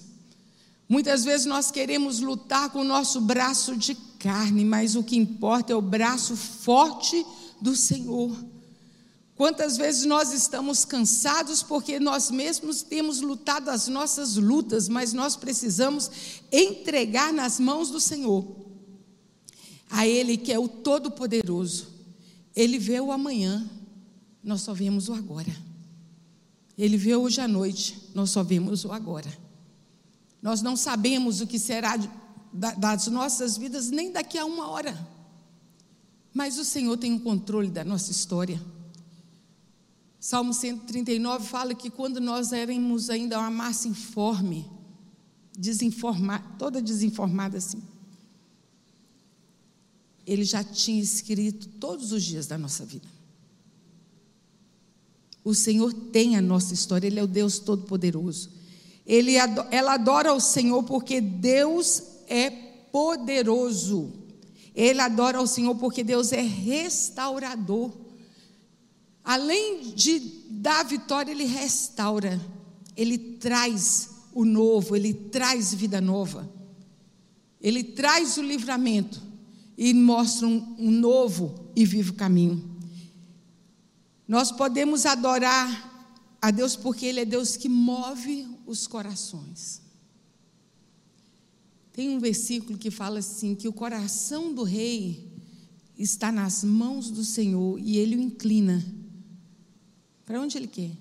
Muitas 0.87 1.23
vezes 1.23 1.45
nós 1.45 1.69
queremos 1.69 2.19
lutar 2.19 2.71
com 2.71 2.81
o 2.81 2.83
nosso 2.83 3.21
braço 3.21 3.77
de 3.77 3.95
carne, 4.17 4.65
mas 4.65 4.95
o 4.95 5.03
que 5.03 5.15
importa 5.15 5.71
é 5.71 5.75
o 5.75 5.81
braço 5.81 6.35
forte 6.35 7.25
do 7.61 7.75
Senhor. 7.75 8.35
Quantas 9.35 9.77
vezes 9.77 10.05
nós 10.05 10.33
estamos 10.33 10.83
cansados 10.83 11.63
porque 11.63 11.99
nós 11.99 12.29
mesmos 12.29 12.81
temos 12.81 13.21
lutado 13.21 13.69
as 13.69 13.87
nossas 13.87 14.35
lutas, 14.35 14.89
mas 14.89 15.13
nós 15.13 15.35
precisamos 15.37 16.11
entregar 16.51 17.31
nas 17.31 17.59
mãos 17.59 17.89
do 17.89 18.01
Senhor. 18.01 18.45
A 19.89 20.05
Ele 20.05 20.35
que 20.35 20.51
é 20.51 20.59
o 20.59 20.67
Todo-Poderoso. 20.67 21.87
Ele 22.55 22.77
vê 22.77 22.99
o 22.99 23.11
amanhã, 23.11 23.69
nós 24.43 24.61
só 24.61 24.73
vemos 24.73 25.07
o 25.07 25.13
agora. 25.13 25.68
Ele 26.79 26.95
vê 26.95 27.13
hoje 27.13 27.41
à 27.41 27.47
noite, 27.47 28.09
nós 28.15 28.29
só 28.29 28.41
vemos 28.41 28.85
o 28.85 28.93
agora. 28.93 29.29
Nós 30.41 30.61
não 30.61 30.77
sabemos 30.77 31.41
o 31.41 31.45
que 31.45 31.59
será 31.59 31.95
das 32.53 33.07
nossas 33.07 33.57
vidas 33.57 33.89
nem 33.89 34.13
daqui 34.13 34.37
a 34.37 34.45
uma 34.45 34.69
hora. 34.69 34.97
Mas 36.33 36.57
o 36.57 36.63
Senhor 36.63 36.95
tem 36.95 37.13
o 37.13 37.19
controle 37.19 37.69
da 37.69 37.83
nossa 37.83 38.11
história. 38.11 38.61
Salmo 40.21 40.53
139 40.53 41.45
fala 41.45 41.75
que 41.75 41.89
quando 41.89 42.21
nós 42.21 42.53
éramos 42.53 43.09
ainda 43.09 43.37
uma 43.37 43.51
massa 43.51 43.89
informe, 43.89 44.65
desinformada, 45.57 46.45
toda 46.57 46.81
desinformada 46.81 47.57
assim, 47.57 47.83
Ele 50.25 50.45
já 50.45 50.63
tinha 50.63 51.01
escrito 51.01 51.67
todos 51.77 52.13
os 52.13 52.23
dias 52.23 52.47
da 52.47 52.57
nossa 52.57 52.85
vida. 52.85 53.18
O 55.43 55.53
Senhor 55.53 55.93
tem 55.93 56.35
a 56.35 56.41
nossa 56.41 56.73
história, 56.73 57.07
Ele 57.07 57.19
é 57.19 57.23
o 57.23 57.27
Deus 57.27 57.59
Todo-Poderoso. 57.59 58.51
Ela 59.71 59.93
adora 59.93 60.33
o 60.33 60.39
Senhor 60.39 60.83
porque 60.83 61.19
Deus 61.19 62.03
é 62.27 62.49
poderoso. 62.91 64.13
Ele 64.75 65.01
adora 65.01 65.41
o 65.41 65.47
Senhor 65.47 65.75
porque 65.75 66.03
Deus 66.03 66.31
é 66.31 66.41
restaurador. 66.41 67.91
Além 69.23 69.93
de 69.95 70.19
dar 70.49 70.83
vitória, 70.83 71.31
Ele 71.31 71.45
restaura, 71.45 72.39
Ele 72.95 73.17
traz 73.17 74.11
o 74.33 74.45
novo, 74.45 74.95
Ele 74.95 75.13
traz 75.13 75.73
vida 75.73 75.99
nova, 75.99 76.49
Ele 77.59 77.83
traz 77.83 78.37
o 78.37 78.41
livramento 78.41 79.21
e 79.77 79.93
mostra 79.93 80.47
um, 80.47 80.75
um 80.77 80.91
novo 80.91 81.71
e 81.75 81.85
vivo 81.85 82.13
caminho. 82.13 82.68
Nós 84.29 84.51
podemos 84.51 85.07
adorar 85.07 86.37
a 86.39 86.51
Deus 86.51 86.75
porque 86.75 87.07
Ele 87.07 87.21
é 87.21 87.25
Deus 87.25 87.57
que 87.57 87.67
move 87.67 88.47
os 88.67 88.85
corações. 88.85 89.81
Tem 91.91 92.15
um 92.15 92.19
versículo 92.19 92.77
que 92.77 92.91
fala 92.91 93.17
assim: 93.17 93.55
que 93.55 93.67
o 93.67 93.73
coração 93.73 94.53
do 94.53 94.61
rei 94.61 95.27
está 95.97 96.31
nas 96.31 96.63
mãos 96.63 97.09
do 97.09 97.25
Senhor 97.25 97.79
e 97.79 97.97
ele 97.97 98.15
o 98.17 98.21
inclina. 98.21 98.85
Para 100.27 100.39
onde 100.39 100.59
ele 100.59 100.67
quer? 100.67 100.95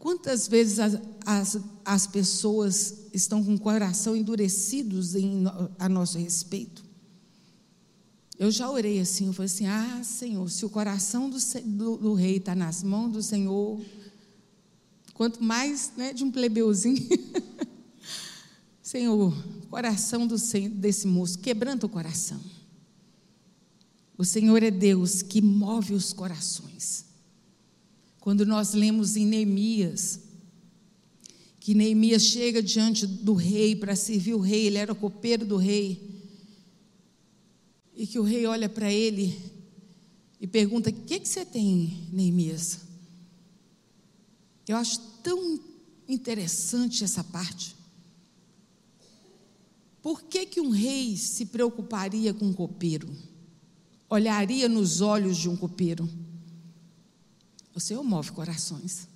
Quantas 0.00 0.48
vezes 0.48 0.80
as, 0.80 1.00
as, 1.24 1.58
as 1.84 2.06
pessoas 2.08 3.04
estão 3.14 3.44
com 3.44 3.54
o 3.54 3.60
coração 3.60 4.16
endurecidos 4.16 5.14
em, 5.14 5.44
a 5.78 5.88
nosso 5.88 6.18
respeito? 6.18 6.87
Eu 8.38 8.52
já 8.52 8.70
orei 8.70 9.00
assim, 9.00 9.26
eu 9.26 9.32
falei 9.32 9.46
assim: 9.46 9.66
ah, 9.66 10.00
Senhor, 10.04 10.48
se 10.48 10.64
o 10.64 10.70
coração 10.70 11.28
do, 11.28 11.38
do, 11.64 11.96
do 11.96 12.14
rei 12.14 12.36
está 12.36 12.54
nas 12.54 12.84
mãos 12.84 13.12
do 13.12 13.22
Senhor, 13.22 13.80
quanto 15.12 15.42
mais 15.42 15.92
né, 15.96 16.12
de 16.12 16.22
um 16.22 16.30
plebeuzinho. 16.30 17.08
Senhor, 18.80 19.34
coração 19.68 20.26
do, 20.26 20.36
desse 20.70 21.06
moço, 21.06 21.40
quebranta 21.40 21.84
o 21.84 21.88
coração. 21.88 22.40
O 24.16 24.24
Senhor 24.24 24.62
é 24.62 24.70
Deus 24.70 25.20
que 25.20 25.42
move 25.42 25.92
os 25.92 26.12
corações. 26.12 27.04
Quando 28.20 28.46
nós 28.46 28.72
lemos 28.72 29.16
em 29.16 29.26
Neemias, 29.26 30.20
que 31.60 31.74
Neemias 31.74 32.22
chega 32.22 32.62
diante 32.62 33.06
do 33.06 33.34
rei 33.34 33.76
para 33.76 33.94
servir 33.94 34.34
o 34.34 34.40
rei, 34.40 34.66
ele 34.66 34.78
era 34.78 34.94
copeiro 34.94 35.44
do 35.44 35.56
rei, 35.56 36.07
e 37.98 38.06
que 38.06 38.16
o 38.16 38.22
rei 38.22 38.46
olha 38.46 38.68
para 38.68 38.92
ele 38.92 39.36
e 40.40 40.46
pergunta: 40.46 40.88
O 40.88 40.92
que, 40.92 41.18
que 41.18 41.28
você 41.28 41.44
tem, 41.44 42.08
Neemias? 42.12 42.78
Eu 44.68 44.76
acho 44.76 45.00
tão 45.22 45.58
interessante 46.06 47.02
essa 47.02 47.24
parte. 47.24 47.76
Por 50.00 50.22
que, 50.22 50.46
que 50.46 50.60
um 50.60 50.70
rei 50.70 51.16
se 51.16 51.46
preocuparia 51.46 52.32
com 52.32 52.46
um 52.46 52.52
copeiro? 52.52 53.08
Olharia 54.08 54.68
nos 54.68 55.00
olhos 55.00 55.36
de 55.36 55.48
um 55.48 55.56
copeiro? 55.56 56.08
O 57.74 57.80
Senhor 57.80 58.04
move 58.04 58.30
corações. 58.30 59.08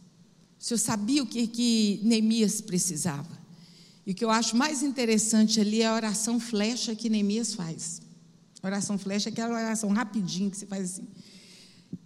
O 0.58 0.64
Senhor 0.64 0.78
sabia 0.78 1.22
o 1.22 1.26
que, 1.26 1.46
que 1.46 2.00
Neemias 2.02 2.60
precisava. 2.60 3.40
E 4.04 4.10
o 4.10 4.14
que 4.14 4.24
eu 4.24 4.30
acho 4.30 4.56
mais 4.56 4.82
interessante 4.82 5.60
ali 5.60 5.82
é 5.82 5.86
a 5.86 5.94
oração 5.94 6.40
flecha 6.40 6.96
que 6.96 7.08
Neemias 7.08 7.54
faz. 7.54 8.01
Oração 8.62 8.96
flecha 8.96 9.28
é 9.28 9.32
aquela 9.32 9.54
oração 9.54 9.90
rapidinho 9.90 10.50
que 10.50 10.56
você 10.56 10.66
faz 10.66 10.92
assim. 10.92 11.08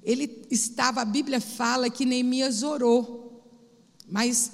Ele 0.02 0.46
estava, 0.50 1.02
a 1.02 1.04
Bíblia 1.04 1.40
fala 1.40 1.90
que 1.90 2.06
Neemias 2.06 2.62
orou, 2.62 3.44
mas 4.08 4.52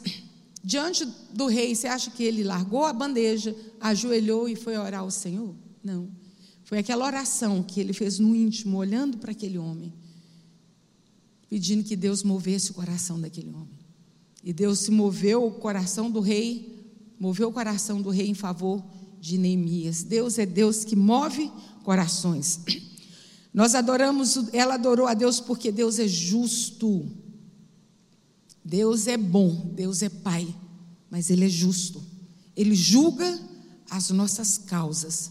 diante 0.64 1.04
do 1.32 1.46
rei, 1.46 1.74
você 1.74 1.86
acha 1.86 2.10
que 2.10 2.22
ele 2.24 2.42
largou 2.42 2.84
a 2.84 2.92
bandeja, 2.92 3.54
ajoelhou 3.80 4.48
e 4.48 4.56
foi 4.56 4.76
orar 4.76 5.00
ao 5.00 5.10
Senhor? 5.10 5.54
Não. 5.82 6.08
Foi 6.64 6.78
aquela 6.78 7.04
oração 7.04 7.62
que 7.62 7.78
ele 7.80 7.92
fez 7.92 8.18
no 8.18 8.34
íntimo, 8.34 8.78
olhando 8.78 9.18
para 9.18 9.32
aquele 9.32 9.58
homem, 9.58 9.92
pedindo 11.48 11.84
que 11.84 11.94
Deus 11.94 12.22
movesse 12.22 12.70
o 12.70 12.74
coração 12.74 13.20
daquele 13.20 13.50
homem. 13.50 13.78
E 14.42 14.52
Deus 14.52 14.80
se 14.80 14.90
moveu 14.90 15.46
o 15.46 15.52
coração 15.52 16.10
do 16.10 16.18
rei, 16.18 16.84
moveu 17.18 17.48
o 17.48 17.52
coração 17.52 18.02
do 18.02 18.10
rei 18.10 18.28
em 18.28 18.34
favor 18.34 18.82
de 19.22 19.38
Neemias. 19.38 20.02
Deus 20.02 20.36
é 20.36 20.44
Deus 20.44 20.84
que 20.84 20.96
move 20.96 21.48
corações. 21.84 22.58
Nós 23.54 23.76
adoramos, 23.76 24.52
ela 24.52 24.74
adorou 24.74 25.06
a 25.06 25.14
Deus 25.14 25.38
porque 25.38 25.70
Deus 25.70 26.00
é 26.00 26.08
justo. 26.08 27.08
Deus 28.64 29.06
é 29.06 29.16
bom, 29.16 29.70
Deus 29.76 30.02
é 30.02 30.08
Pai, 30.08 30.52
mas 31.08 31.30
Ele 31.30 31.44
é 31.44 31.48
justo. 31.48 32.02
Ele 32.56 32.74
julga 32.74 33.40
as 33.88 34.10
nossas 34.10 34.58
causas. 34.58 35.30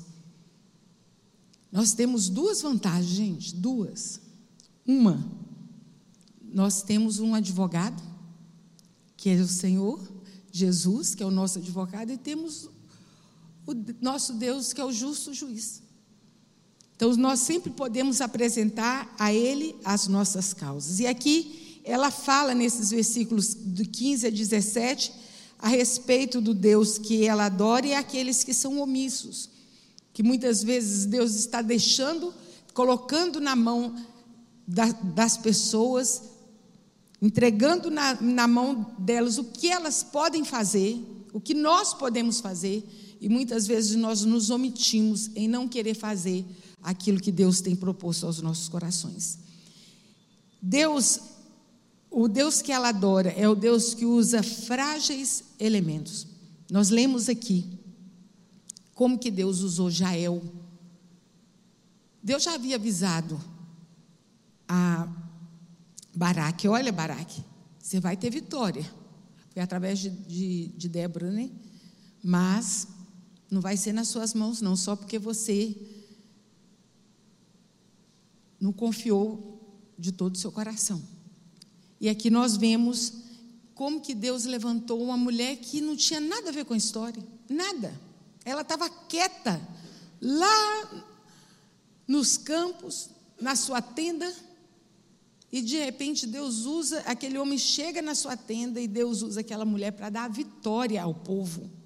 Nós 1.70 1.94
temos 1.94 2.30
duas 2.30 2.62
vantagens, 2.62 3.10
gente, 3.10 3.56
duas. 3.56 4.22
Uma, 4.88 5.22
nós 6.42 6.82
temos 6.82 7.20
um 7.20 7.36
advogado, 7.36 8.02
que 9.18 9.30
é 9.30 9.36
o 9.36 9.48
Senhor 9.48 10.00
Jesus, 10.50 11.14
que 11.14 11.24
é 11.24 11.26
o 11.26 11.32
nosso 11.32 11.60
advogado, 11.60 12.12
e 12.12 12.18
temos 12.18 12.70
o 13.72 13.96
nosso 14.02 14.34
Deus, 14.34 14.74
que 14.74 14.82
é 14.82 14.86
o 14.86 14.92
justo 14.92 15.34
juiz. 15.34 15.82
Então, 16.96 17.16
nós 17.16 17.40
sempre 17.40 17.72
podemos 17.72 18.22
apresentar 18.22 19.14
a 19.18 19.34
Ele 19.34 19.76
as 19.84 20.08
nossas 20.08 20.54
causas. 20.54 21.00
E 21.00 21.08
aqui 21.08 21.82
ela 21.84 22.12
fala 22.12 22.54
nesses 22.54 22.92
versículos 22.92 23.56
de 23.56 23.86
15 23.86 24.28
a 24.28 24.30
17 24.30 25.12
a 25.58 25.68
respeito 25.68 26.42
do 26.42 26.54
Deus 26.54 26.98
que 26.98 27.26
ela 27.26 27.46
adora 27.46 27.86
e 27.86 27.94
aqueles 27.94 28.44
que 28.44 28.54
são 28.54 28.80
omissos, 28.80 29.50
que 30.12 30.24
muitas 30.24 30.64
vezes 30.64 31.06
Deus 31.06 31.36
está 31.36 31.62
deixando, 31.62 32.34
colocando 32.74 33.40
na 33.40 33.56
mão 33.56 33.96
da, 34.68 34.92
das 34.92 35.38
pessoas, 35.38 36.24
entregando 37.22 37.92
na, 37.92 38.20
na 38.20 38.48
mão 38.48 38.96
delas 38.98 39.38
o 39.38 39.44
que 39.44 39.70
elas 39.70 40.04
podem 40.04 40.44
fazer, 40.44 41.00
o 41.32 41.40
que 41.40 41.54
nós 41.54 41.94
podemos 41.94 42.42
fazer, 42.42 42.84
e 43.22 43.30
muitas 43.30 43.68
vezes 43.68 43.96
nós 43.96 44.26
nos 44.26 44.50
omitimos 44.50 45.30
em 45.36 45.48
não 45.48 45.68
querer 45.68 45.94
fazer 45.94 46.44
aquilo 46.82 47.22
que 47.22 47.32
Deus 47.32 47.62
tem 47.62 47.76
proposto 47.76 48.26
aos 48.26 48.42
nossos 48.42 48.68
corações. 48.68 49.38
Deus, 50.60 51.20
o 52.10 52.28
Deus 52.28 52.64
que 52.64 52.72
ela 52.72 52.90
adora 52.90 53.30
é 53.30 53.48
o 53.48 53.54
Deus 53.54 53.94
que 53.94 54.08
usa 54.08 54.42
frágeis 54.42 55.44
elementos. 55.60 56.26
Nós 56.72 56.90
lemos 56.90 57.30
aqui 57.30 57.64
como 58.96 59.20
que 59.20 59.30
Deus 59.30 59.60
usou 59.60 59.92
Jael. 59.92 60.42
Deus 62.24 62.42
já 62.42 62.56
havia 62.56 62.76
avisado 62.76 63.40
a 64.68 65.08
Baraque, 66.16 66.68
olha 66.68 66.92
Baraque, 66.92 67.44
você 67.78 68.00
vai 68.00 68.18
ter 68.18 68.32
vitória. 68.32 68.86
Foi 69.52 69.62
através 69.62 70.00
de, 70.00 70.10
de, 70.10 70.68
de 70.70 70.90
Débora, 70.90 71.30
né? 71.30 71.52
Mas 72.24 72.88
não 73.52 73.60
vai 73.60 73.76
ser 73.76 73.92
nas 73.92 74.08
suas 74.08 74.34
mãos, 74.34 74.62
não, 74.62 74.78
só 74.78 74.96
porque 74.96 75.20
você 75.20 75.76
não 78.58 78.72
confiou 78.72 79.60
de 80.00 80.14
todo 80.14 80.36
o 80.36 80.38
seu 80.38 80.54
coração. 80.54 81.04
E 82.00 82.08
aqui 82.08 82.30
nós 82.30 82.56
vemos 82.56 83.14
como 83.76 84.00
que 84.00 84.16
Deus 84.16 84.46
levantou 84.46 85.04
uma 85.04 85.18
mulher 85.18 85.58
que 85.58 85.82
não 85.82 85.98
tinha 85.98 86.22
nada 86.22 86.50
a 86.50 86.54
ver 86.54 86.64
com 86.64 86.74
a 86.74 86.78
história, 86.78 87.22
nada. 87.50 87.94
Ela 88.46 88.62
estava 88.62 88.90
quieta 88.90 89.62
lá 90.22 91.06
nos 92.08 92.38
campos, 92.38 93.10
na 93.40 93.56
sua 93.56 93.82
tenda, 93.82 94.34
e 95.52 95.62
de 95.62 95.78
repente 95.78 96.26
Deus 96.26 96.66
usa, 96.66 97.00
aquele 97.02 97.38
homem 97.38 97.58
chega 97.58 98.02
na 98.02 98.16
sua 98.16 98.38
tenda 98.38 98.80
e 98.80 98.88
Deus 98.88 99.22
usa 99.22 99.42
aquela 99.42 99.66
mulher 99.66 99.92
para 99.92 100.10
dar 100.10 100.30
vitória 100.30 101.02
ao 101.02 101.14
povo. 101.14 101.81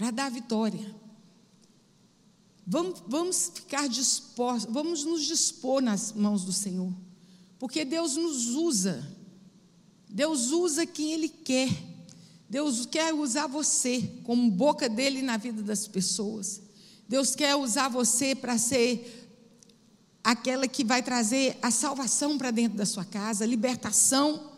Para 0.00 0.10
dar 0.10 0.26
a 0.26 0.30
vitória. 0.30 0.96
Vamos, 2.66 3.02
vamos 3.06 3.52
ficar 3.54 3.86
dispostos, 3.86 4.72
vamos 4.72 5.04
nos 5.04 5.26
dispor 5.26 5.82
nas 5.82 6.14
mãos 6.14 6.42
do 6.42 6.54
Senhor, 6.54 6.90
porque 7.58 7.84
Deus 7.84 8.16
nos 8.16 8.54
usa, 8.54 9.06
Deus 10.08 10.52
usa 10.52 10.86
quem 10.86 11.12
Ele 11.12 11.28
quer, 11.28 11.68
Deus 12.48 12.86
quer 12.86 13.12
usar 13.12 13.46
você 13.46 14.10
como 14.24 14.50
boca 14.50 14.88
dele 14.88 15.20
na 15.20 15.36
vida 15.36 15.62
das 15.62 15.86
pessoas, 15.86 16.62
Deus 17.06 17.34
quer 17.34 17.54
usar 17.56 17.90
você 17.90 18.34
para 18.34 18.56
ser 18.56 19.28
aquela 20.24 20.66
que 20.66 20.82
vai 20.82 21.02
trazer 21.02 21.58
a 21.60 21.70
salvação 21.70 22.38
para 22.38 22.50
dentro 22.50 22.78
da 22.78 22.86
sua 22.86 23.04
casa, 23.04 23.44
libertação 23.44 24.50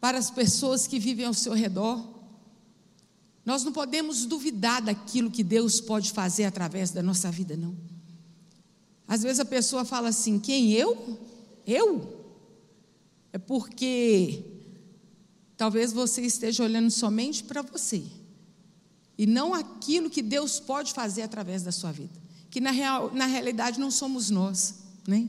para 0.00 0.18
as 0.18 0.28
pessoas 0.28 0.88
que 0.88 0.98
vivem 0.98 1.24
ao 1.24 1.34
seu 1.34 1.52
redor. 1.52 2.17
Nós 3.48 3.64
não 3.64 3.72
podemos 3.72 4.26
duvidar 4.26 4.82
daquilo 4.82 5.30
que 5.30 5.42
Deus 5.42 5.80
pode 5.80 6.12
fazer 6.12 6.44
através 6.44 6.90
da 6.90 7.02
nossa 7.02 7.30
vida, 7.30 7.56
não. 7.56 7.74
Às 9.06 9.22
vezes 9.22 9.40
a 9.40 9.44
pessoa 9.46 9.86
fala 9.86 10.10
assim: 10.10 10.38
quem 10.38 10.70
eu? 10.72 11.18
Eu? 11.66 12.26
É 13.32 13.38
porque 13.38 14.44
talvez 15.56 15.94
você 15.94 16.20
esteja 16.20 16.62
olhando 16.62 16.90
somente 16.90 17.42
para 17.42 17.62
você 17.62 18.04
e 19.16 19.24
não 19.24 19.54
aquilo 19.54 20.10
que 20.10 20.20
Deus 20.20 20.60
pode 20.60 20.92
fazer 20.92 21.22
através 21.22 21.62
da 21.62 21.72
sua 21.72 21.90
vida. 21.90 22.20
Que 22.50 22.60
na, 22.60 22.70
real, 22.70 23.10
na 23.14 23.24
realidade 23.24 23.80
não 23.80 23.90
somos 23.90 24.28
nós, 24.28 24.74
né? 25.06 25.26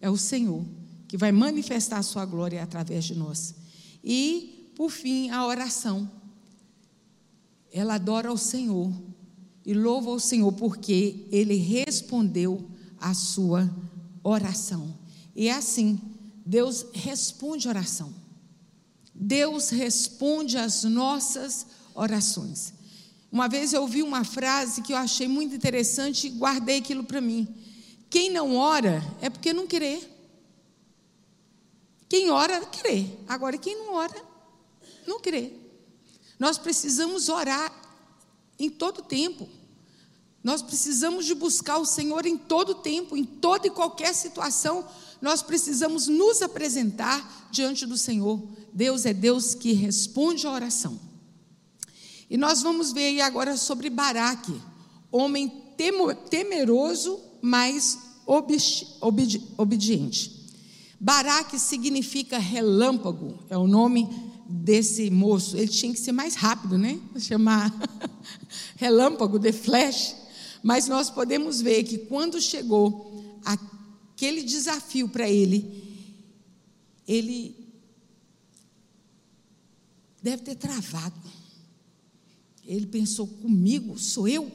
É 0.00 0.08
o 0.08 0.16
Senhor 0.16 0.64
que 1.08 1.16
vai 1.16 1.32
manifestar 1.32 1.98
a 1.98 2.04
sua 2.04 2.24
glória 2.24 2.62
através 2.62 3.04
de 3.06 3.16
nós. 3.16 3.56
E, 4.04 4.72
por 4.76 4.92
fim, 4.92 5.30
a 5.30 5.44
oração 5.44 6.19
ela 7.72 7.94
adora 7.94 8.28
ao 8.28 8.36
Senhor 8.36 8.92
e 9.64 9.74
louva 9.74 10.10
ao 10.10 10.18
Senhor 10.18 10.52
porque 10.52 11.26
ele 11.30 11.54
respondeu 11.54 12.68
à 12.98 13.14
sua 13.14 13.70
oração. 14.22 14.94
E 15.34 15.48
é 15.48 15.52
assim, 15.52 16.00
Deus 16.44 16.86
responde 16.92 17.68
oração. 17.68 18.12
Deus 19.14 19.70
responde 19.70 20.56
às 20.56 20.84
nossas 20.84 21.66
orações. 21.94 22.72
Uma 23.30 23.48
vez 23.48 23.72
eu 23.72 23.82
ouvi 23.82 24.02
uma 24.02 24.24
frase 24.24 24.82
que 24.82 24.92
eu 24.92 24.96
achei 24.96 25.28
muito 25.28 25.54
interessante 25.54 26.26
e 26.26 26.30
guardei 26.30 26.78
aquilo 26.78 27.04
para 27.04 27.20
mim. 27.20 27.46
Quem 28.08 28.30
não 28.30 28.56
ora 28.56 29.02
é 29.20 29.30
porque 29.30 29.52
não 29.52 29.66
crê. 29.66 30.02
Quem 32.08 32.28
ora, 32.30 32.60
crê. 32.66 33.06
Agora, 33.28 33.56
quem 33.56 33.76
não 33.76 33.94
ora, 33.94 34.20
não 35.06 35.20
crê. 35.20 35.52
Nós 36.40 36.56
precisamos 36.56 37.28
orar 37.28 37.70
em 38.58 38.70
todo 38.70 39.02
tempo. 39.02 39.46
Nós 40.42 40.62
precisamos 40.62 41.26
de 41.26 41.34
buscar 41.34 41.76
o 41.76 41.84
Senhor 41.84 42.24
em 42.24 42.38
todo 42.38 42.76
tempo, 42.76 43.14
em 43.14 43.24
toda 43.24 43.66
e 43.66 43.70
qualquer 43.70 44.14
situação. 44.14 44.88
Nós 45.20 45.42
precisamos 45.42 46.08
nos 46.08 46.40
apresentar 46.40 47.50
diante 47.52 47.84
do 47.84 47.98
Senhor. 47.98 48.42
Deus 48.72 49.04
é 49.04 49.12
Deus 49.12 49.54
que 49.54 49.72
responde 49.72 50.46
a 50.46 50.50
oração. 50.50 50.98
E 52.30 52.38
nós 52.38 52.62
vamos 52.62 52.90
ver 52.90 53.08
aí 53.08 53.20
agora 53.20 53.58
sobre 53.58 53.90
Baraque, 53.90 54.58
homem 55.12 55.74
temeroso, 56.30 57.20
mas 57.42 57.98
obediente. 59.58 60.48
Baraque 60.98 61.58
significa 61.58 62.38
relâmpago, 62.38 63.38
é 63.50 63.58
o 63.58 63.66
nome 63.66 64.29
desse 64.50 65.10
moço. 65.10 65.56
Ele 65.56 65.68
tinha 65.68 65.92
que 65.92 66.00
ser 66.00 66.12
mais 66.12 66.34
rápido, 66.34 66.76
né? 66.76 67.00
Chamar 67.18 67.72
relâmpago 68.76 69.38
de 69.38 69.52
flash. 69.52 70.16
Mas 70.62 70.88
nós 70.88 71.08
podemos 71.08 71.60
ver 71.60 71.84
que 71.84 71.98
quando 71.98 72.40
chegou 72.40 73.40
aquele 73.44 74.42
desafio 74.42 75.08
para 75.08 75.28
ele, 75.28 75.82
ele 77.06 77.56
deve 80.22 80.42
ter 80.42 80.56
travado. 80.56 81.20
Ele 82.64 82.86
pensou: 82.86 83.26
comigo, 83.26 83.98
sou 83.98 84.28
eu? 84.28 84.50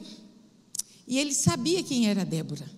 E 1.06 1.18
ele 1.18 1.32
sabia 1.32 1.82
quem 1.82 2.08
era 2.08 2.24
Débora. 2.24 2.68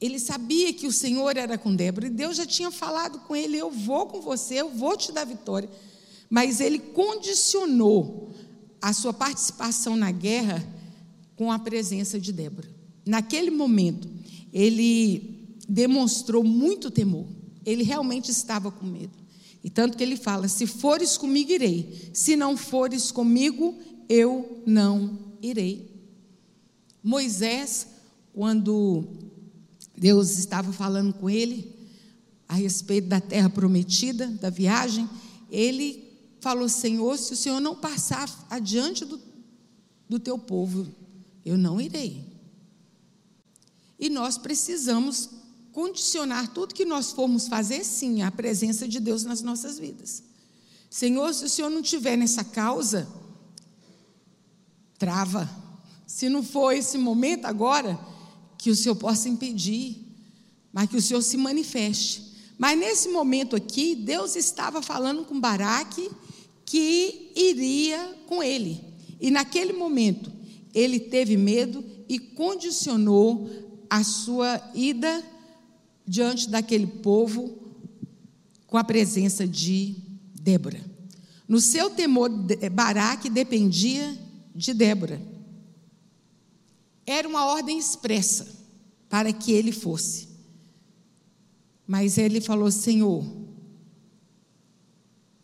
Ele 0.00 0.18
sabia 0.20 0.72
que 0.72 0.86
o 0.86 0.92
Senhor 0.92 1.36
era 1.36 1.58
com 1.58 1.74
Débora 1.74 2.06
e 2.06 2.10
Deus 2.10 2.36
já 2.36 2.46
tinha 2.46 2.70
falado 2.70 3.20
com 3.20 3.34
ele: 3.34 3.56
Eu 3.56 3.70
vou 3.70 4.06
com 4.06 4.20
você, 4.20 4.54
eu 4.54 4.70
vou 4.70 4.96
te 4.96 5.12
dar 5.12 5.24
vitória. 5.24 5.68
Mas 6.28 6.60
ele 6.60 6.78
condicionou 6.78 8.30
a 8.80 8.92
sua 8.92 9.12
participação 9.12 9.96
na 9.96 10.10
guerra 10.10 10.66
com 11.36 11.50
a 11.50 11.58
presença 11.58 12.18
de 12.18 12.32
Débora. 12.32 12.68
Naquele 13.06 13.50
momento, 13.50 14.08
ele 14.52 15.56
demonstrou 15.68 16.44
muito 16.44 16.90
temor. 16.90 17.26
Ele 17.64 17.82
realmente 17.82 18.30
estava 18.30 18.70
com 18.70 18.86
medo. 18.86 19.16
E 19.62 19.70
tanto 19.70 19.96
que 19.96 20.02
ele 20.02 20.16
fala: 20.16 20.48
Se 20.48 20.66
fores 20.66 21.16
comigo, 21.16 21.50
irei. 21.50 22.10
Se 22.12 22.36
não 22.36 22.56
fores 22.56 23.10
comigo, 23.10 23.76
eu 24.08 24.62
não 24.66 25.18
irei. 25.42 25.90
Moisés, 27.02 27.86
quando 28.32 29.04
Deus 29.96 30.38
estava 30.38 30.72
falando 30.72 31.12
com 31.12 31.28
ele 31.28 31.76
a 32.48 32.54
respeito 32.54 33.08
da 33.08 33.20
terra 33.20 33.50
prometida, 33.50 34.26
da 34.26 34.48
viagem. 34.48 35.08
Ele 35.50 36.07
falou: 36.40 36.68
Senhor, 36.68 37.16
se 37.18 37.32
o 37.32 37.36
Senhor 37.36 37.60
não 37.60 37.74
passar 37.74 38.28
adiante 38.50 39.04
do, 39.04 39.20
do 40.08 40.18
teu 40.18 40.38
povo, 40.38 40.86
eu 41.44 41.56
não 41.56 41.80
irei. 41.80 42.24
E 43.98 44.08
nós 44.08 44.38
precisamos 44.38 45.30
condicionar 45.72 46.48
tudo 46.48 46.74
que 46.74 46.84
nós 46.84 47.12
formos 47.12 47.48
fazer, 47.48 47.84
sim, 47.84 48.22
à 48.22 48.30
presença 48.30 48.86
de 48.86 49.00
Deus 49.00 49.24
nas 49.24 49.42
nossas 49.42 49.78
vidas. 49.78 50.22
Senhor, 50.90 51.32
se 51.34 51.44
o 51.44 51.48
Senhor 51.48 51.70
não 51.70 51.82
tiver 51.82 52.16
nessa 52.16 52.42
causa, 52.42 53.08
trava. 54.98 55.48
Se 56.06 56.28
não 56.28 56.42
for 56.42 56.72
esse 56.72 56.96
momento 56.96 57.44
agora, 57.44 57.98
que 58.56 58.70
o 58.70 58.76
Senhor 58.76 58.96
possa 58.96 59.28
impedir, 59.28 60.04
mas 60.72 60.88
que 60.88 60.96
o 60.96 61.02
Senhor 61.02 61.22
se 61.22 61.36
manifeste. 61.36 62.28
Mas 62.58 62.78
nesse 62.78 63.08
momento 63.08 63.54
aqui, 63.54 63.94
Deus 63.94 64.34
estava 64.34 64.82
falando 64.82 65.24
com 65.24 65.38
Baraque 65.38 66.10
que 66.68 67.32
iria 67.34 68.14
com 68.26 68.42
ele. 68.42 68.84
E 69.18 69.30
naquele 69.30 69.72
momento, 69.72 70.30
ele 70.74 71.00
teve 71.00 71.34
medo 71.34 71.82
e 72.06 72.18
condicionou 72.18 73.48
a 73.88 74.04
sua 74.04 74.60
ida 74.74 75.24
diante 76.06 76.50
daquele 76.50 76.86
povo 76.86 77.58
com 78.66 78.76
a 78.76 78.84
presença 78.84 79.48
de 79.48 79.96
Débora. 80.42 80.84
No 81.48 81.58
seu 81.58 81.88
temor, 81.88 82.28
Baraque 82.70 83.30
dependia 83.30 84.18
de 84.54 84.74
Débora. 84.74 85.22
Era 87.06 87.26
uma 87.26 87.46
ordem 87.46 87.78
expressa 87.78 88.46
para 89.08 89.32
que 89.32 89.52
ele 89.52 89.72
fosse. 89.72 90.28
Mas 91.86 92.18
ele 92.18 92.42
falou: 92.42 92.70
Senhor, 92.70 93.24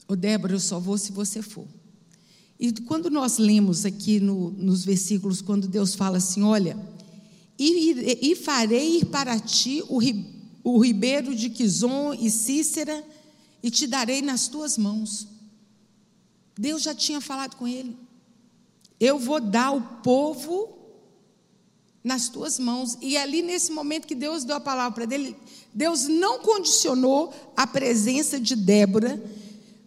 o 0.06 0.14
Débora, 0.14 0.54
eu 0.54 0.60
só 0.60 0.78
vou 0.78 0.98
se 0.98 1.12
você 1.12 1.40
for. 1.42 1.66
E 2.58 2.72
quando 2.82 3.10
nós 3.10 3.38
lemos 3.38 3.84
aqui 3.84 4.20
no, 4.20 4.50
nos 4.50 4.84
versículos, 4.84 5.40
quando 5.40 5.66
Deus 5.66 5.94
fala 5.94 6.18
assim: 6.18 6.42
Olha, 6.42 6.78
e, 7.58 8.30
e 8.30 8.36
farei 8.36 8.98
ir 8.98 9.06
para 9.06 9.38
ti 9.38 9.82
o, 9.88 10.00
o 10.62 10.78
ribeiro 10.78 11.34
de 11.34 11.50
Quizon 11.50 12.14
e 12.14 12.30
Cícera, 12.30 13.04
e 13.62 13.70
te 13.70 13.86
darei 13.86 14.22
nas 14.22 14.48
tuas 14.48 14.78
mãos. 14.78 15.26
Deus 16.56 16.82
já 16.82 16.94
tinha 16.94 17.20
falado 17.20 17.56
com 17.56 17.66
ele. 17.66 17.96
Eu 19.00 19.18
vou 19.18 19.40
dar 19.40 19.72
o 19.72 19.80
povo 20.02 20.78
nas 22.02 22.28
tuas 22.28 22.58
mãos. 22.58 22.96
E 23.00 23.16
ali, 23.16 23.42
nesse 23.42 23.72
momento 23.72 24.06
que 24.06 24.14
Deus 24.14 24.44
deu 24.44 24.56
a 24.56 24.60
palavra 24.60 25.06
para 25.06 25.14
ele, 25.14 25.36
Deus 25.72 26.06
não 26.06 26.38
condicionou 26.40 27.32
a 27.56 27.66
presença 27.66 28.38
de 28.38 28.54
Débora, 28.54 29.20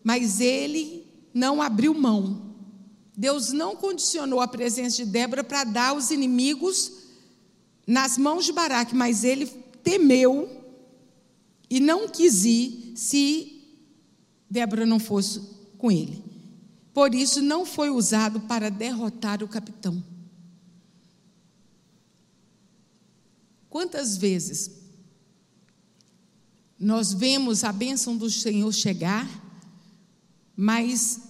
mas 0.08 0.39
ele 0.39 1.05
não 1.34 1.62
abriu 1.62 1.93
mão. 1.93 2.55
Deus 3.14 3.51
não 3.51 3.76
condicionou 3.76 4.39
a 4.39 4.47
presença 4.47 5.03
de 5.03 5.12
Débora 5.12 5.43
para 5.43 5.66
dar 5.66 5.93
os 5.97 6.12
inimigos 6.12 6.93
nas 7.86 8.18
mãos 8.18 8.45
de 8.45 8.53
Baraque, 8.53 8.95
mas 8.95 9.26
ele 9.26 9.47
temeu 9.84 10.64
e 11.70 11.82
não 11.82 12.08
quis 12.08 12.45
ir 12.45 12.93
se 12.95 13.66
Débora 14.49 14.86
não 14.86 14.97
fosse 14.97 15.41
com 15.78 15.91
ele. 15.91 16.24
Por 16.93 17.14
isso, 17.14 17.41
não 17.41 17.66
foi 17.66 17.89
usado 17.89 18.39
para 18.39 18.72
derrotar 18.72 19.43
o 19.43 19.47
capitão. 19.49 20.01
Quantas 23.70 24.16
vezes 24.16 24.72
nós 26.80 27.12
vemos 27.12 27.66
a 27.66 27.74
bênção 27.74 28.16
do 28.16 28.30
Senhor 28.30 28.72
chegar, 28.72 29.28
mas 30.58 31.22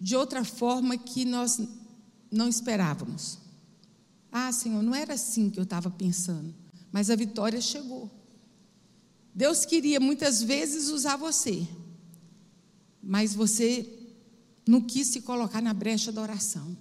de 0.00 0.14
outra 0.14 0.44
forma 0.44 0.96
que 0.96 1.24
nós 1.24 1.60
não 2.30 2.48
esperávamos? 2.48 3.38
Ah, 4.30 4.52
Senhor, 4.52 4.82
não 4.82 4.94
era 4.94 5.14
assim 5.14 5.50
que 5.50 5.58
eu 5.58 5.64
estava 5.64 5.90
pensando, 5.90 6.54
mas 6.92 7.10
a 7.10 7.16
vitória 7.16 7.60
chegou. 7.60 8.08
Deus 9.34 9.64
queria 9.64 9.98
muitas 9.98 10.42
vezes 10.42 10.88
usar 10.88 11.16
você, 11.16 11.66
mas 13.02 13.34
você 13.34 13.98
não 14.66 14.80
quis 14.80 15.08
se 15.08 15.22
colocar 15.22 15.60
na 15.60 15.74
brecha 15.74 16.12
da 16.12 16.22
oração, 16.22 16.76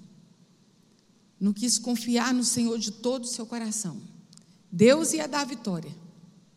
não 1.39 1.51
quis 1.51 1.79
confiar 1.79 2.31
no 2.33 2.43
Senhor 2.43 2.77
de 2.77 2.91
todo 2.91 3.23
o 3.23 3.27
seu 3.27 3.47
coração. 3.47 3.99
Deus 4.71 5.13
ia 5.13 5.27
dar 5.27 5.41
a 5.41 5.45
vitória. 5.45 5.93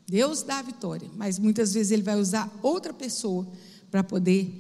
Deus 0.07 0.43
dá 0.43 0.59
a 0.59 0.63
vitória, 0.63 1.11
mas 1.17 1.39
muitas 1.39 1.73
vezes 1.73 1.91
ele 1.91 2.03
vai 2.03 2.21
usar 2.21 2.53
outra 2.63 2.93
pessoa 2.93 3.51
para 3.95 4.03
poder 4.03 4.53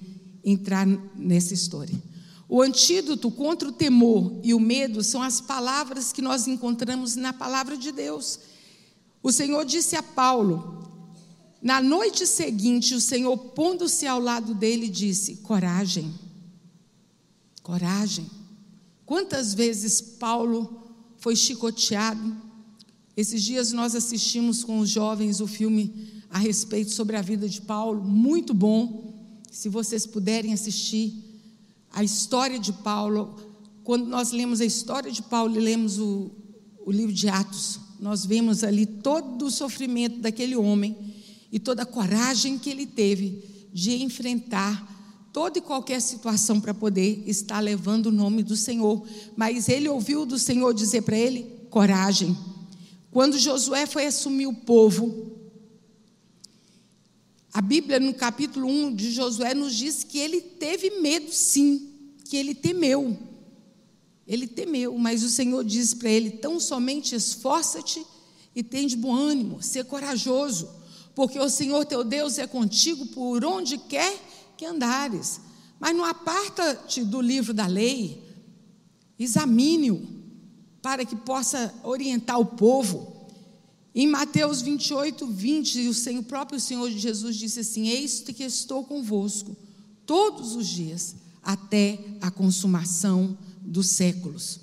entrar 0.45 0.87
nessa 1.17 1.55
história. 1.55 2.01
O 2.49 2.63
antídoto 2.63 3.33
contra 3.33 3.69
o 3.69 3.73
temor 3.73 4.39
e 4.45 4.55
o 4.55 4.61
medo 4.61 5.03
são 5.03 5.21
as 5.21 5.41
palavras 5.41 6.13
que 6.13 6.23
nós 6.23 6.47
encontramos 6.47 7.17
na 7.17 7.33
palavra 7.33 7.77
de 7.77 7.91
Deus. 7.91 8.39
O 9.21 9.33
Senhor 9.33 9.65
disse 9.65 9.97
a 9.97 10.05
Paulo, 10.05 10.89
na 11.61 11.81
noite 11.81 12.29
seguinte, 12.29 12.95
o 12.95 13.01
Senhor, 13.01 13.37
pondo-se 13.37 14.07
ao 14.07 14.21
lado 14.21 14.55
dele, 14.55 14.89
disse: 14.89 15.39
Coragem, 15.39 16.15
coragem. 17.61 18.31
Quantas 19.05 19.53
vezes 19.53 20.01
Paulo 20.01 20.95
foi 21.19 21.35
chicoteado, 21.35 22.37
esses 23.17 23.43
dias 23.43 23.73
nós 23.73 23.97
assistimos 23.97 24.63
com 24.63 24.79
os 24.79 24.91
jovens 24.91 25.41
o 25.41 25.49
filme 25.49 26.23
a 26.31 26.39
respeito 26.39 26.93
sobre 26.93 27.17
a 27.17 27.23
vida 27.23 27.49
de 27.49 27.61
Paulo, 27.61 28.01
muito 28.05 28.55
bom. 28.55 29.04
Se 29.55 29.69
vocês 29.69 30.05
puderem 30.05 30.53
assistir 30.53 31.15
a 31.93 32.03
história 32.03 32.59
de 32.59 32.73
Paulo, 32.73 33.37
quando 33.85 34.05
nós 34.05 34.33
lemos 34.33 34.61
a 34.61 34.65
história 34.65 35.13
de 35.13 35.23
Paulo 35.23 35.57
e 35.57 35.61
lemos 35.61 35.97
o, 35.97 36.33
o 36.85 36.91
livro 36.91 37.13
de 37.13 37.29
Atos, 37.29 37.79
nós 38.01 38.27
vemos 38.27 38.65
ali 38.65 38.85
todo 38.85 39.47
o 39.47 39.51
sofrimento 39.53 40.19
daquele 40.19 40.57
homem 40.57 40.97
e 41.53 41.61
toda 41.61 41.85
a 41.85 41.87
coragem 41.87 42.59
que 42.59 42.69
ele 42.69 42.85
teve 42.85 43.69
de 43.73 44.03
enfrentar 44.03 45.31
toda 45.33 45.57
e 45.59 45.63
qualquer 45.63 46.01
situação 46.03 46.61
para 46.61 46.75
poder 46.75 47.23
estar 47.25 47.61
levando 47.61 48.07
o 48.07 48.13
nome 48.13 48.43
do 48.43 48.57
Senhor. 48.57 49.07
Mas 49.37 49.69
ele 49.69 49.89
ouviu 49.89 50.27
do 50.27 50.37
Senhor 50.37 50.75
dizer 50.75 51.03
para 51.03 51.17
ele: 51.17 51.47
coragem. 51.71 52.37
Quando 53.13 53.39
Josué 53.39 53.87
foi 53.87 54.07
assumir 54.07 54.49
o 54.49 54.53
povo, 54.53 55.34
a 57.55 57.61
Bíblia, 57.61 58.01
no 58.01 58.13
capítulo 58.13 58.67
1 58.67 58.97
de 58.97 59.13
Josué, 59.13 59.55
nos 59.55 59.77
diz 59.77 60.03
que 60.03 60.19
ele 60.19 60.41
teve 60.41 60.99
medo, 60.99 61.31
sim, 61.31 61.89
que 62.25 62.37
ele 62.37 62.53
temeu. 62.53 63.17
Ele 64.27 64.49
temeu, 64.49 64.99
mas 64.99 65.23
o 65.23 65.31
Senhor 65.31 65.63
disse 65.65 65.95
para 65.95 66.11
ele: 66.11 66.33
tão 66.33 66.59
somente 66.59 67.15
esforça-te 67.15 68.05
e 68.57 68.63
tem 68.65 68.89
de 68.89 68.97
bom 68.97 69.15
ânimo, 69.15 69.63
ser 69.63 69.85
corajoso, 69.85 70.69
porque 71.15 71.39
o 71.39 71.49
Senhor 71.49 71.85
teu 71.85 72.03
Deus 72.03 72.39
é 72.39 72.47
contigo 72.49 73.07
por 73.07 73.45
onde 73.45 73.79
quer 73.79 74.21
que 74.57 74.67
andares. 74.67 75.41
Mas 75.79 75.97
não 75.97 76.05
aparta-te 76.05 77.05
do 77.05 77.21
livro 77.21 77.55
da 77.55 77.69
lei, 77.69 78.21
examine-o, 79.17 80.03
para 80.83 81.05
que 81.05 81.15
possa 81.15 81.73
orientar 81.85 82.41
o 82.41 82.47
povo. 82.47 83.14
Em 83.95 84.09
Mateus 84.09 84.61
28, 84.61 85.25
20, 85.27 85.89
o, 85.89 86.19
o 86.19 86.23
próprio 86.25 86.59
Senhor 86.59 86.91
Jesus 86.91 87.37
disse 87.37 87.61
assim: 87.61 87.89
Eis 87.89 88.21
que 88.21 88.43
estou 88.43 88.83
convosco 88.83 89.57
todos 90.05 90.57
os 90.57 90.67
dias, 90.67 91.15
até 91.43 91.99
a 92.21 92.31
consumação 92.31 93.39
dos 93.61 93.91
séculos. 93.91 94.61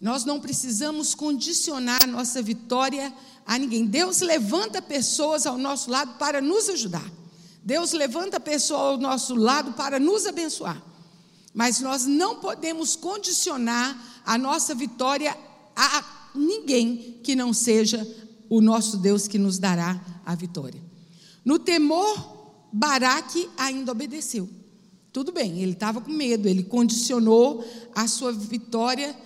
Nós 0.00 0.24
não 0.24 0.40
precisamos 0.40 1.14
condicionar 1.14 2.00
nossa 2.08 2.42
vitória 2.42 3.14
a 3.46 3.56
ninguém. 3.56 3.86
Deus 3.86 4.20
levanta 4.20 4.82
pessoas 4.82 5.46
ao 5.46 5.56
nosso 5.56 5.88
lado 5.88 6.18
para 6.18 6.40
nos 6.40 6.68
ajudar. 6.68 7.08
Deus 7.62 7.92
levanta 7.92 8.40
pessoas 8.40 8.94
ao 8.94 8.98
nosso 8.98 9.36
lado 9.36 9.74
para 9.74 10.00
nos 10.00 10.26
abençoar. 10.26 10.82
Mas 11.54 11.78
nós 11.78 12.04
não 12.04 12.40
podemos 12.40 12.96
condicionar 12.96 14.22
a 14.24 14.36
nossa 14.36 14.74
vitória 14.74 15.38
a 15.76 16.30
ninguém 16.34 17.20
que 17.22 17.36
não 17.36 17.52
seja 17.52 18.04
o 18.52 18.60
nosso 18.60 18.98
Deus 18.98 19.26
que 19.26 19.38
nos 19.38 19.58
dará 19.58 19.98
a 20.26 20.34
vitória. 20.34 20.78
No 21.42 21.58
temor, 21.58 22.68
Baraque 22.70 23.48
ainda 23.56 23.92
obedeceu. 23.92 24.46
Tudo 25.10 25.32
bem, 25.32 25.62
ele 25.62 25.72
estava 25.72 26.02
com 26.02 26.12
medo, 26.12 26.46
ele 26.46 26.62
condicionou 26.62 27.64
a 27.94 28.06
sua 28.06 28.30
vitória 28.30 29.16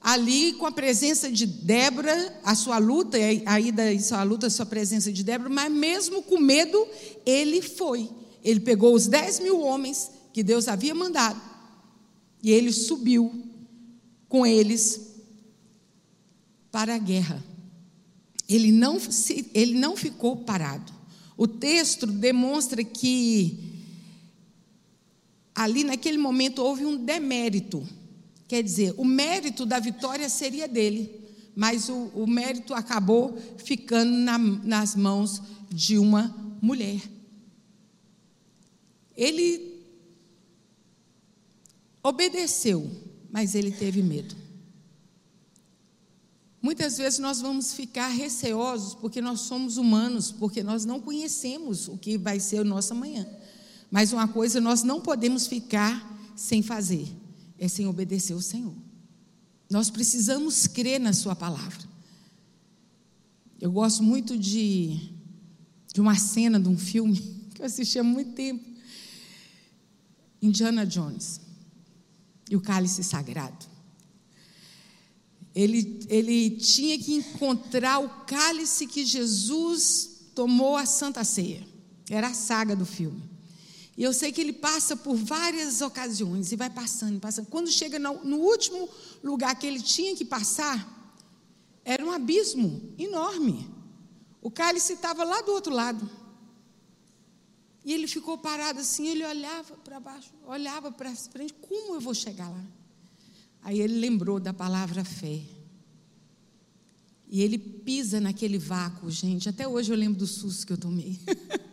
ali 0.00 0.54
com 0.54 0.64
a 0.64 0.72
presença 0.72 1.30
de 1.30 1.44
Débora, 1.44 2.40
a 2.42 2.54
sua 2.54 2.78
luta, 2.78 3.18
a 3.44 3.60
ida 3.60 3.92
e 3.92 4.00
sua 4.00 4.22
luta, 4.22 4.46
a 4.46 4.50
sua 4.50 4.64
presença 4.64 5.12
de 5.12 5.22
Débora, 5.22 5.50
mas 5.50 5.70
mesmo 5.70 6.22
com 6.22 6.38
medo, 6.38 6.82
ele 7.26 7.60
foi. 7.60 8.08
Ele 8.42 8.60
pegou 8.60 8.94
os 8.94 9.06
dez 9.06 9.38
mil 9.40 9.60
homens 9.60 10.10
que 10.32 10.42
Deus 10.42 10.68
havia 10.68 10.94
mandado 10.94 11.38
e 12.42 12.50
ele 12.50 12.72
subiu 12.72 13.30
com 14.26 14.46
eles 14.46 15.16
para 16.72 16.94
a 16.94 16.98
guerra. 16.98 17.49
Ele 18.50 18.72
não, 18.72 18.98
ele 19.54 19.78
não 19.78 19.96
ficou 19.96 20.38
parado. 20.38 20.92
O 21.36 21.46
texto 21.46 22.04
demonstra 22.04 22.82
que 22.82 23.70
ali 25.54 25.84
naquele 25.84 26.18
momento 26.18 26.60
houve 26.60 26.84
um 26.84 26.96
demérito. 26.96 27.86
Quer 28.48 28.64
dizer, 28.64 28.92
o 28.96 29.04
mérito 29.04 29.64
da 29.64 29.78
vitória 29.78 30.28
seria 30.28 30.66
dele, 30.66 31.20
mas 31.54 31.88
o, 31.88 32.10
o 32.12 32.26
mérito 32.26 32.74
acabou 32.74 33.38
ficando 33.58 34.10
na, 34.10 34.36
nas 34.36 34.96
mãos 34.96 35.40
de 35.70 35.96
uma 35.96 36.34
mulher. 36.60 37.00
Ele 39.16 39.80
obedeceu, 42.02 42.90
mas 43.30 43.54
ele 43.54 43.70
teve 43.70 44.02
medo. 44.02 44.34
Muitas 46.62 46.98
vezes 46.98 47.18
nós 47.18 47.40
vamos 47.40 47.72
ficar 47.72 48.08
receosos 48.08 48.94
porque 48.94 49.22
nós 49.22 49.40
somos 49.40 49.78
humanos, 49.78 50.30
porque 50.30 50.62
nós 50.62 50.84
não 50.84 51.00
conhecemos 51.00 51.88
o 51.88 51.96
que 51.96 52.18
vai 52.18 52.38
ser 52.38 52.60
o 52.60 52.64
nosso 52.64 52.92
amanhã. 52.92 53.26
Mas 53.90 54.12
uma 54.12 54.28
coisa 54.28 54.60
nós 54.60 54.82
não 54.82 55.00
podemos 55.00 55.46
ficar 55.46 56.32
sem 56.36 56.62
fazer, 56.62 57.08
é 57.58 57.66
sem 57.66 57.86
obedecer 57.86 58.34
ao 58.34 58.42
Senhor. 58.42 58.74
Nós 59.70 59.88
precisamos 59.88 60.66
crer 60.66 61.00
na 61.00 61.12
Sua 61.12 61.34
palavra. 61.34 61.88
Eu 63.60 63.72
gosto 63.72 64.02
muito 64.02 64.36
de, 64.36 65.12
de 65.92 66.00
uma 66.00 66.16
cena 66.16 66.60
de 66.60 66.68
um 66.68 66.76
filme 66.76 67.18
que 67.54 67.62
eu 67.62 67.66
assisti 67.66 67.98
há 67.98 68.04
muito 68.04 68.32
tempo. 68.32 68.68
Indiana 70.42 70.86
Jones 70.86 71.40
e 72.50 72.56
o 72.56 72.60
cálice 72.60 73.02
sagrado. 73.04 73.69
Ele, 75.54 76.06
ele 76.08 76.50
tinha 76.50 76.98
que 76.98 77.14
encontrar 77.14 77.98
o 77.98 78.08
cálice 78.24 78.86
que 78.86 79.04
Jesus 79.04 80.30
tomou 80.34 80.76
a 80.76 80.86
Santa 80.86 81.24
Ceia. 81.24 81.66
Era 82.08 82.28
a 82.28 82.34
saga 82.34 82.76
do 82.76 82.86
filme. 82.86 83.28
E 83.96 84.02
eu 84.02 84.12
sei 84.12 84.32
que 84.32 84.40
ele 84.40 84.52
passa 84.52 84.96
por 84.96 85.14
várias 85.14 85.80
ocasiões 85.80 86.52
e 86.52 86.56
vai 86.56 86.70
passando, 86.70 87.20
passando. 87.20 87.46
Quando 87.46 87.70
chega 87.70 87.98
no, 87.98 88.24
no 88.24 88.38
último 88.38 88.88
lugar 89.22 89.54
que 89.58 89.66
ele 89.66 89.80
tinha 89.80 90.16
que 90.16 90.24
passar, 90.24 91.18
era 91.84 92.04
um 92.04 92.10
abismo 92.10 92.94
enorme. 92.96 93.68
O 94.40 94.50
cálice 94.50 94.94
estava 94.94 95.24
lá 95.24 95.42
do 95.42 95.52
outro 95.52 95.74
lado. 95.74 96.08
E 97.84 97.92
ele 97.92 98.06
ficou 98.06 98.38
parado 98.38 98.80
assim, 98.80 99.06
ele 99.06 99.24
olhava 99.24 99.76
para 99.76 99.98
baixo, 99.98 100.30
olhava 100.46 100.92
para 100.92 101.14
frente, 101.14 101.54
como 101.54 101.94
eu 101.94 102.00
vou 102.00 102.14
chegar 102.14 102.48
lá? 102.48 102.64
Aí 103.62 103.80
ele 103.80 103.98
lembrou 103.98 104.40
da 104.40 104.52
palavra 104.52 105.04
fé. 105.04 105.40
E 107.28 107.42
ele 107.42 107.58
pisa 107.58 108.20
naquele 108.20 108.58
vácuo, 108.58 109.10
gente. 109.10 109.48
Até 109.48 109.68
hoje 109.68 109.92
eu 109.92 109.96
lembro 109.96 110.18
do 110.18 110.26
susto 110.26 110.66
que 110.66 110.72
eu 110.72 110.78
tomei. 110.78 111.18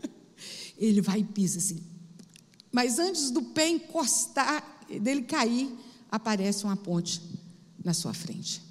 ele 0.78 1.02
vai 1.02 1.22
e 1.22 1.24
pisa 1.24 1.58
assim. 1.58 1.82
Mas 2.72 3.00
antes 3.00 3.32
do 3.32 3.42
pé 3.42 3.70
encostar, 3.70 4.86
dele 5.02 5.24
cair, 5.24 5.74
aparece 6.12 6.64
uma 6.64 6.76
ponte 6.76 7.22
na 7.84 7.94
sua 7.94 8.14
frente. 8.14 8.62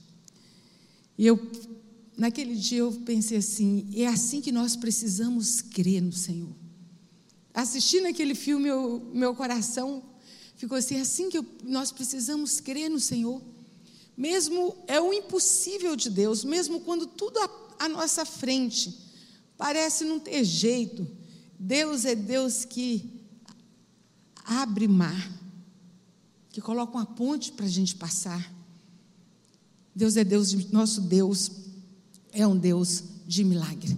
E 1.19 1.27
eu, 1.27 1.51
naquele 2.17 2.55
dia, 2.55 2.79
eu 2.79 2.93
pensei 3.05 3.39
assim: 3.39 3.89
é 3.95 4.07
assim 4.07 4.41
que 4.41 4.53
nós 4.53 4.77
precisamos 4.77 5.61
crer 5.61 6.01
no 6.01 6.13
Senhor. 6.13 6.55
Assistindo 7.53 8.07
aquele 8.07 8.35
filme, 8.35 8.69
eu, 8.69 9.11
meu 9.13 9.35
coração 9.35 10.03
ficou 10.57 10.77
assim, 10.77 10.97
é 10.97 11.01
assim 11.01 11.29
que 11.29 11.39
eu, 11.39 11.47
nós 11.65 11.93
precisamos 11.93 12.61
crer 12.61 12.91
no 12.91 12.99
Senhor. 12.99 13.41
Mesmo 14.17 14.75
é 14.87 15.01
o 15.01 15.13
impossível 15.13 15.95
de 15.95 16.09
Deus, 16.09 16.43
mesmo 16.43 16.81
quando 16.81 17.07
tudo 17.07 17.39
à 17.79 17.89
nossa 17.89 18.25
frente 18.25 18.99
parece 19.57 20.05
não 20.05 20.19
ter 20.19 20.43
jeito. 20.45 21.07
Deus 21.59 22.05
é 22.05 22.15
Deus 22.15 22.65
que 22.65 23.11
abre 24.45 24.89
mar, 24.89 25.33
que 26.51 26.61
coloca 26.61 26.97
uma 26.97 27.07
ponte 27.07 27.53
para 27.53 27.67
a 27.67 27.69
gente 27.69 27.95
passar. 27.95 28.53
Deus 29.95 30.17
é 30.17 30.25
Deus, 30.25 30.53
nosso 30.71 31.01
Deus 31.01 31.51
é 32.33 32.47
um 32.47 32.57
Deus 32.57 33.03
de 33.27 33.45
milagre. 33.45 33.97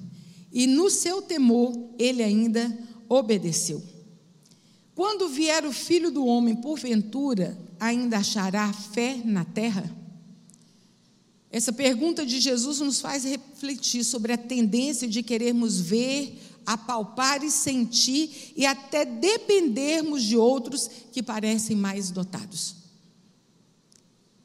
E 0.53 0.67
no 0.67 0.89
seu 0.91 1.21
temor, 1.21 1.73
ele 1.99 2.23
ainda 2.23 2.77
obedeceu. 3.09 3.83
Quando 4.99 5.29
vier 5.29 5.65
o 5.65 5.73
filho 5.73 6.11
do 6.11 6.27
homem, 6.27 6.57
porventura, 6.57 7.57
ainda 7.79 8.19
achará 8.19 8.73
fé 8.73 9.23
na 9.25 9.45
terra? 9.45 9.97
Essa 11.53 11.73
pergunta 11.73 12.27
de 12.27 12.41
Jesus 12.41 12.81
nos 12.81 13.01
faz 13.01 13.23
refletir 13.23 14.03
sobre 14.03 14.33
a 14.33 14.37
tendência 14.37 15.07
de 15.07 15.23
querermos 15.23 15.79
ver, 15.79 16.37
apalpar 16.67 17.45
e 17.45 17.49
sentir 17.49 18.53
e 18.57 18.67
até 18.67 19.05
dependermos 19.05 20.25
de 20.25 20.37
outros 20.37 20.91
que 21.13 21.23
parecem 21.23 21.77
mais 21.77 22.11
dotados. 22.11 22.75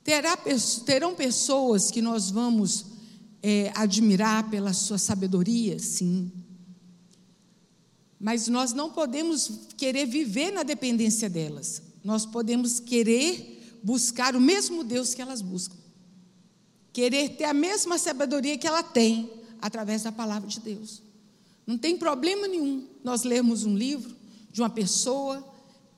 Terá, 0.04 0.38
terão 0.86 1.16
pessoas 1.16 1.90
que 1.90 2.00
nós 2.00 2.30
vamos 2.30 2.86
é, 3.42 3.72
admirar 3.74 4.52
pela 4.52 4.72
sua 4.72 5.00
sabedoria, 5.00 5.80
sim 5.80 6.32
mas 8.24 8.48
nós 8.48 8.72
não 8.72 8.90
podemos 8.90 9.52
querer 9.76 10.06
viver 10.06 10.50
na 10.50 10.64
dependência 10.64 11.30
delas. 11.30 11.82
Nós 12.02 12.26
podemos 12.26 12.80
querer 12.80 13.78
buscar 13.84 14.34
o 14.34 14.40
mesmo 14.40 14.82
Deus 14.82 15.14
que 15.14 15.22
elas 15.22 15.42
buscam. 15.42 15.76
Querer 16.94 17.36
ter 17.36 17.44
a 17.44 17.54
mesma 17.54 17.98
sabedoria 17.98 18.58
que 18.58 18.66
ela 18.66 18.82
tem 18.82 19.30
através 19.62 20.04
da 20.04 20.12
palavra 20.12 20.48
de 20.48 20.62
Deus. 20.62 21.04
Não 21.68 21.78
tem 21.78 21.98
problema 21.98 22.48
nenhum 22.48 22.88
nós 23.04 23.24
lermos 23.24 23.66
um 23.66 23.76
livro 23.76 24.16
de 24.50 24.62
uma 24.62 24.70
pessoa 24.70 25.46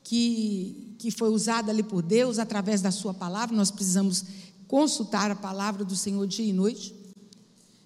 que, 0.03 0.95
que 0.97 1.11
foi 1.11 1.29
usada 1.29 1.71
ali 1.71 1.83
por 1.83 2.01
Deus 2.01 2.39
através 2.39 2.81
da 2.81 2.89
sua 2.89 3.13
palavra. 3.13 3.55
Nós 3.55 3.69
precisamos 3.69 4.25
consultar 4.67 5.29
a 5.29 5.35
palavra 5.35 5.85
do 5.85 5.95
Senhor 5.95 6.25
dia 6.25 6.45
e 6.45 6.53
noite. 6.53 6.95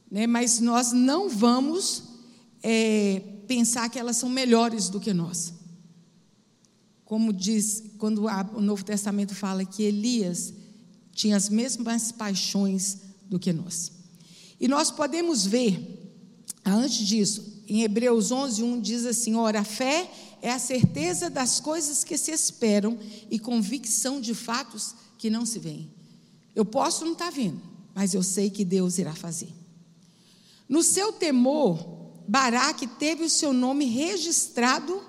Né? 0.10 0.26
Mas 0.28 0.62
nós 0.62 0.94
não 0.94 1.28
vamos 1.28 2.04
é, 2.64 3.29
pensar 3.50 3.90
que 3.90 3.98
elas 3.98 4.16
são 4.16 4.30
melhores 4.30 4.90
do 4.90 5.00
que 5.00 5.12
nós. 5.12 5.56
como 7.04 7.34
diz, 7.34 7.84
quando 7.98 8.28
o 8.54 8.62
Novo 8.62 8.86
Testamento 8.86 9.34
fala 9.34 9.66
que 9.66 9.82
Elias 9.82 10.54
tinha 11.12 11.36
as 11.36 11.50
mesmas 11.50 12.12
paixões 12.12 13.00
do 13.24 13.40
que 13.40 13.52
nós. 13.52 13.92
E 14.60 14.68
nós 14.68 14.92
podemos 14.92 15.44
ver, 15.44 16.14
antes 16.64 17.08
disso, 17.08 17.64
em 17.68 17.82
Hebreus 17.82 18.32
11, 18.32 18.62
1 18.62 18.82
diz 18.82 19.06
assim: 19.08 19.34
Ora, 19.34 19.62
a 19.62 19.64
fé 19.64 20.08
é 20.40 20.52
a 20.52 20.60
certeza 20.60 21.32
das 21.32 21.60
coisas 21.60 22.04
que 22.04 22.16
se 22.16 22.30
esperam 22.30 23.00
e 23.32 23.40
convicção 23.40 24.22
de 24.22 24.36
fatos 24.36 24.94
que 25.18 25.32
não 25.32 25.48
se 25.48 25.58
veem. 25.58 25.90
Eu 26.54 26.64
posso 26.64 27.04
não 27.04 27.14
estar 27.14 27.26
tá 27.26 27.32
vendo, 27.32 27.60
mas 27.96 28.14
eu 28.14 28.22
sei 28.22 28.52
que 28.52 28.64
Deus 28.64 29.00
irá 29.00 29.16
fazer. 29.16 29.52
No 30.68 30.84
seu 30.84 31.12
temor, 31.12 31.99
Baraque 32.30 32.86
teve 32.86 33.24
o 33.24 33.30
seu 33.30 33.52
nome 33.52 33.86
registrado 33.86 35.02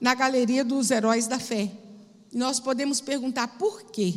na 0.00 0.14
galeria 0.14 0.64
dos 0.64 0.92
heróis 0.92 1.26
da 1.26 1.36
fé. 1.36 1.72
Nós 2.32 2.60
podemos 2.60 3.00
perguntar 3.00 3.58
por 3.58 3.90
quê? 3.90 4.14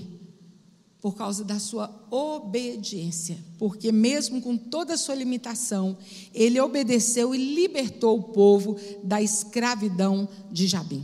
Por 1.02 1.16
causa 1.16 1.44
da 1.44 1.58
sua 1.58 1.90
obediência. 2.12 3.40
Porque, 3.58 3.92
mesmo 3.92 4.44
com 4.44 4.56
toda 4.56 4.94
a 4.94 4.98
sua 4.98 5.16
limitação, 5.16 5.98
ele 6.36 6.60
obedeceu 6.60 7.34
e 7.34 7.56
libertou 7.56 8.20
o 8.20 8.24
povo 8.32 8.78
da 9.04 9.20
escravidão 9.20 10.30
de 10.52 10.68
Jabim. 10.68 11.04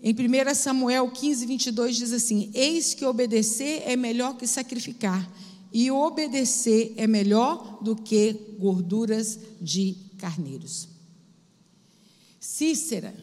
Em 0.00 0.14
1 0.14 0.54
Samuel 0.54 1.10
15, 1.10 1.44
22 1.44 1.96
diz 1.96 2.12
assim: 2.12 2.52
Eis 2.54 2.94
que 2.94 3.04
obedecer 3.04 3.82
é 3.84 3.96
melhor 3.96 4.36
que 4.36 4.46
sacrificar, 4.46 5.28
e 5.72 5.90
obedecer 5.90 6.94
é 6.96 7.08
melhor 7.08 7.82
do 7.82 7.96
que 7.96 8.56
gorduras 8.60 9.36
de 9.60 10.08
carneiros. 10.20 10.88
Cícera, 12.38 13.14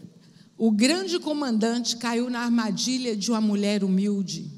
o 0.57 0.71
grande 0.71 1.19
comandante, 1.19 1.97
caiu 1.97 2.29
na 2.29 2.39
armadilha 2.39 3.15
de 3.15 3.29
uma 3.29 3.39
mulher 3.39 3.83
humilde. 3.83 4.51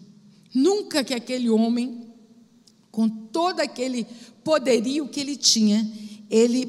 Nunca 0.53 1.03
que 1.03 1.13
aquele 1.13 1.49
homem, 1.49 2.07
com 2.89 3.09
todo 3.09 3.59
aquele 3.59 4.07
poderio 4.43 5.09
que 5.09 5.19
ele 5.19 5.35
tinha, 5.35 5.85
ele 6.29 6.65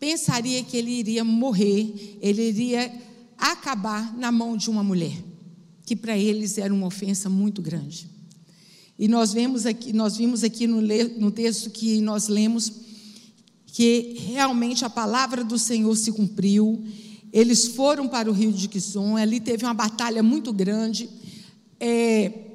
pensaria 0.00 0.64
que 0.64 0.76
ele 0.76 0.90
iria 0.90 1.22
morrer, 1.22 2.18
ele 2.20 2.48
iria 2.48 2.92
acabar 3.38 4.16
na 4.16 4.32
mão 4.32 4.56
de 4.56 4.68
uma 4.68 4.82
mulher, 4.82 5.16
que 5.86 5.94
para 5.94 6.18
eles 6.18 6.58
era 6.58 6.74
uma 6.74 6.86
ofensa 6.88 7.28
muito 7.28 7.62
grande. 7.62 8.10
E 8.98 9.08
nós 9.08 9.32
vemos 9.32 9.64
aqui, 9.66 9.92
nós 9.92 10.16
vimos 10.16 10.44
aqui 10.44 10.66
no, 10.66 10.80
no 10.80 11.30
texto 11.30 11.70
que 11.70 12.00
nós 12.00 12.28
lemos 12.28 12.72
que 13.72 14.16
realmente 14.28 14.84
a 14.84 14.90
palavra 14.90 15.42
do 15.42 15.58
Senhor 15.58 15.96
se 15.96 16.12
cumpriu. 16.12 16.84
Eles 17.32 17.68
foram 17.68 18.06
para 18.06 18.28
o 18.30 18.32
rio 18.32 18.52
de 18.52 18.68
Quison, 18.68 19.16
ali 19.16 19.40
teve 19.40 19.64
uma 19.64 19.72
batalha 19.72 20.22
muito 20.22 20.52
grande. 20.52 21.08
É, 21.80 22.50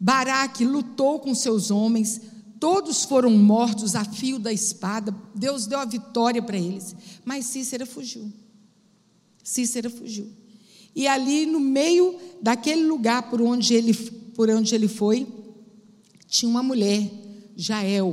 Baraque 0.00 0.64
lutou 0.64 1.20
com 1.20 1.34
seus 1.34 1.70
homens, 1.70 2.22
todos 2.58 3.04
foram 3.04 3.30
mortos 3.30 3.94
a 3.94 4.02
fio 4.02 4.38
da 4.38 4.50
espada. 4.50 5.14
Deus 5.34 5.66
deu 5.66 5.78
a 5.78 5.84
vitória 5.84 6.40
para 6.40 6.56
eles, 6.56 6.96
mas 7.22 7.44
Cícera 7.44 7.84
fugiu. 7.84 8.32
Cícera 9.42 9.90
fugiu. 9.90 10.26
E 10.96 11.06
ali 11.06 11.44
no 11.44 11.60
meio 11.60 12.18
daquele 12.40 12.84
lugar 12.84 13.28
por 13.28 13.42
onde 13.42 13.74
ele, 13.74 13.92
por 14.34 14.48
onde 14.48 14.74
ele 14.74 14.88
foi, 14.88 15.26
tinha 16.26 16.48
uma 16.48 16.62
mulher, 16.62 17.10
Jael, 17.54 18.10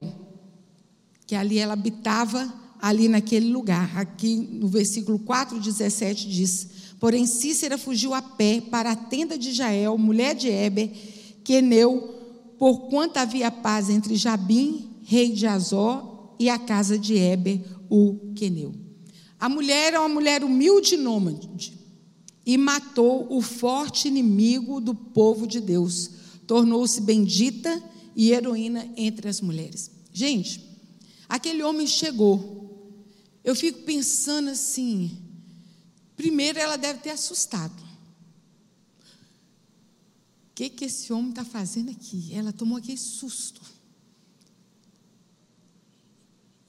que 1.31 1.35
ali 1.35 1.59
ela 1.59 1.71
habitava 1.71 2.53
ali 2.81 3.07
naquele 3.07 3.49
lugar. 3.49 3.97
Aqui 3.97 4.35
no 4.35 4.67
versículo 4.67 5.17
4, 5.17 5.61
17 5.61 6.27
diz: 6.27 6.67
Porém 6.99 7.25
Cícera 7.25 7.77
fugiu 7.77 8.13
a 8.13 8.21
pé 8.21 8.59
para 8.59 8.91
a 8.91 8.95
tenda 8.97 9.37
de 9.37 9.53
Jael, 9.53 9.97
mulher 9.97 10.35
de 10.35 10.49
Eber, 10.49 10.91
queneu, 11.41 12.53
porquanto 12.59 13.15
havia 13.15 13.49
paz 13.49 13.89
entre 13.89 14.17
Jabim, 14.17 14.89
rei 15.05 15.31
de 15.31 15.47
Azó, 15.47 16.35
e 16.37 16.49
a 16.49 16.59
casa 16.59 16.99
de 16.99 17.15
Eber, 17.15 17.61
o 17.89 18.33
queneu. 18.35 18.73
A 19.39 19.47
mulher 19.47 19.87
era 19.87 20.01
uma 20.01 20.09
mulher 20.09 20.43
humilde 20.43 20.95
e 20.95 20.97
nômade, 20.97 21.73
e 22.45 22.57
matou 22.57 23.25
o 23.29 23.41
forte 23.41 24.09
inimigo 24.09 24.81
do 24.81 24.93
povo 24.93 25.47
de 25.47 25.61
Deus. 25.61 26.11
Tornou-se 26.45 26.99
bendita 26.99 27.81
e 28.17 28.33
heroína 28.33 28.85
entre 28.97 29.29
as 29.29 29.39
mulheres. 29.39 29.89
Gente, 30.11 30.70
aquele 31.31 31.63
homem 31.63 31.87
chegou. 31.87 32.93
Eu 33.41 33.55
fico 33.55 33.83
pensando 33.83 34.49
assim. 34.49 35.17
Primeiro, 36.17 36.59
ela 36.59 36.77
deve 36.77 36.99
ter 36.99 37.11
assustado. 37.11 37.81
O 39.01 40.53
que, 40.53 40.69
que 40.69 40.85
esse 40.85 41.11
homem 41.13 41.29
está 41.29 41.45
fazendo 41.45 41.89
aqui? 41.89 42.33
Ela 42.33 42.51
tomou 42.51 42.77
aquele 42.77 42.97
susto. 42.97 43.61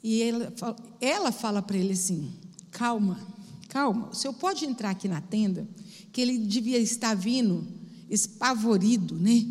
E 0.00 0.22
ela, 0.22 0.54
ela 1.00 1.32
fala 1.32 1.60
para 1.60 1.76
ele 1.76 1.92
assim: 1.92 2.32
calma, 2.70 3.20
calma, 3.68 4.10
o 4.10 4.14
senhor 4.14 4.32
pode 4.34 4.64
entrar 4.64 4.90
aqui 4.90 5.08
na 5.08 5.20
tenda, 5.20 5.68
que 6.12 6.20
ele 6.20 6.38
devia 6.38 6.78
estar 6.78 7.14
vindo 7.14 7.66
espavorido, 8.08 9.18
né? 9.18 9.44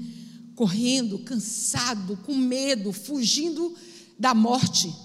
correndo, 0.56 1.20
cansado, 1.20 2.18
com 2.18 2.36
medo, 2.36 2.94
fugindo 2.94 3.76
da 4.22 4.36
morte. 4.36 4.96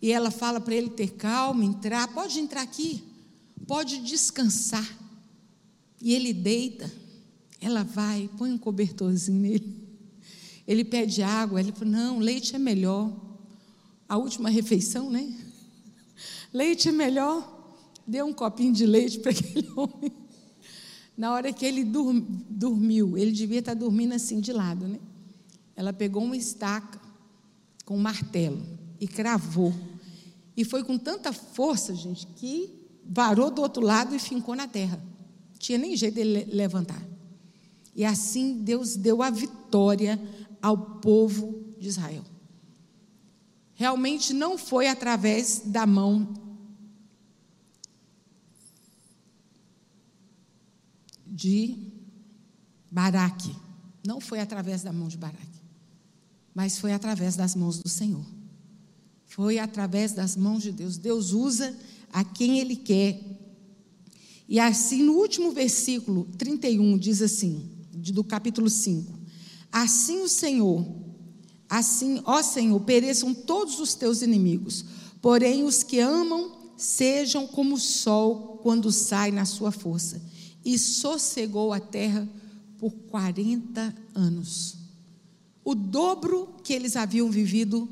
E 0.00 0.12
ela 0.12 0.30
fala 0.30 0.60
para 0.60 0.76
ele 0.76 0.90
ter 0.90 1.10
calma, 1.14 1.64
entrar, 1.64 2.06
pode 2.14 2.38
entrar 2.38 2.62
aqui, 2.62 3.02
pode 3.66 3.98
descansar. 3.98 4.88
E 6.00 6.14
ele 6.14 6.32
deita, 6.32 6.90
ela 7.60 7.82
vai, 7.82 8.30
põe 8.38 8.52
um 8.52 8.58
cobertorzinho 8.58 9.40
nele. 9.40 9.82
Ele 10.68 10.84
pede 10.84 11.20
água, 11.20 11.58
ele 11.58 11.72
fala: 11.72 11.90
Não, 11.90 12.20
leite 12.20 12.54
é 12.54 12.58
melhor. 12.60 13.12
A 14.08 14.16
última 14.16 14.48
refeição, 14.48 15.10
né? 15.10 15.34
Leite 16.52 16.88
é 16.88 16.92
melhor. 16.92 17.76
Deu 18.06 18.26
um 18.26 18.32
copinho 18.32 18.72
de 18.72 18.86
leite 18.86 19.18
para 19.18 19.30
aquele 19.32 19.68
homem. 19.74 20.12
Na 21.16 21.32
hora 21.32 21.52
que 21.52 21.66
ele 21.66 21.84
dormiu, 21.84 23.18
ele 23.18 23.32
devia 23.32 23.58
estar 23.58 23.74
dormindo 23.74 24.12
assim 24.12 24.40
de 24.40 24.52
lado, 24.52 24.86
né? 24.86 25.00
Ela 25.74 25.92
pegou 25.92 26.22
uma 26.22 26.36
estaca 26.36 27.01
com 27.92 27.98
um 27.98 28.00
martelo 28.00 28.62
e 28.98 29.06
cravou. 29.06 29.74
E 30.56 30.64
foi 30.64 30.82
com 30.82 30.96
tanta 30.96 31.30
força, 31.30 31.94
gente, 31.94 32.26
que 32.26 32.72
varou 33.04 33.50
do 33.50 33.60
outro 33.60 33.82
lado 33.82 34.14
e 34.14 34.18
fincou 34.18 34.56
na 34.56 34.66
terra. 34.66 34.96
Não 35.50 35.58
tinha 35.58 35.76
nem 35.76 35.94
jeito 35.94 36.14
dele 36.14 36.46
levantar. 36.50 37.02
E 37.94 38.02
assim 38.02 38.62
Deus 38.62 38.96
deu 38.96 39.22
a 39.22 39.28
vitória 39.28 40.18
ao 40.62 40.78
povo 40.78 41.62
de 41.78 41.88
Israel. 41.88 42.24
Realmente 43.74 44.32
não 44.32 44.56
foi 44.56 44.88
através 44.88 45.60
da 45.66 45.86
mão 45.86 46.32
de 51.26 51.76
Baraque. 52.90 53.54
Não 54.06 54.18
foi 54.20 54.40
através 54.40 54.82
da 54.82 54.92
mão 54.92 55.08
de 55.08 55.18
Baraque, 55.18 55.51
mas 56.54 56.78
foi 56.78 56.92
através 56.92 57.36
das 57.36 57.54
mãos 57.54 57.78
do 57.78 57.88
Senhor. 57.88 58.24
Foi 59.26 59.58
através 59.58 60.12
das 60.12 60.36
mãos 60.36 60.62
de 60.62 60.72
Deus. 60.72 60.98
Deus 60.98 61.32
usa 61.32 61.74
a 62.12 62.22
quem 62.22 62.58
Ele 62.58 62.76
quer. 62.76 63.20
E 64.48 64.60
assim, 64.60 65.02
no 65.02 65.14
último 65.14 65.52
versículo 65.52 66.28
31, 66.36 66.98
diz 66.98 67.22
assim, 67.22 67.70
do 67.92 68.22
capítulo 68.22 68.68
5: 68.68 69.18
Assim 69.70 70.20
o 70.20 70.28
Senhor, 70.28 70.86
assim, 71.68 72.20
ó 72.24 72.42
Senhor, 72.42 72.78
pereçam 72.80 73.32
todos 73.32 73.80
os 73.80 73.94
teus 73.94 74.20
inimigos, 74.20 74.84
porém 75.22 75.64
os 75.64 75.82
que 75.82 75.98
amam 75.98 76.52
sejam 76.76 77.46
como 77.46 77.76
o 77.76 77.80
sol 77.80 78.58
quando 78.62 78.90
sai 78.90 79.30
na 79.30 79.44
sua 79.44 79.70
força 79.70 80.20
e 80.64 80.78
sossegou 80.78 81.72
a 81.72 81.80
terra 81.80 82.28
por 82.78 82.90
40 82.90 83.94
anos. 84.14 84.81
O 85.64 85.74
dobro 85.74 86.54
que 86.62 86.72
eles 86.72 86.96
haviam 86.96 87.30
vivido 87.30 87.88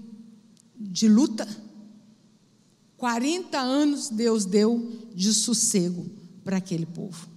de 0.75 1.09
luta. 1.09 1.47
40 2.97 3.59
anos 3.59 4.09
Deus 4.09 4.45
deu 4.45 5.09
de 5.14 5.33
sossego 5.33 6.11
para 6.43 6.57
aquele 6.57 6.87
povo. 6.87 7.29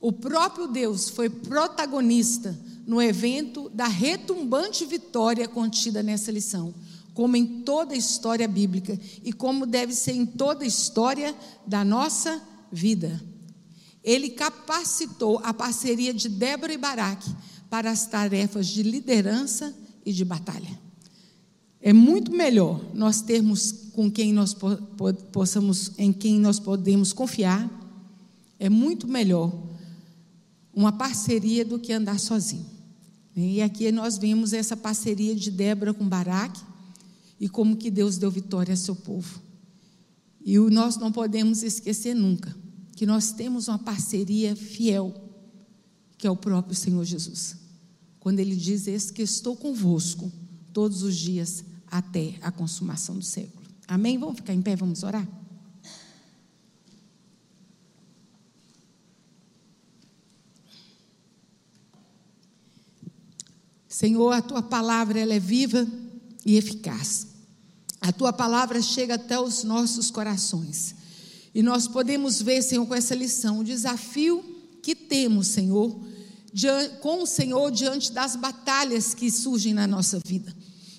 O 0.00 0.12
próprio 0.12 0.66
Deus 0.66 1.08
foi 1.08 1.30
protagonista 1.30 2.58
no 2.86 3.00
evento 3.00 3.68
da 3.68 3.86
retumbante 3.86 4.84
vitória 4.84 5.46
contida 5.46 6.02
nessa 6.02 6.32
lição, 6.32 6.74
como 7.14 7.36
em 7.36 7.62
toda 7.62 7.94
a 7.94 7.96
história 7.96 8.48
bíblica 8.48 8.98
e 9.22 9.32
como 9.32 9.64
deve 9.64 9.94
ser 9.94 10.12
em 10.12 10.26
toda 10.26 10.64
a 10.64 10.66
história 10.66 11.34
da 11.64 11.84
nossa 11.84 12.42
vida. 12.72 13.22
Ele 14.02 14.30
capacitou 14.30 15.40
a 15.44 15.54
parceria 15.54 16.12
de 16.12 16.28
Débora 16.28 16.72
e 16.72 16.78
Baraque 16.78 17.30
para 17.72 17.90
as 17.90 18.04
tarefas 18.04 18.66
de 18.66 18.82
liderança 18.82 19.74
e 20.04 20.12
de 20.12 20.26
batalha. 20.26 20.78
É 21.80 21.90
muito 21.90 22.30
melhor 22.30 22.84
nós 22.92 23.22
termos 23.22 23.72
com 23.94 24.10
quem 24.10 24.30
nós 24.30 24.54
possamos, 25.32 25.92
em 25.96 26.12
quem 26.12 26.38
nós 26.38 26.60
podemos 26.60 27.14
confiar. 27.14 27.66
é 28.58 28.68
muito 28.68 29.08
melhor 29.08 29.50
uma 30.74 30.92
parceria 30.92 31.64
do 31.64 31.78
que 31.78 31.94
andar 31.94 32.20
sozinho. 32.20 32.66
E 33.34 33.62
aqui 33.62 33.90
nós 33.90 34.18
vemos 34.18 34.52
essa 34.52 34.76
parceria 34.76 35.34
de 35.34 35.50
Débora 35.50 35.94
com 35.94 36.06
Baraque 36.06 36.60
e 37.40 37.48
como 37.48 37.74
que 37.74 37.90
Deus 37.90 38.18
deu 38.18 38.30
vitória 38.30 38.74
ao 38.74 38.76
seu 38.76 38.94
povo. 38.94 39.40
E 40.44 40.58
nós 40.58 40.98
não 40.98 41.10
podemos 41.10 41.62
esquecer 41.62 42.14
nunca 42.14 42.54
que 42.94 43.06
nós 43.06 43.32
temos 43.32 43.66
uma 43.66 43.78
parceria 43.78 44.54
fiel, 44.54 45.14
que 46.18 46.26
é 46.26 46.30
o 46.30 46.36
próprio 46.36 46.76
Senhor 46.76 47.02
Jesus. 47.06 47.61
Quando 48.22 48.38
ele 48.38 48.54
diz: 48.54 48.86
Eis 48.86 49.10
que 49.10 49.20
estou 49.20 49.56
convosco 49.56 50.30
todos 50.72 51.02
os 51.02 51.16
dias 51.16 51.64
até 51.90 52.36
a 52.40 52.52
consumação 52.52 53.18
do 53.18 53.24
século. 53.24 53.66
Amém? 53.88 54.16
Vamos 54.16 54.36
ficar 54.36 54.54
em 54.54 54.62
pé, 54.62 54.76
vamos 54.76 55.02
orar? 55.02 55.28
Senhor, 63.88 64.30
a 64.30 64.40
tua 64.40 64.62
palavra 64.62 65.18
ela 65.18 65.34
é 65.34 65.40
viva 65.40 65.84
e 66.46 66.56
eficaz. 66.56 67.26
A 68.00 68.12
tua 68.12 68.32
palavra 68.32 68.80
chega 68.80 69.16
até 69.16 69.36
os 69.40 69.64
nossos 69.64 70.12
corações. 70.12 70.94
E 71.52 71.60
nós 71.60 71.88
podemos 71.88 72.40
ver, 72.40 72.62
Senhor, 72.62 72.86
com 72.86 72.94
essa 72.94 73.16
lição, 73.16 73.58
o 73.58 73.64
desafio 73.64 74.44
que 74.80 74.94
temos, 74.94 75.48
Senhor, 75.48 76.11
com 77.00 77.22
o 77.22 77.26
Senhor 77.26 77.70
diante 77.70 78.12
das 78.12 78.36
batalhas 78.36 79.14
que 79.14 79.30
surgem 79.30 79.72
na 79.72 79.86
nossa 79.86 80.20
vida. 80.24 80.54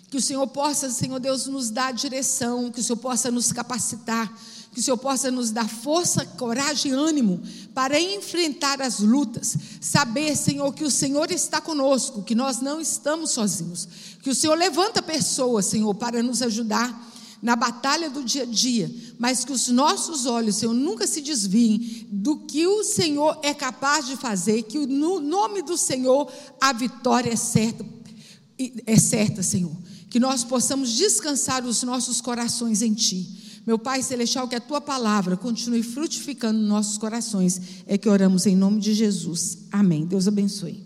Que 0.10 0.18
o 0.18 0.22
Senhor 0.22 0.46
possa, 0.48 0.90
Senhor 0.90 1.20
Deus, 1.20 1.48
nos 1.48 1.70
dar 1.70 1.92
direção, 1.92 2.72
que 2.72 2.80
o 2.80 2.84
Senhor 2.84 2.98
possa 2.98 3.32
nos 3.32 3.52
capacitar, 3.52 4.32
que 4.72 4.80
o 4.80 4.84
Senhor 4.84 4.98
possa 4.98 5.30
nos 5.32 5.52
dar 5.52 5.68
força, 5.68 6.26
coragem 6.26 6.92
e 6.92 6.96
ânimo 6.96 7.42
para 7.74 8.00
enfrentar 8.00 8.82
as 8.82 9.00
lutas. 9.00 9.56
Saber, 9.80 10.36
Senhor, 10.36 10.72
que 10.74 10.84
o 10.84 10.92
Senhor 10.92 11.32
está 11.32 11.62
conosco, 11.62 12.24
que 12.24 12.36
nós 12.36 12.60
não 12.60 12.82
estamos 12.82 13.32
sozinhos. 13.32 13.88
Que 14.22 14.30
o 14.30 14.36
Senhor 14.36 14.56
levanta 14.56 15.02
pessoas, 15.02 15.66
Senhor, 15.66 15.94
para 15.96 16.24
nos 16.24 16.42
ajudar 16.42 17.13
na 17.44 17.58
batalha 17.58 18.10
do 18.10 18.24
dia 18.24 18.44
a 18.44 18.46
dia, 18.46 18.90
mas 19.20 19.44
que 19.44 19.52
os 19.52 19.68
nossos 19.68 20.26
olhos, 20.26 20.56
Senhor, 20.56 20.74
nunca 20.74 21.06
se 21.06 21.20
desviem 21.20 22.08
do 22.10 22.38
que 22.38 22.66
o 22.66 22.86
Senhor 22.86 23.38
é 23.44 23.54
capaz 23.54 24.08
de 24.08 24.16
fazer, 24.16 24.64
que 24.64 24.80
no 24.88 25.20
nome 25.20 25.62
do 25.62 25.78
Senhor 25.78 26.32
a 26.62 26.72
vitória 26.72 27.32
é 27.32 27.36
certa, 27.36 27.86
é 28.88 28.98
certa, 28.98 29.44
Senhor. 29.44 29.76
Que 30.10 30.22
nós 30.22 30.46
possamos 30.46 30.92
descansar 30.94 31.66
os 31.66 31.84
nossos 31.84 32.22
corações 32.22 32.82
em 32.82 32.94
Ti 32.94 33.44
meu 33.66 33.80
Pai 33.80 34.04
Celestial, 34.04 34.48
que 34.48 34.56
a 34.56 34.60
tua 34.60 34.82
palavra 34.82 35.38
continue 35.38 35.82
frutificando 35.84 36.60
nos 36.60 36.68
nossos 36.68 36.98
corações. 36.98 37.62
É 37.88 37.98
que 37.98 38.10
oramos 38.10 38.46
em 38.46 38.58
nome 38.58 38.80
de 38.82 38.94
Jesus. 38.94 39.60
Amém. 39.72 40.06
Deus 40.06 40.28
abençoe. 40.28 40.86